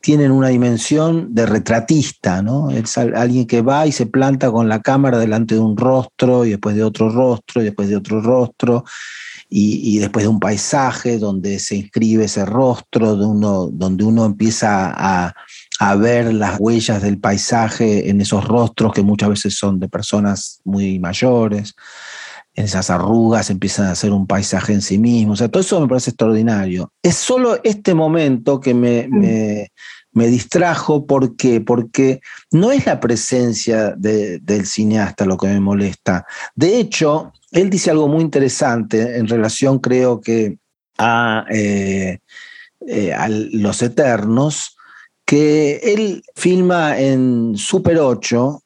tienen 0.00 0.32
una 0.32 0.48
dimensión 0.48 1.34
de 1.34 1.46
retratista, 1.46 2.42
¿no? 2.42 2.70
Es 2.70 2.98
alguien 2.98 3.46
que 3.46 3.62
va 3.62 3.86
y 3.86 3.92
se 3.92 4.06
planta 4.06 4.50
con 4.50 4.68
la 4.68 4.82
cámara 4.82 5.18
delante 5.18 5.54
de 5.54 5.60
un 5.60 5.76
rostro 5.76 6.44
y 6.44 6.50
después 6.50 6.76
de 6.76 6.84
otro 6.84 7.08
rostro 7.08 7.62
y 7.62 7.64
después 7.64 7.88
de 7.88 7.96
otro 7.96 8.20
rostro 8.20 8.84
y, 9.48 9.98
después 9.98 10.24
de 10.24 10.28
un 10.28 10.40
paisaje 10.40 11.18
donde 11.18 11.60
se 11.60 11.76
inscribe 11.76 12.24
ese 12.24 12.44
rostro, 12.44 13.16
de 13.16 13.24
uno, 13.24 13.68
donde 13.72 14.04
uno 14.04 14.24
empieza 14.24 14.92
a, 14.94 15.34
a 15.80 15.96
ver 15.96 16.32
las 16.32 16.58
huellas 16.60 17.02
del 17.02 17.18
paisaje 17.18 18.08
en 18.08 18.20
esos 18.20 18.44
rostros 18.44 18.92
que 18.92 19.02
muchas 19.02 19.28
veces 19.28 19.56
son 19.56 19.80
de 19.80 19.88
personas 19.88 20.60
muy 20.64 20.98
mayores. 20.98 21.74
En 22.54 22.66
esas 22.66 22.90
arrugas 22.90 23.50
empiezan 23.50 23.86
a 23.86 23.92
hacer 23.92 24.12
un 24.12 24.26
paisaje 24.26 24.72
en 24.72 24.82
sí 24.82 24.98
mismo. 24.98 25.32
O 25.32 25.36
sea, 25.36 25.48
todo 25.48 25.60
eso 25.60 25.80
me 25.80 25.88
parece 25.88 26.10
extraordinario. 26.10 26.92
Es 27.02 27.16
solo 27.16 27.58
este 27.64 27.94
momento 27.94 28.60
que 28.60 28.74
me, 28.74 29.08
mm. 29.08 29.18
me, 29.18 29.72
me 30.14 30.28
distrajo. 30.28 31.04
¿Por 31.06 31.36
qué? 31.36 31.60
Porque 31.60 32.20
no 32.52 32.72
es 32.72 32.86
la 32.86 33.00
presencia 33.00 33.94
del 33.96 34.66
cineasta 34.66 35.26
lo 35.26 35.36
que 35.36 35.48
me 35.48 35.60
molesta. 35.60 36.24
De 36.54 36.78
hecho, 36.78 37.32
él 37.50 37.68
dice 37.68 37.90
algo 37.90 38.08
muy 38.08 38.22
interesante 38.22 39.18
en 39.18 39.28
relación, 39.28 39.80
creo 39.80 40.20
que, 40.20 40.58
a, 40.98 41.44
eh, 41.50 42.20
eh, 42.86 43.12
a 43.12 43.28
Los 43.28 43.82
Eternos, 43.82 44.73
que 45.24 45.76
él 45.76 46.22
filma 46.34 46.98
en 46.98 47.56
Super 47.56 47.98
8 47.98 48.62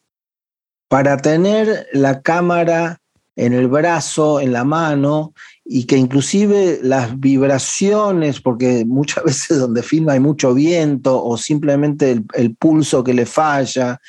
para 0.88 1.16
tener 1.18 1.86
la 1.92 2.22
cámara 2.22 3.00
en 3.36 3.52
el 3.52 3.68
brazo, 3.68 4.40
en 4.40 4.52
la 4.52 4.64
mano, 4.64 5.32
y 5.64 5.84
que 5.84 5.96
inclusive 5.96 6.80
las 6.82 7.20
vibraciones, 7.20 8.40
porque 8.40 8.84
muchas 8.84 9.22
veces 9.24 9.58
donde 9.58 9.82
filma 9.82 10.14
hay 10.14 10.20
mucho 10.20 10.54
viento 10.54 11.22
o 11.22 11.36
simplemente 11.36 12.20
el, 12.34 12.56
pulso 12.56 13.04
que 13.04 13.14
le 13.14 13.26
falla, 13.26 14.00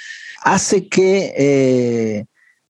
hace 0.41 0.88
que 0.88 1.34
eh, 1.38 2.26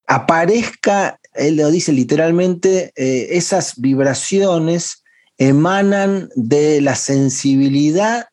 aparezca, 0.08 1.20
él 1.34 1.56
lo 1.56 1.72
dice 1.72 1.94
literalmente, 1.94 2.92
eh, 2.96 3.28
esas 3.38 3.80
vibraciones 3.80 5.04
emanan 5.38 6.30
de 6.36 6.82
la 6.82 6.96
sensibilidad 6.96 8.28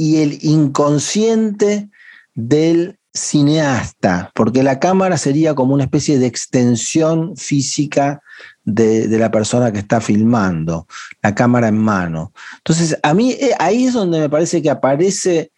y 0.00 0.22
el 0.22 0.38
inconsciente 0.40 1.90
del 2.34 2.98
cineasta, 3.12 4.30
porque 4.34 4.62
la 4.62 4.80
cámara 4.80 5.18
sería 5.18 5.54
como 5.54 5.74
una 5.74 5.84
especie 5.84 6.18
de 6.18 6.24
extensión 6.24 7.36
física 7.36 8.22
de, 8.64 9.06
la 9.18 9.30
persona 9.30 9.70
que 9.70 9.78
está 9.78 10.00
filmando, 10.00 10.86
la 11.22 11.34
cámara 11.34 11.68
en 11.68 11.76
mano. 11.76 12.32
Entonces, 12.56 12.98
a 13.02 13.12
mí 13.12 13.32
eh, 13.32 13.50
ahí 13.58 13.88
es 13.88 13.92
donde 13.92 14.20
me 14.20 14.30
parece 14.30 14.62
que 14.62 14.70
aparece 14.70 15.52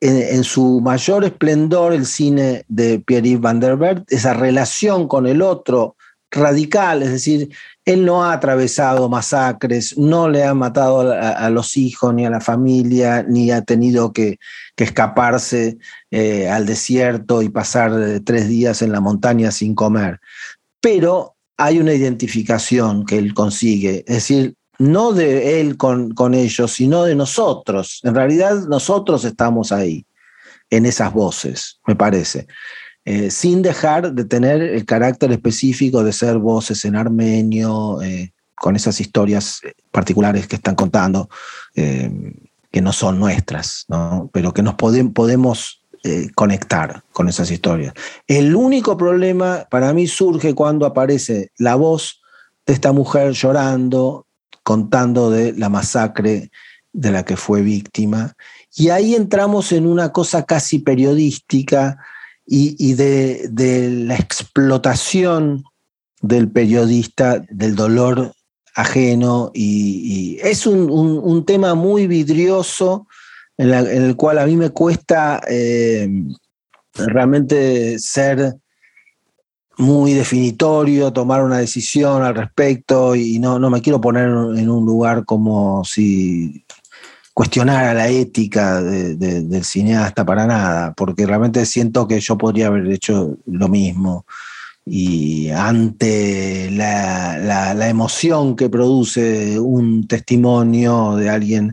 en, 0.00 0.42
su 0.42 0.80
mayor 0.80 1.24
esplendor 1.24 1.92
el 1.92 2.06
cine 2.06 2.64
de 2.66 2.98
Pierre-Yves 2.98 3.40
Van 3.40 3.60
der 3.60 3.76
Berg, 3.76 4.04
esa 4.08 4.34
relación 4.34 5.06
con 5.06 5.28
el 5.28 5.42
otro 5.42 5.94
radical, 6.30 7.02
es 7.02 7.10
decir, 7.10 7.50
él 7.84 8.04
no 8.04 8.24
ha 8.24 8.32
atravesado 8.32 9.08
masacres, 9.08 9.96
no 9.98 10.28
le 10.28 10.44
ha 10.44 10.54
matado 10.54 11.00
a, 11.00 11.50
los 11.50 11.76
hijos 11.76 12.14
ni 12.14 12.24
a 12.24 12.30
la 12.30 12.40
familia, 12.40 13.24
ni 13.26 13.50
ha 13.50 13.62
tenido 13.62 14.12
que, 14.12 14.38
escaparse 14.76 15.76
eh, 16.10 16.48
al 16.48 16.64
desierto 16.64 17.42
y 17.42 17.50
pasar 17.50 17.92
eh, 18.00 18.20
tres 18.20 18.48
días 18.48 18.80
en 18.80 18.92
la 18.92 19.00
montaña 19.00 19.50
sin 19.50 19.74
comer. 19.74 20.20
Pero 20.80 21.36
hay 21.58 21.80
una 21.80 21.92
identificación 21.92 23.04
que 23.04 23.18
él 23.18 23.34
consigue, 23.34 24.04
es 24.06 24.14
decir, 24.14 24.54
no 24.78 25.12
de 25.12 25.60
él 25.60 25.76
con, 25.76 26.14
con 26.14 26.32
ellos, 26.32 26.72
sino 26.72 27.04
de 27.04 27.14
nosotros. 27.14 28.00
En 28.04 28.14
realidad 28.14 28.54
nosotros 28.68 29.26
estamos 29.26 29.70
ahí, 29.70 30.06
en 30.70 30.86
esas 30.86 31.12
voces, 31.12 31.78
me 31.86 31.94
parece. 31.94 32.46
Eh, 33.12 33.28
sin 33.32 33.60
dejar 33.60 34.12
de 34.12 34.24
tener 34.24 34.62
el 34.62 34.84
carácter 34.84 35.32
específico 35.32 36.04
de 36.04 36.12
ser 36.12 36.38
voces 36.38 36.84
en 36.84 36.94
armenio, 36.94 38.00
eh, 38.02 38.32
con 38.54 38.76
esas 38.76 39.00
historias 39.00 39.62
particulares 39.90 40.46
que 40.46 40.54
están 40.54 40.76
contando, 40.76 41.28
eh, 41.74 42.08
que 42.70 42.80
no 42.80 42.92
son 42.92 43.18
nuestras, 43.18 43.84
pero 44.32 44.54
que 44.54 44.62
nos 44.62 44.74
podemos 44.76 45.82
conectar 46.36 47.02
con 47.12 47.28
esas 47.28 47.50
historias. 47.50 47.94
El 48.28 48.54
único 48.54 48.96
problema 48.96 49.66
para 49.68 49.92
mí 49.92 50.06
surge 50.06 50.54
cuando 50.54 50.86
aparece 50.86 51.50
la 51.58 51.74
voz 51.74 52.22
de 52.64 52.74
esta 52.74 52.92
mujer 52.92 53.32
llorando, 53.32 54.28
contando 54.62 55.30
de 55.30 55.52
la 55.52 55.68
masacre 55.68 56.52
de 56.92 57.10
la 57.10 57.24
que 57.24 57.36
fue 57.36 57.62
víctima, 57.62 58.34
y 58.76 58.90
ahí 58.90 59.16
entramos 59.16 59.72
en 59.72 59.86
una 59.86 60.12
cosa 60.12 60.44
casi 60.44 60.78
periodística, 60.78 61.98
y, 62.52 62.94
de, 62.94 63.88
la 64.06 64.16
explotación 64.16 65.62
del 66.20 66.50
periodista, 66.50 67.44
del 67.48 67.76
dolor 67.76 68.32
ajeno, 68.74 69.52
y, 69.54 70.38
es 70.42 70.66
un, 70.66 71.44
tema 71.46 71.74
muy 71.74 72.08
vidrioso 72.08 73.06
en, 73.56 73.72
el 73.72 74.16
cual 74.16 74.38
a 74.38 74.46
mí 74.46 74.56
me 74.56 74.70
cuesta 74.70 75.40
eh, 75.48 76.08
realmente 76.94 78.00
ser 78.00 78.56
muy 79.78 80.12
definitorio, 80.12 81.12
tomar 81.12 81.44
una 81.44 81.58
decisión 81.58 82.22
al 82.22 82.34
respecto 82.34 83.14
y 83.14 83.38
no, 83.38 83.60
no 83.60 83.70
me 83.70 83.80
quiero 83.80 84.00
poner 84.00 84.24
en 84.26 84.68
un 84.68 84.84
lugar 84.84 85.24
como 85.24 85.84
si 85.84 86.64
cuestionar 87.40 87.86
a 87.86 87.94
la 87.94 88.06
ética 88.08 88.82
del 88.82 89.64
cineasta 89.64 90.26
para 90.26 90.46
nada, 90.46 90.92
porque 90.92 91.24
realmente 91.24 91.64
siento 91.64 92.06
que 92.06 92.20
yo 92.20 92.36
podría 92.36 92.66
haber 92.66 92.86
hecho 92.92 93.38
lo 93.46 93.66
mismo. 93.68 94.26
Y 94.84 95.48
ante 95.48 96.70
la, 96.70 97.88
emoción 97.88 98.56
que 98.56 98.68
produce 98.68 99.58
un 99.58 100.06
testimonio 100.06 101.16
de 101.16 101.30
alguien 101.30 101.72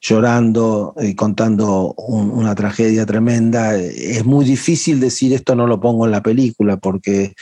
llorando 0.00 0.94
y 0.98 1.14
contando 1.14 1.92
una 1.92 2.54
tragedia 2.54 3.04
tremenda, 3.04 3.76
es 3.76 4.24
muy 4.24 4.46
difícil 4.46 4.98
decir 4.98 5.34
esto 5.34 5.54
no 5.54 5.66
lo 5.66 5.78
pongo 5.78 6.06
en 6.06 6.12
la 6.12 6.22
película, 6.22 6.78
porque 6.78 7.34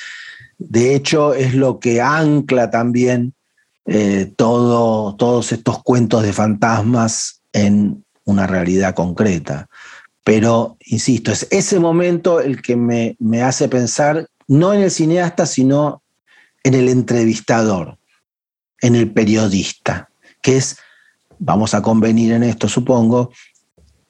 de 0.59 0.97
hecho 0.97 1.35
es 1.35 1.55
lo 1.55 1.79
que 1.79 2.01
ancla 2.01 2.69
también 2.69 3.33
eh, 3.87 4.33
todo, 4.35 5.15
todos 5.15 5.53
estos 5.53 5.85
cuentos 5.85 6.25
de 6.25 6.33
fantasmas 6.33 7.40
en 7.53 8.05
una 8.25 8.47
realidad 8.47 8.95
concreta. 8.95 9.69
Pero, 10.25 10.77
insisto, 10.85 11.33
es 11.33 11.47
ese 11.51 11.79
momento 11.79 12.41
el 12.41 12.61
que 12.63 12.77
me, 12.77 13.17
me 13.19 13.43
hace 13.43 13.69
pensar 13.69 14.29
no 14.47 14.75
en 14.75 14.83
el 14.83 14.91
cineasta, 14.91 15.47
sino 15.47 16.03
en 16.63 16.75
el 16.75 16.89
entrevistador, 16.89 17.99
en 18.81 18.97
el 18.97 19.11
periodista, 19.11 20.11
que 20.43 20.57
es, 20.57 20.77
vamos 21.39 21.75
a 21.75 21.83
convenir 21.83 22.33
en 22.33 22.43
esto, 22.43 22.69
supongo, 22.69 23.31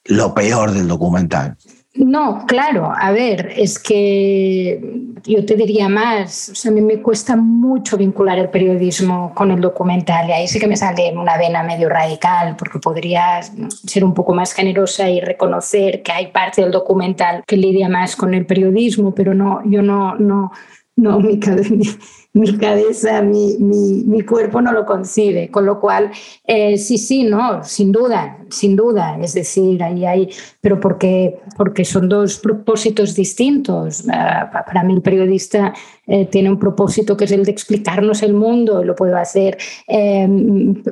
lo 0.05 0.34
peor 0.34 0.72
del 0.72 0.88
documental. 0.88 1.57
No, 1.95 2.45
claro, 2.47 2.93
a 2.97 3.11
ver, 3.11 3.53
es 3.57 3.80
que 3.80 4.80
yo 5.24 5.45
te 5.45 5.57
diría 5.57 5.88
más, 5.88 6.64
a 6.64 6.70
mí 6.70 6.80
me 6.80 7.03
cuesta 7.03 7.34
mucho 7.34 7.97
vincular 7.97 8.38
el 8.38 8.49
periodismo 8.49 9.32
con 9.34 9.51
el 9.51 9.61
documental 9.61 10.28
y 10.28 10.32
ahí 10.32 10.47
sí 10.47 10.61
que 10.61 10.68
me 10.68 10.76
sale 10.76 11.12
una 11.16 11.36
vena 11.36 11.64
medio 11.64 11.88
radical 11.88 12.55
porque 12.57 12.78
podría 12.78 13.41
ser 13.43 14.05
un 14.05 14.14
poco 14.14 14.32
más 14.34 14.53
generosa 14.53 15.11
y 15.11 15.20
reconocer 15.20 16.03
que 16.05 16.12
hay 16.12 16.28
parte 16.28 16.62
del 16.62 16.70
documental 16.70 17.43
que 17.45 17.57
lidia 17.57 17.88
más 17.88 18.14
con 18.14 18.34
el 18.34 18.47
periodismo, 18.47 19.12
pero 19.12 19.34
no, 19.34 19.61
yo 19.64 19.82
no, 19.82 20.14
no, 20.14 20.53
no, 20.95 21.18
mi, 21.18 21.41
mi 22.33 22.57
cabeza, 22.59 23.22
mi, 23.22 23.57
mi, 23.59 24.05
mi, 24.05 24.22
cuerpo 24.22 24.61
no 24.62 24.72
lo 24.72 24.87
concibe. 24.87 25.51
Con 25.51 25.66
lo 25.66 25.81
cual, 25.81 26.12
eh, 26.47 26.78
sí, 26.78 26.97
sí, 26.97 27.24
no, 27.24 27.64
sin 27.64 27.91
duda, 27.91 28.39
sin 28.51 28.76
duda. 28.76 29.18
Es 29.20 29.35
decir, 29.35 29.83
ahí 29.83 30.07
hay, 30.07 30.31
pero 30.61 30.78
porque, 30.78 31.41
porque 31.57 31.85
son 31.85 32.09
dos 32.09 32.39
propósitos 32.39 33.16
distintos. 33.16 34.05
Uh, 34.05 34.64
para 34.64 34.85
mí 34.85 34.95
el 34.95 35.03
periodista 35.03 35.72
eh, 36.07 36.26
tiene 36.26 36.51
un 36.51 36.59
propósito 36.59 37.16
que 37.16 37.24
es 37.24 37.33
el 37.33 37.45
de 37.45 37.51
explicarnos 37.51 38.22
el 38.22 38.35
mundo, 38.35 38.85
lo 38.85 38.95
puedo 38.95 39.16
hacer 39.16 39.59
eh, 39.89 40.28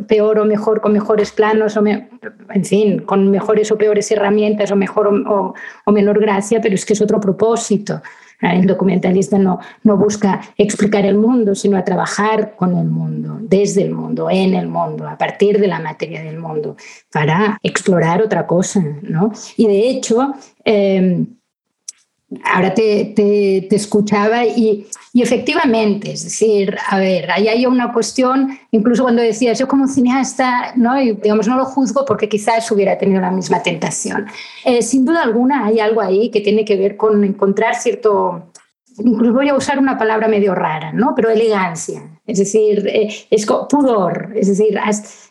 peor 0.08 0.40
o 0.40 0.44
mejor, 0.44 0.80
con 0.80 0.92
mejores 0.92 1.30
planos, 1.30 1.76
o 1.76 1.82
me, 1.82 2.08
en 2.50 2.64
fin, 2.64 2.98
con 3.00 3.30
mejores 3.30 3.70
o 3.70 3.78
peores 3.78 4.10
herramientas, 4.10 4.72
o 4.72 4.76
mejor 4.76 5.06
o, 5.06 5.54
o 5.84 5.92
menor 5.92 6.20
gracia, 6.20 6.60
pero 6.60 6.74
es 6.74 6.84
que 6.84 6.94
es 6.94 7.00
otro 7.00 7.20
propósito. 7.20 8.02
El 8.40 8.66
documentalista 8.66 9.38
no, 9.38 9.58
no 9.82 9.96
busca 9.96 10.40
explicar 10.56 11.04
el 11.04 11.16
mundo, 11.16 11.54
sino 11.54 11.76
a 11.76 11.84
trabajar 11.84 12.54
con 12.56 12.76
el 12.76 12.86
mundo, 12.86 13.38
desde 13.40 13.82
el 13.82 13.92
mundo, 13.92 14.30
en 14.30 14.54
el 14.54 14.68
mundo, 14.68 15.08
a 15.08 15.18
partir 15.18 15.58
de 15.58 15.66
la 15.66 15.80
materia 15.80 16.22
del 16.22 16.38
mundo, 16.38 16.76
para 17.12 17.58
explorar 17.62 18.22
otra 18.22 18.46
cosa. 18.46 18.82
¿no? 19.02 19.32
Y 19.56 19.66
de 19.66 19.90
hecho, 19.90 20.34
eh, 20.64 21.26
ahora 22.44 22.74
te, 22.74 23.12
te, 23.16 23.74
escuchaba 23.74 24.44
y, 24.44 24.86
y, 25.12 25.22
efectivamente, 25.22 26.12
es 26.12 26.24
decir, 26.24 26.76
a 26.88 26.98
ver, 26.98 27.30
ahí 27.30 27.48
hay 27.48 27.64
una 27.64 27.92
cuestión, 27.92 28.58
incluso 28.70 29.02
cuando 29.04 29.22
decías, 29.22 29.58
yo 29.58 29.66
como 29.66 29.88
cineasta, 29.88 30.72
¿no? 30.76 31.00
Y, 31.00 31.12
digamos, 31.12 31.48
no 31.48 31.56
lo 31.56 31.64
juzgo 31.64 32.04
porque 32.04 32.28
quizás 32.28 32.70
hubiera 32.70 32.98
tenido 32.98 33.20
la 33.20 33.30
misma 33.30 33.62
tentación. 33.62 34.26
Eh, 34.64 34.82
sin 34.82 35.06
duda 35.06 35.22
alguna 35.22 35.64
hay 35.64 35.80
algo 35.80 36.00
ahí 36.00 36.30
que 36.30 36.40
tiene 36.40 36.64
que 36.64 36.76
ver 36.76 36.96
con 36.96 37.24
encontrar 37.24 37.74
cierto, 37.74 38.52
incluso 38.98 39.32
voy 39.32 39.48
a 39.48 39.54
usar 39.54 39.78
una 39.78 39.96
palabra 39.96 40.28
medio 40.28 40.54
rara, 40.54 40.92
¿no? 40.92 41.14
Pero 41.14 41.30
elegancia, 41.30 42.02
es 42.26 42.38
decir, 42.38 42.86
eh, 42.88 43.08
es 43.30 43.46
pudor, 43.46 44.32
es 44.34 44.48
decir, 44.48 44.78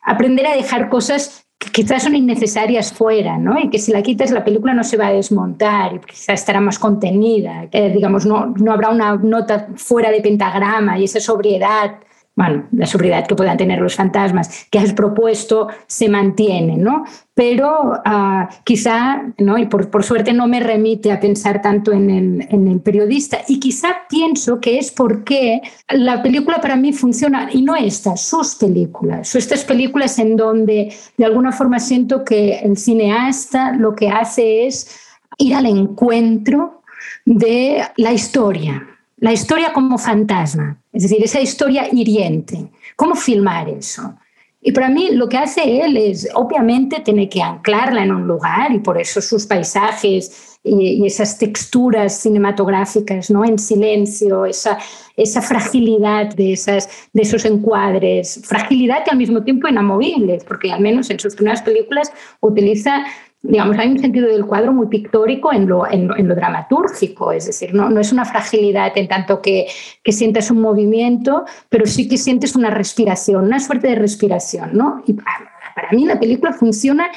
aprender 0.03 0.47
a 0.47 0.55
dejar 0.55 0.89
cosas 0.89 1.46
quizás 1.71 2.03
son 2.03 2.15
innecesarias 2.15 2.91
fuera, 2.93 3.37
¿no? 3.37 3.59
Y 3.59 3.69
que 3.69 3.79
si 3.79 3.91
la 3.91 4.01
quitas 4.01 4.31
la 4.31 4.43
película 4.43 4.73
no 4.73 4.83
se 4.83 4.97
va 4.97 5.07
a 5.07 5.13
desmontar 5.13 5.95
y 5.95 5.99
quizás 5.99 6.39
estará 6.39 6.61
más 6.61 6.79
contenida, 6.79 7.67
digamos, 7.71 8.25
no, 8.25 8.53
no 8.57 8.71
habrá 8.71 8.89
una 8.89 9.15
nota 9.15 9.67
fuera 9.75 10.11
de 10.11 10.21
pentagrama 10.21 10.99
y 10.99 11.05
esa 11.05 11.19
sobriedad 11.19 11.99
bueno, 12.37 12.67
la 12.71 12.85
sobriedad 12.85 13.25
que 13.25 13.35
puedan 13.35 13.57
tener 13.57 13.79
los 13.79 13.95
fantasmas 13.95 14.67
que 14.69 14.77
has 14.77 14.93
propuesto 14.93 15.69
se 15.87 16.07
mantiene, 16.07 16.77
¿no? 16.77 17.03
Pero 17.33 17.93
uh, 17.93 18.47
quizá, 18.63 19.23
¿no? 19.39 19.57
y 19.57 19.65
por, 19.65 19.89
por, 19.89 20.03
suerte 20.03 20.33
no 20.33 20.47
me 20.47 20.59
remite 20.59 21.11
a 21.11 21.19
pensar 21.19 21.63
tanto 21.63 21.91
en 21.91 22.11
el, 22.11 22.47
en 22.51 22.67
el, 22.67 22.79
periodista, 22.79 23.39
y 23.47 23.59
quizá 23.59 23.87
pienso 24.07 24.61
que 24.61 24.77
es 24.77 24.91
porque 24.91 25.61
la 25.89 26.21
película 26.21 26.61
para 26.61 26.75
mí 26.75 26.93
funciona, 26.93 27.49
y 27.51 27.63
no 27.63 27.75
estas, 27.75 28.21
sus 28.21 28.53
películas, 28.53 29.33
estas 29.33 29.65
películas 29.65 30.19
en 30.19 30.35
donde 30.35 30.93
de 31.17 31.25
alguna 31.25 31.51
forma 31.51 31.79
siento 31.79 32.23
que 32.23 32.59
el 32.59 32.77
cineasta 32.77 33.73
lo 33.73 33.95
que 33.95 34.09
hace 34.09 34.67
es 34.67 34.95
ir 35.39 35.55
al 35.55 35.65
encuentro 35.65 36.83
de 37.25 37.81
la 37.97 38.13
historia, 38.13 38.87
la 39.17 39.33
historia 39.33 39.73
como 39.73 39.97
fantasma, 39.97 40.77
es 40.97 41.03
decir, 41.03 41.23
esa 41.23 41.39
historia 41.39 41.87
hiriente. 41.91 42.71
¿Cómo 42.95 43.13
filmar 43.13 43.69
eso? 43.69 44.15
Y 44.59 44.71
para 44.71 44.89
mí 44.89 45.09
lo 45.11 45.29
que 45.29 45.37
hace 45.37 45.81
él 45.81 45.95
es, 45.95 46.27
obviamente, 46.33 47.01
tiene 47.01 47.29
que 47.29 47.39
anclarla 47.39 48.03
en 48.03 48.11
un 48.11 48.27
lugar 48.27 48.71
y 48.71 48.79
por 48.79 48.99
eso 48.99 49.21
sus 49.21 49.45
paisajes 49.45 50.57
y, 50.63 51.05
esas 51.05 51.37
texturas 51.37 52.19
cinematográficas, 52.19 53.29
¿no? 53.29 53.45
En 53.45 53.59
silencio, 53.59 54.47
esa, 54.47 54.79
esa 55.15 55.43
fragilidad 55.43 56.33
de, 56.33 56.53
esas, 56.53 56.89
de 57.13 57.21
esos 57.21 57.45
encuadres, 57.45 58.41
fragilidad 58.43 59.03
que 59.05 59.11
al 59.11 59.17
mismo 59.17 59.43
tiempo 59.43 59.67
inamovible, 59.67 60.39
porque 60.47 60.71
al 60.71 60.81
menos 60.81 61.11
en 61.11 61.19
sus 61.19 61.35
primeras 61.35 61.61
películas 61.61 62.11
utiliza 62.41 63.05
digamos, 63.47 63.77
hay 63.77 63.89
un 63.89 63.99
sentido 63.99 64.27
del 64.27 64.45
cuadro 64.45 64.73
muy 64.73 64.87
pictórico 64.87 65.53
en 65.53 65.67
lo, 65.67 65.89
en, 65.89 66.07
lo 66.07 66.35
dramatúrgico, 66.35 67.31
es 67.31 67.45
decir, 67.45 67.73
no, 67.73 67.89
no, 67.89 68.01
es 68.01 68.11
una 68.11 68.25
fragilidad 68.25 68.91
en 68.97 69.07
tanto 69.07 69.41
que, 69.41 69.67
que 70.03 70.11
sientes 70.11 70.51
un 70.51 70.59
movimiento, 70.59 71.45
pero 71.69 71.85
sí 71.85 72.09
que 72.09 72.17
sientes 72.17 72.55
una 72.55 72.69
respiración, 72.69 73.45
una 73.45 73.59
suerte 73.59 73.87
de 73.87 73.95
respiración, 73.95 74.71
¿no? 74.73 75.01
Y 75.07 75.13
para 75.13 75.91
mí 75.93 76.05
la 76.05 76.19
película 76.19 76.51
funciona 76.51 77.07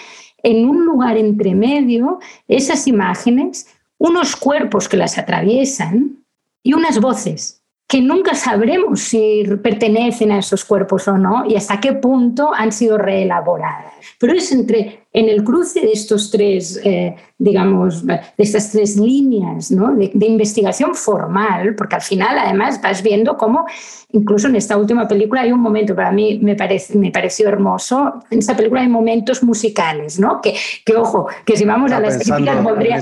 en 0.42 0.68
un 0.68 0.84
lugar 0.84 1.16
entre 1.16 1.54
medio, 1.54 2.20
esas 2.46 2.86
imágenes, 2.86 3.66
unos 3.98 4.36
cuerpos 4.36 4.88
que 4.88 4.96
las 4.96 5.18
atraviesan 5.18 6.24
y 6.62 6.74
unas 6.74 7.00
voces 7.00 7.60
que 7.90 8.00
nunca 8.00 8.36
sabremos 8.36 9.00
si 9.00 9.42
pertenecen 9.64 10.30
a 10.30 10.38
esos 10.38 10.64
cuerpos 10.64 11.08
o 11.08 11.18
no 11.18 11.44
y 11.44 11.56
hasta 11.56 11.80
qué 11.80 11.92
punto 11.94 12.52
han 12.54 12.70
sido 12.70 12.96
reelaboradas. 12.96 13.92
Pero 14.16 14.32
es 14.32 14.52
entre, 14.52 15.08
en 15.12 15.28
el 15.28 15.42
cruce 15.42 15.80
de 15.80 15.92
estos 15.92 16.30
tres, 16.30 16.80
eh, 16.84 17.16
digamos, 17.36 18.06
de 18.06 18.20
estas 18.38 18.70
tres 18.70 18.96
líneas 18.96 19.72
¿no? 19.72 19.94
de, 19.94 20.10
de, 20.14 20.26
investigación 20.26 20.94
formal, 20.94 21.74
porque 21.74 21.96
al 21.96 22.02
final 22.02 22.38
además 22.38 22.80
vas 22.80 23.02
viendo 23.02 23.36
cómo, 23.36 23.66
incluso 24.12 24.46
en 24.46 24.56
esta 24.56 24.76
última 24.76 25.08
película 25.08 25.40
hay 25.40 25.50
un 25.50 25.60
momento, 25.60 25.96
para 25.96 26.12
mí 26.12 26.38
me, 26.40 26.54
parece, 26.54 26.96
me 26.96 27.10
pareció 27.10 27.48
hermoso, 27.48 28.22
en 28.30 28.38
esta 28.38 28.56
película 28.56 28.82
hay 28.82 28.88
momentos 28.88 29.42
musicales, 29.42 30.20
¿no? 30.20 30.40
Que, 30.40 30.54
que 30.84 30.94
ojo, 30.94 31.26
que 31.44 31.56
si 31.56 31.64
vamos 31.64 31.90
a 31.90 31.98
las 31.98 32.16
críticas 32.16 32.62
podría 32.62 33.00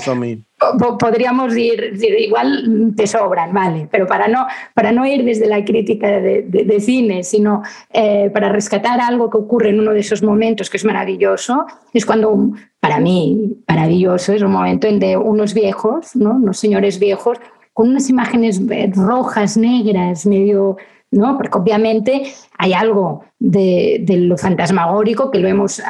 podríamos 0.99 1.57
ir, 1.57 1.95
igual 2.19 2.93
te 2.97 3.07
sobran, 3.07 3.53
vale, 3.53 3.89
pero 3.91 4.07
para 4.07 4.27
no, 4.27 4.47
para 4.75 4.91
no 4.91 5.07
ir 5.07 5.25
desde 5.25 5.47
la 5.47 5.65
crítica 5.65 6.09
de, 6.09 6.43
de, 6.43 6.81
cine, 6.81 7.23
sino 7.23 7.63
eh, 7.93 8.31
para 8.33 8.49
rescatar 8.49 9.01
algo 9.01 9.31
que 9.31 9.39
ocurre 9.39 9.71
en 9.71 9.81
uno 9.81 9.93
de 9.93 10.01
esos 10.01 10.23
momentos 10.23 10.69
que 10.69 10.77
es 10.77 10.85
maravilloso, 10.85 11.67
es 11.99 12.07
cuando, 12.07 12.53
para 12.81 13.01
mí, 13.01 13.59
maravilloso, 13.69 14.33
es 14.33 14.43
un 14.43 14.53
momento 14.53 14.87
en 14.87 14.99
de 14.99 15.17
unos 15.17 15.55
viejos, 15.55 16.17
¿no? 16.17 16.31
unos 16.33 16.59
señores 16.59 16.99
viejos, 16.99 17.39
con 17.73 17.91
unas 17.91 18.09
imágenes 18.11 18.61
rojas, 18.97 19.57
negras, 19.57 20.27
medio 20.27 20.77
¿no? 21.11 21.37
Porque 21.37 21.59
obviamente 21.59 22.23
hay 22.59 22.73
algo 22.73 23.25
de, 23.39 24.05
lo 24.09 24.37
fantasmagórico 24.37 25.31
que 25.31 25.39
lo 25.39 25.49
hemos, 25.49 25.83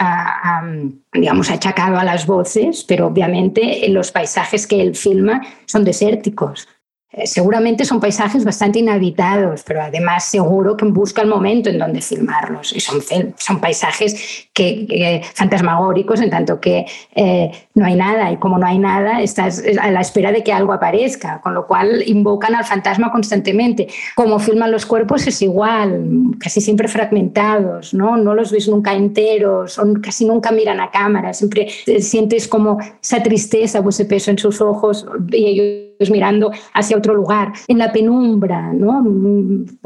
digamos, 1.12 1.50
achacado 1.50 1.98
a 1.98 2.04
las 2.04 2.26
voces, 2.26 2.84
pero 2.86 3.06
obviamente 3.06 3.88
los 3.88 4.12
paisajes 4.12 4.66
que 4.66 4.80
él 4.80 4.94
filma 4.94 5.42
son 5.66 5.84
desérticos. 5.84 6.68
Eh, 7.10 7.26
seguramente 7.26 7.86
son 7.86 8.00
paisajes 8.00 8.44
bastante 8.44 8.80
inhabitados, 8.80 9.62
pero 9.62 9.80
además 9.80 10.24
seguro 10.24 10.76
que 10.76 10.84
busca 10.84 11.22
el 11.22 11.28
momento 11.28 11.70
en 11.70 11.78
donde 11.78 12.02
filmarlos. 12.02 12.74
Y 12.76 12.80
son, 12.80 13.00
son 13.36 13.60
paisajes 13.60 14.48
que, 14.52 15.22
fantasmagóricos, 15.34 16.20
en 16.20 16.28
tanto 16.28 16.60
que 16.60 16.84
eh, 17.14 17.50
no 17.74 17.86
hay 17.86 17.94
nada, 17.94 18.30
y 18.30 18.36
como 18.36 18.58
no 18.58 18.66
hay 18.66 18.78
nada, 18.78 19.22
estás 19.22 19.62
a 19.80 19.90
la 19.90 20.02
espera 20.02 20.32
de 20.32 20.44
que 20.44 20.52
algo 20.52 20.74
aparezca, 20.74 21.40
con 21.40 21.54
lo 21.54 21.66
cual 21.66 22.02
invocan 22.06 22.54
al 22.54 22.66
fantasma 22.66 23.10
constantemente. 23.10 23.88
Como 24.14 24.38
filman 24.38 24.70
los 24.70 24.84
cuerpos 24.84 25.26
es 25.26 25.40
igual, 25.40 26.04
casi 26.38 26.60
siempre 26.60 26.88
fragmentados, 26.88 27.94
¿no? 27.94 28.18
No 28.18 28.34
los 28.34 28.52
ves 28.52 28.68
nunca 28.68 28.92
enteros, 28.92 29.72
son, 29.72 30.02
casi 30.02 30.26
nunca 30.26 30.52
miran 30.52 30.78
a 30.78 30.90
cámara, 30.90 31.32
siempre 31.32 31.68
sientes 32.00 32.48
como 32.48 32.78
esa 33.02 33.22
tristeza 33.22 33.80
o 33.80 33.88
ese 33.88 34.04
peso 34.04 34.30
en 34.30 34.36
sus 34.36 34.60
ojos 34.60 35.06
y 35.32 35.87
mirando 36.10 36.50
hacia 36.74 36.96
otro 36.96 37.14
lugar, 37.14 37.52
en 37.66 37.78
la 37.78 37.92
penumbra, 37.92 38.72
¿no? 38.72 39.04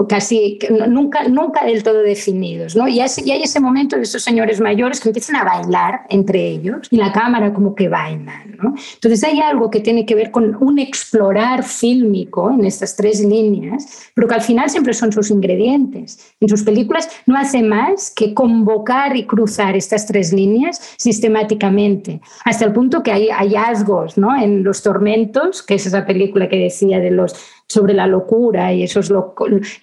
casi 0.08 0.58
nunca, 0.88 1.24
nunca 1.28 1.64
del 1.64 1.82
todo 1.82 2.02
definidos. 2.02 2.76
¿no? 2.76 2.86
Y, 2.88 3.00
hay, 3.00 3.42
ese 3.42 3.60
momento 3.60 3.96
de 3.96 4.02
esos 4.02 4.22
señores 4.22 4.60
mayores 4.60 5.00
que 5.00 5.08
empiezan 5.08 5.36
a 5.36 5.44
bailar 5.44 6.02
entre 6.10 6.46
ellos 6.46 6.88
y 6.90 6.96
la 6.96 7.12
cámara 7.12 7.52
como 7.52 7.74
que 7.74 7.88
baila. 7.88 8.44
¿No? 8.62 8.74
Entonces 8.94 9.24
hay 9.24 9.40
algo 9.40 9.70
que 9.70 9.80
tiene 9.80 10.06
que 10.06 10.14
ver 10.14 10.30
con 10.30 10.56
un 10.60 10.78
explorar 10.78 11.64
fílmico 11.64 12.50
en 12.50 12.64
estas 12.64 12.96
tres 12.96 13.20
líneas, 13.20 14.10
pero 14.14 14.28
que 14.28 14.34
al 14.34 14.42
final 14.42 14.70
siempre 14.70 14.94
son 14.94 15.12
sus 15.12 15.30
ingredientes. 15.30 16.34
En 16.40 16.48
sus 16.48 16.62
películas 16.62 17.08
no 17.26 17.36
hace 17.36 17.62
más 17.62 18.10
que 18.10 18.34
convocar 18.34 19.16
y 19.16 19.26
cruzar 19.26 19.76
estas 19.76 20.06
tres 20.06 20.32
líneas 20.32 20.94
sistemáticamente, 20.96 22.20
hasta 22.44 22.64
el 22.64 22.72
punto 22.72 23.02
que 23.02 23.12
hay 23.12 23.28
hallazgos 23.28 24.18
¿no? 24.18 24.36
en 24.40 24.64
Los 24.64 24.82
Tormentos, 24.82 25.62
que 25.62 25.74
es 25.74 25.86
esa 25.86 26.06
película 26.06 26.48
que 26.48 26.58
decía 26.58 27.00
de 27.00 27.10
los 27.10 27.34
sobre 27.72 27.94
la 27.94 28.06
locura 28.06 28.72
y 28.72 28.82
esos, 28.82 29.10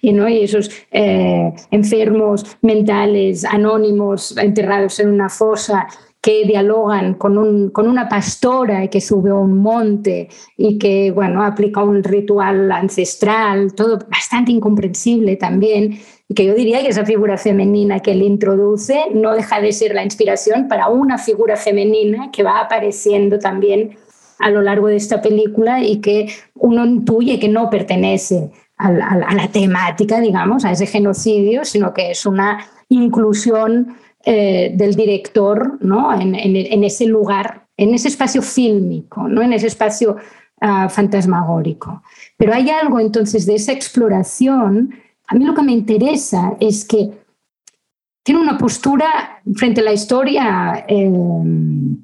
y, 0.00 0.12
¿no? 0.12 0.28
y 0.28 0.44
esos 0.44 0.70
eh, 0.92 1.52
enfermos 1.70 2.46
mentales 2.62 3.44
anónimos 3.44 4.36
enterrados 4.38 5.00
en 5.00 5.10
una 5.10 5.28
fosa 5.28 5.88
que 6.20 6.44
dialogan 6.44 7.14
con, 7.14 7.38
un, 7.38 7.70
con, 7.70 7.88
una 7.88 8.08
pastora 8.08 8.88
que 8.88 9.00
sube 9.00 9.30
a 9.30 9.34
un 9.34 9.58
monte 9.58 10.28
y 10.56 10.78
que 10.78 11.10
bueno, 11.12 11.42
aplica 11.42 11.82
un 11.82 12.04
ritual 12.04 12.70
ancestral, 12.70 13.74
todo 13.74 13.98
bastante 14.10 14.52
incomprensible 14.52 15.36
también, 15.36 15.98
y 16.28 16.34
que 16.34 16.44
yo 16.44 16.54
diría 16.54 16.82
que 16.82 16.88
esa 16.88 17.06
figura 17.06 17.38
femenina 17.38 18.00
que 18.00 18.12
él 18.12 18.22
introduce 18.22 19.06
no 19.14 19.32
deja 19.32 19.60
de 19.60 19.72
ser 19.72 19.94
la 19.94 20.04
inspiración 20.04 20.68
para 20.68 20.88
una 20.88 21.18
figura 21.18 21.56
femenina 21.56 22.30
que 22.30 22.42
va 22.42 22.60
apareciendo 22.60 23.38
también 23.38 23.96
a 24.38 24.50
lo 24.50 24.62
largo 24.62 24.88
de 24.88 24.96
esta 24.96 25.20
película 25.20 25.82
y 25.82 26.00
que 26.00 26.28
uno 26.54 26.84
intuye 26.84 27.38
que 27.38 27.48
no 27.48 27.68
pertenece 27.70 28.50
a, 28.76 28.90
la 28.90 29.48
temática, 29.52 30.20
digamos, 30.20 30.64
a 30.64 30.72
ese 30.72 30.86
genocidio, 30.86 31.64
sino 31.64 31.92
que 31.92 32.10
es 32.12 32.24
una 32.24 32.66
inclusión 32.88 33.96
eh, 34.24 34.72
del 34.74 34.94
director 34.94 35.78
¿no? 35.80 36.12
En, 36.12 36.84
ese 36.84 37.06
lugar, 37.06 37.66
en 37.76 37.94
ese 37.94 38.08
espacio 38.08 38.42
fílmico, 38.42 39.26
¿no? 39.28 39.42
en 39.42 39.52
ese 39.52 39.66
espacio 39.66 40.16
uh, 40.60 40.88
fantasmagórico. 40.88 42.02
Pero 42.36 42.54
hay 42.54 42.70
algo 42.70 43.00
entonces 43.00 43.46
de 43.46 43.54
esa 43.54 43.72
exploración, 43.72 44.94
a 45.26 45.34
mí 45.34 45.44
lo 45.44 45.54
que 45.54 45.62
me 45.62 45.72
interesa 45.72 46.56
es 46.60 46.84
que 46.84 47.10
tiene 48.22 48.42
una 48.42 48.58
postura 48.58 49.40
frente 49.54 49.80
a 49.80 49.84
la 49.84 49.92
historia 49.92 50.84
eh, 50.86 51.10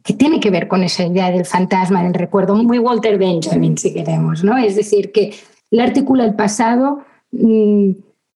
que 0.03 0.15
tiene 0.15 0.41
que 0.41 0.51
ver 0.51 0.67
con 0.67 0.83
esa 0.83 1.05
idea 1.05 1.31
del 1.31 1.45
fantasma, 1.45 2.03
del 2.03 2.15
recuerdo, 2.15 2.55
muy 2.57 2.79
Walter 2.79 3.19
Benjamin, 3.19 3.77
si 3.77 3.93
queremos, 3.93 4.43
¿no? 4.43 4.57
Es 4.57 4.77
decir, 4.77 5.13
que 5.13 5.35
le 5.71 5.83
articula 5.83 6.25
el 6.25 6.35
pasado 6.35 7.05
mm, 7.33 7.91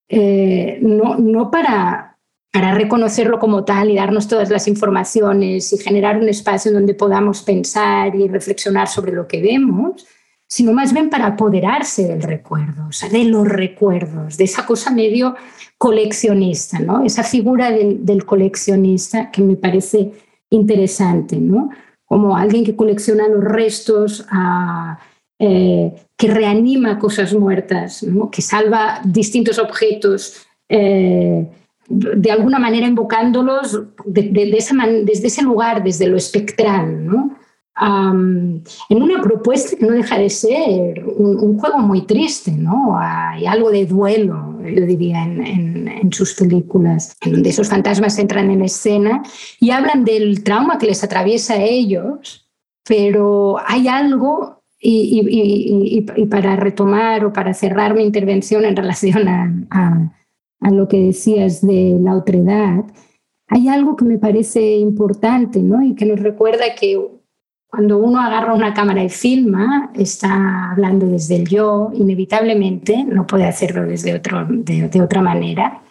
eh, 0.09 0.79
no, 0.81 1.15
no 1.17 1.49
para, 1.49 2.10
para 2.51 2.73
reconocerlo 2.73 3.39
como 3.39 3.63
tal 3.63 3.89
y 3.89 3.95
darnos 3.95 4.27
todas 4.27 4.49
las 4.49 4.67
informaciones 4.67 5.71
y 5.71 5.77
generar 5.77 6.17
un 6.17 6.27
espacio 6.27 6.71
donde 6.71 6.93
podamos 6.93 7.41
pensar 7.43 8.13
y 8.15 8.27
reflexionar 8.27 8.89
sobre 8.89 9.13
lo 9.13 9.27
que 9.27 9.41
vemos, 9.41 10.05
sino 10.47 10.73
más 10.73 10.91
bien 10.91 11.09
para 11.09 11.27
apoderarse 11.27 12.09
del 12.09 12.21
recuerdo, 12.21 12.87
o 12.89 12.91
sea, 12.91 13.07
de 13.07 13.23
los 13.23 13.47
recuerdos, 13.47 14.35
de 14.35 14.43
esa 14.43 14.65
cosa 14.65 14.91
medio 14.91 15.35
coleccionista, 15.77 16.79
¿no? 16.79 17.05
Esa 17.05 17.23
figura 17.23 17.71
del, 17.71 18.25
coleccionista 18.25 19.31
que 19.31 19.41
me 19.41 19.55
parece 19.55 20.11
interesante, 20.49 21.37
¿no? 21.37 21.69
Como 22.03 22.35
alguien 22.35 22.65
que 22.65 22.75
colecciona 22.75 23.29
los 23.29 23.45
restos, 23.45 24.25
eh, 25.39 25.95
que 26.17 26.27
reanima 26.27 26.99
cosas 26.99 27.33
muertas, 27.33 28.05
que 28.29 28.41
salva 28.41 28.99
distintos 29.05 29.57
objetos, 29.57 30.45
eh, 30.67 31.47
de 31.91 32.31
alguna 32.31 32.59
manera 32.59 32.87
invocándolos 32.87 33.81
desde 34.05 34.57
ese 35.27 35.41
lugar, 35.43 35.83
desde 35.83 36.07
lo 36.07 36.17
espectral, 36.17 37.05
¿no? 37.05 37.37
en 37.79 39.01
una 39.01 39.21
propuesta 39.21 39.75
que 39.75 39.85
no 39.85 39.93
deja 39.93 40.17
de 40.17 40.29
ser 40.29 41.03
un, 41.03 41.57
juego 41.57 41.79
muy 41.79 42.01
triste, 42.01 42.51
¿no? 42.51 42.97
Hay 42.99 43.45
algo 43.45 43.71
de 43.71 43.85
duelo, 43.85 44.59
yo 44.63 44.85
diría, 44.85 45.23
en, 45.23 46.11
sus 46.11 46.33
películas, 46.33 47.15
en 47.21 47.31
donde 47.31 47.49
esos 47.49 47.69
fantasmas 47.69 48.19
entran 48.19 48.51
en 48.51 48.61
escena 48.63 49.23
y 49.59 49.71
hablan 49.71 50.03
del 50.03 50.43
trauma 50.43 50.77
que 50.77 50.87
les 50.87 51.03
atraviesa 51.03 51.53
a 51.53 51.63
ellos, 51.63 52.47
pero 52.83 53.57
hay 53.65 53.87
algo, 53.87 54.63
y, 54.79 56.01
para 56.29 56.55
retomar 56.55 57.25
o 57.25 57.33
para 57.33 57.53
cerrar 57.53 57.95
mi 57.95 58.03
intervención 58.03 58.65
en 58.65 58.75
relación 58.75 59.27
a, 59.27 60.17
a 60.61 60.71
lo 60.71 60.87
que 60.87 60.99
decías 60.99 61.65
de 61.65 61.97
la 61.99 62.15
otredad, 62.15 62.85
hay 63.47 63.67
algo 63.67 63.97
que 63.97 64.05
me 64.05 64.17
parece 64.17 64.77
importante, 64.77 65.61
¿no? 65.61 65.83
Y 65.83 65.93
que 65.93 66.05
nos 66.05 66.19
recuerda 66.19 66.73
que 66.79 66.97
cuando 67.71 67.97
uno 67.99 68.19
agarra 68.19 68.53
una 68.53 68.73
cámara 68.73 69.03
y 69.03 69.09
filma, 69.09 69.91
está 69.95 70.71
hablando 70.71 71.05
desde 71.07 71.37
el 71.37 71.47
yo, 71.47 71.89
inevitablemente, 71.93 73.05
no 73.05 73.25
puede 73.25 73.45
hacerlo 73.45 73.83
desde 73.83 74.13
otro, 74.13 74.45
de, 74.49 75.01
otra 75.01 75.21
manera. 75.21 75.81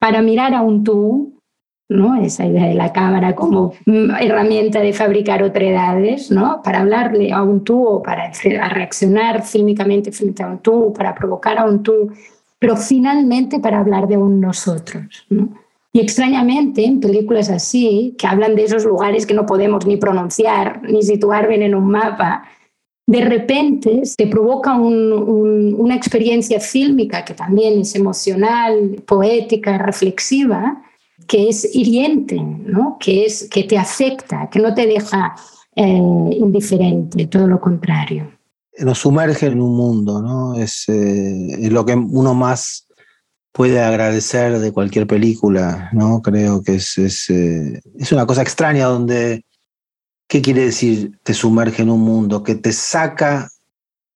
Para 0.00 0.20
mirar 0.20 0.52
a 0.52 0.62
un 0.62 0.82
tú, 0.82 1.40
¿no? 1.88 2.20
esa 2.20 2.44
idea 2.44 2.66
de 2.66 2.74
la 2.74 2.92
cámara 2.92 3.36
como 3.36 3.72
herramienta 3.86 4.80
de 4.80 4.92
fabricar 4.92 5.44
otredades, 5.44 6.32
¿no? 6.32 6.60
para 6.62 6.80
hablarle 6.80 7.32
a 7.32 7.42
un 7.42 7.62
tú 7.62 7.86
o 7.86 8.02
para 8.02 8.32
reaccionar 8.68 9.42
fílmicamente 9.44 10.10
frente 10.10 10.42
a 10.42 10.48
un 10.48 10.58
tú, 10.58 10.92
para 10.92 11.14
provocar 11.14 11.58
a 11.58 11.66
un 11.66 11.84
tú, 11.84 12.10
pero 12.66 12.76
finalmente 12.76 13.60
para 13.60 13.78
hablar 13.78 14.08
de 14.08 14.16
un 14.16 14.40
nosotros. 14.40 15.24
¿no? 15.30 15.50
Y 15.92 16.00
extrañamente, 16.00 16.84
en 16.84 16.98
películas 16.98 17.48
así, 17.48 18.16
que 18.18 18.26
hablan 18.26 18.56
de 18.56 18.64
esos 18.64 18.84
lugares 18.84 19.24
que 19.24 19.34
no 19.34 19.46
podemos 19.46 19.86
ni 19.86 19.96
pronunciar, 19.98 20.82
ni 20.82 21.04
situar 21.04 21.46
bien 21.46 21.62
en 21.62 21.76
un 21.76 21.88
mapa, 21.88 22.42
de 23.06 23.20
repente 23.20 24.04
se 24.04 24.26
provoca 24.26 24.74
una 24.74 25.94
experiencia 25.94 26.58
fílmica 26.58 27.24
que 27.24 27.34
también 27.34 27.80
es 27.80 27.94
emocional, 27.94 29.00
poética, 29.06 29.78
reflexiva, 29.78 30.82
que 31.28 31.48
es 31.48 31.72
hiriente, 31.72 32.42
que, 32.98 33.26
es, 33.26 33.48
que 33.48 33.62
te 33.62 33.78
afecta, 33.78 34.50
que 34.50 34.58
no 34.58 34.74
te 34.74 34.88
deja 34.88 35.36
eh, 35.76 35.84
indiferente, 35.84 37.28
todo 37.28 37.46
lo 37.46 37.60
contrario. 37.60 38.35
Nos 38.78 38.98
sumerge 38.98 39.46
en 39.46 39.60
un 39.60 39.76
mundo, 39.76 40.20
¿no? 40.22 40.54
es, 40.54 40.84
eh, 40.88 41.64
es 41.64 41.72
lo 41.72 41.84
que 41.86 41.94
uno 41.94 42.34
más 42.34 42.86
puede 43.56 43.80
agradecer 43.80 44.58
de 44.58 44.70
cualquier 44.70 45.06
película, 45.06 45.88
¿no? 45.94 46.20
Creo 46.20 46.62
que 46.62 46.74
es, 46.74 46.98
es, 46.98 47.30
eh, 47.30 47.80
es, 47.98 48.12
una 48.12 48.26
cosa 48.26 48.42
extraña 48.42 48.84
donde, 48.84 49.46
¿qué 50.28 50.42
quiere 50.42 50.66
decir 50.66 51.18
te 51.22 51.32
sumerge 51.32 51.80
en 51.80 51.88
un 51.88 52.02
mundo? 52.02 52.42
Que 52.42 52.54
te 52.54 52.70
saca 52.74 53.48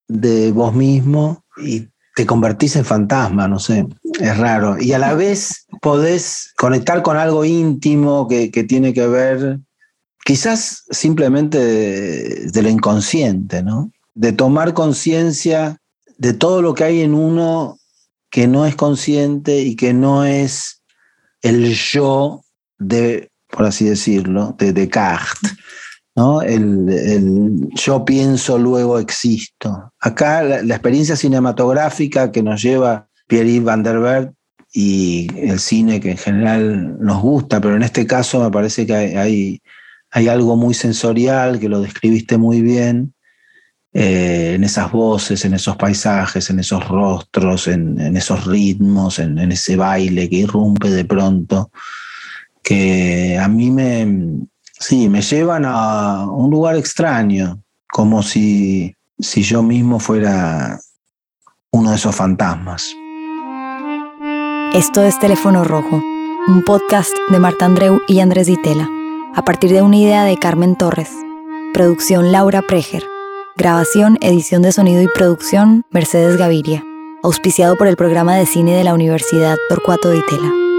de 0.06 0.52
vos 0.52 0.74
mismo 0.74 1.42
y 1.56 1.88
te 2.16 2.26
convertís 2.26 2.76
en 2.76 2.84
fantasma, 2.84 3.48
no 3.48 3.58
sé, 3.58 3.86
es 4.20 4.36
raro. 4.36 4.78
Y 4.78 4.92
a 4.92 4.98
la 4.98 5.14
vez 5.14 5.66
podés 5.80 6.52
conectar 6.58 7.00
con 7.00 7.16
algo 7.16 7.46
íntimo 7.46 8.28
que, 8.28 8.50
que 8.50 8.64
tiene 8.64 8.92
que 8.92 9.06
ver, 9.06 9.58
quizás 10.22 10.84
simplemente 10.90 11.56
de, 11.56 12.50
de 12.52 12.62
lo 12.62 12.68
inconsciente, 12.68 13.62
¿no? 13.62 13.90
De 14.14 14.32
tomar 14.32 14.74
conciencia 14.74 15.78
de 16.18 16.34
todo 16.34 16.62
lo 16.62 16.74
que 16.74 16.84
hay 16.84 17.00
en 17.00 17.14
uno 17.14 17.78
que 18.30 18.46
no 18.46 18.66
es 18.66 18.76
consciente 18.76 19.60
y 19.62 19.74
que 19.74 19.92
no 19.92 20.24
es 20.24 20.82
el 21.42 21.74
yo 21.74 22.42
de, 22.78 23.30
por 23.48 23.66
así 23.66 23.86
decirlo, 23.86 24.54
de 24.58 24.72
Descartes. 24.72 25.56
¿no? 26.14 26.42
El, 26.42 27.68
yo 27.74 28.04
pienso, 28.04 28.58
luego 28.58 28.98
existo. 28.98 29.92
Acá 29.98 30.42
la, 30.42 30.74
experiencia 30.74 31.16
cinematográfica 31.16 32.30
que 32.30 32.42
nos 32.42 32.62
lleva 32.62 33.08
Pierre 33.26 33.60
Van 33.60 33.82
der 33.82 34.32
y 34.72 35.26
el 35.36 35.58
cine 35.58 36.00
que 36.00 36.12
en 36.12 36.16
general 36.16 36.98
nos 37.00 37.20
gusta, 37.22 37.60
pero 37.60 37.76
en 37.76 37.82
este 37.82 38.06
caso 38.06 38.42
me 38.42 38.50
parece 38.50 38.86
que 38.86 38.94
hay, 38.94 39.60
hay 40.10 40.28
algo 40.28 40.56
muy 40.56 40.74
sensorial, 40.74 41.58
que 41.58 41.68
lo 41.68 41.80
describiste 41.80 42.36
muy 42.38 42.60
bien, 42.60 43.14
eh, 43.92 44.52
en 44.54 44.62
esas 44.62 44.92
voces, 44.92 45.44
en 45.44 45.54
esos 45.54 45.76
paisajes, 45.76 46.48
en 46.50 46.60
esos 46.60 46.86
rostros, 46.86 47.66
en, 47.66 48.16
esos 48.16 48.46
ritmos, 48.46 49.18
en, 49.18 49.38
ese 49.50 49.76
baile 49.76 50.28
que 50.28 50.36
irrumpe 50.36 50.90
de 50.90 51.04
pronto, 51.04 51.70
que 52.62 53.36
a 53.36 53.48
mí 53.48 53.70
me, 53.70 54.46
sí, 54.78 55.08
me 55.08 55.22
llevan 55.22 55.64
a 55.66 56.24
un 56.30 56.50
lugar 56.50 56.76
extraño, 56.76 57.62
como 57.88 58.22
si, 58.22 58.94
si 59.18 59.42
yo 59.42 59.62
mismo 59.62 59.98
fuera 59.98 60.78
uno 61.72 61.90
de 61.90 61.96
esos 61.96 62.14
fantasmas. 62.14 62.94
Esto 64.72 65.02
es 65.02 65.18
Teléfono 65.18 65.64
Rojo, 65.64 66.00
un 66.46 66.62
podcast 66.64 67.12
de 67.28 67.40
Marta 67.40 67.64
Andreu 67.66 68.00
y 68.06 68.20
Andrés 68.20 68.46
Ditela, 68.46 68.88
a 69.34 69.44
partir 69.44 69.72
de 69.72 69.82
una 69.82 69.96
idea 69.96 70.24
de 70.24 70.36
Carmen 70.36 70.76
Torres. 70.76 71.10
Producción 71.74 72.30
Laura 72.30 72.62
Preger. 72.62 73.02
Grabación, 73.60 74.16
edición 74.22 74.62
de 74.62 74.72
sonido 74.72 75.02
y 75.02 75.08
producción, 75.08 75.84
Mercedes 75.90 76.38
Gaviria. 76.38 76.82
Auspiciado 77.22 77.76
por 77.76 77.88
el 77.88 77.96
programa 77.96 78.34
de 78.34 78.46
cine 78.46 78.74
de 78.74 78.84
la 78.84 78.94
Universidad 78.94 79.58
Torcuato 79.68 80.08
de 80.08 80.16
Itela. 80.16 80.69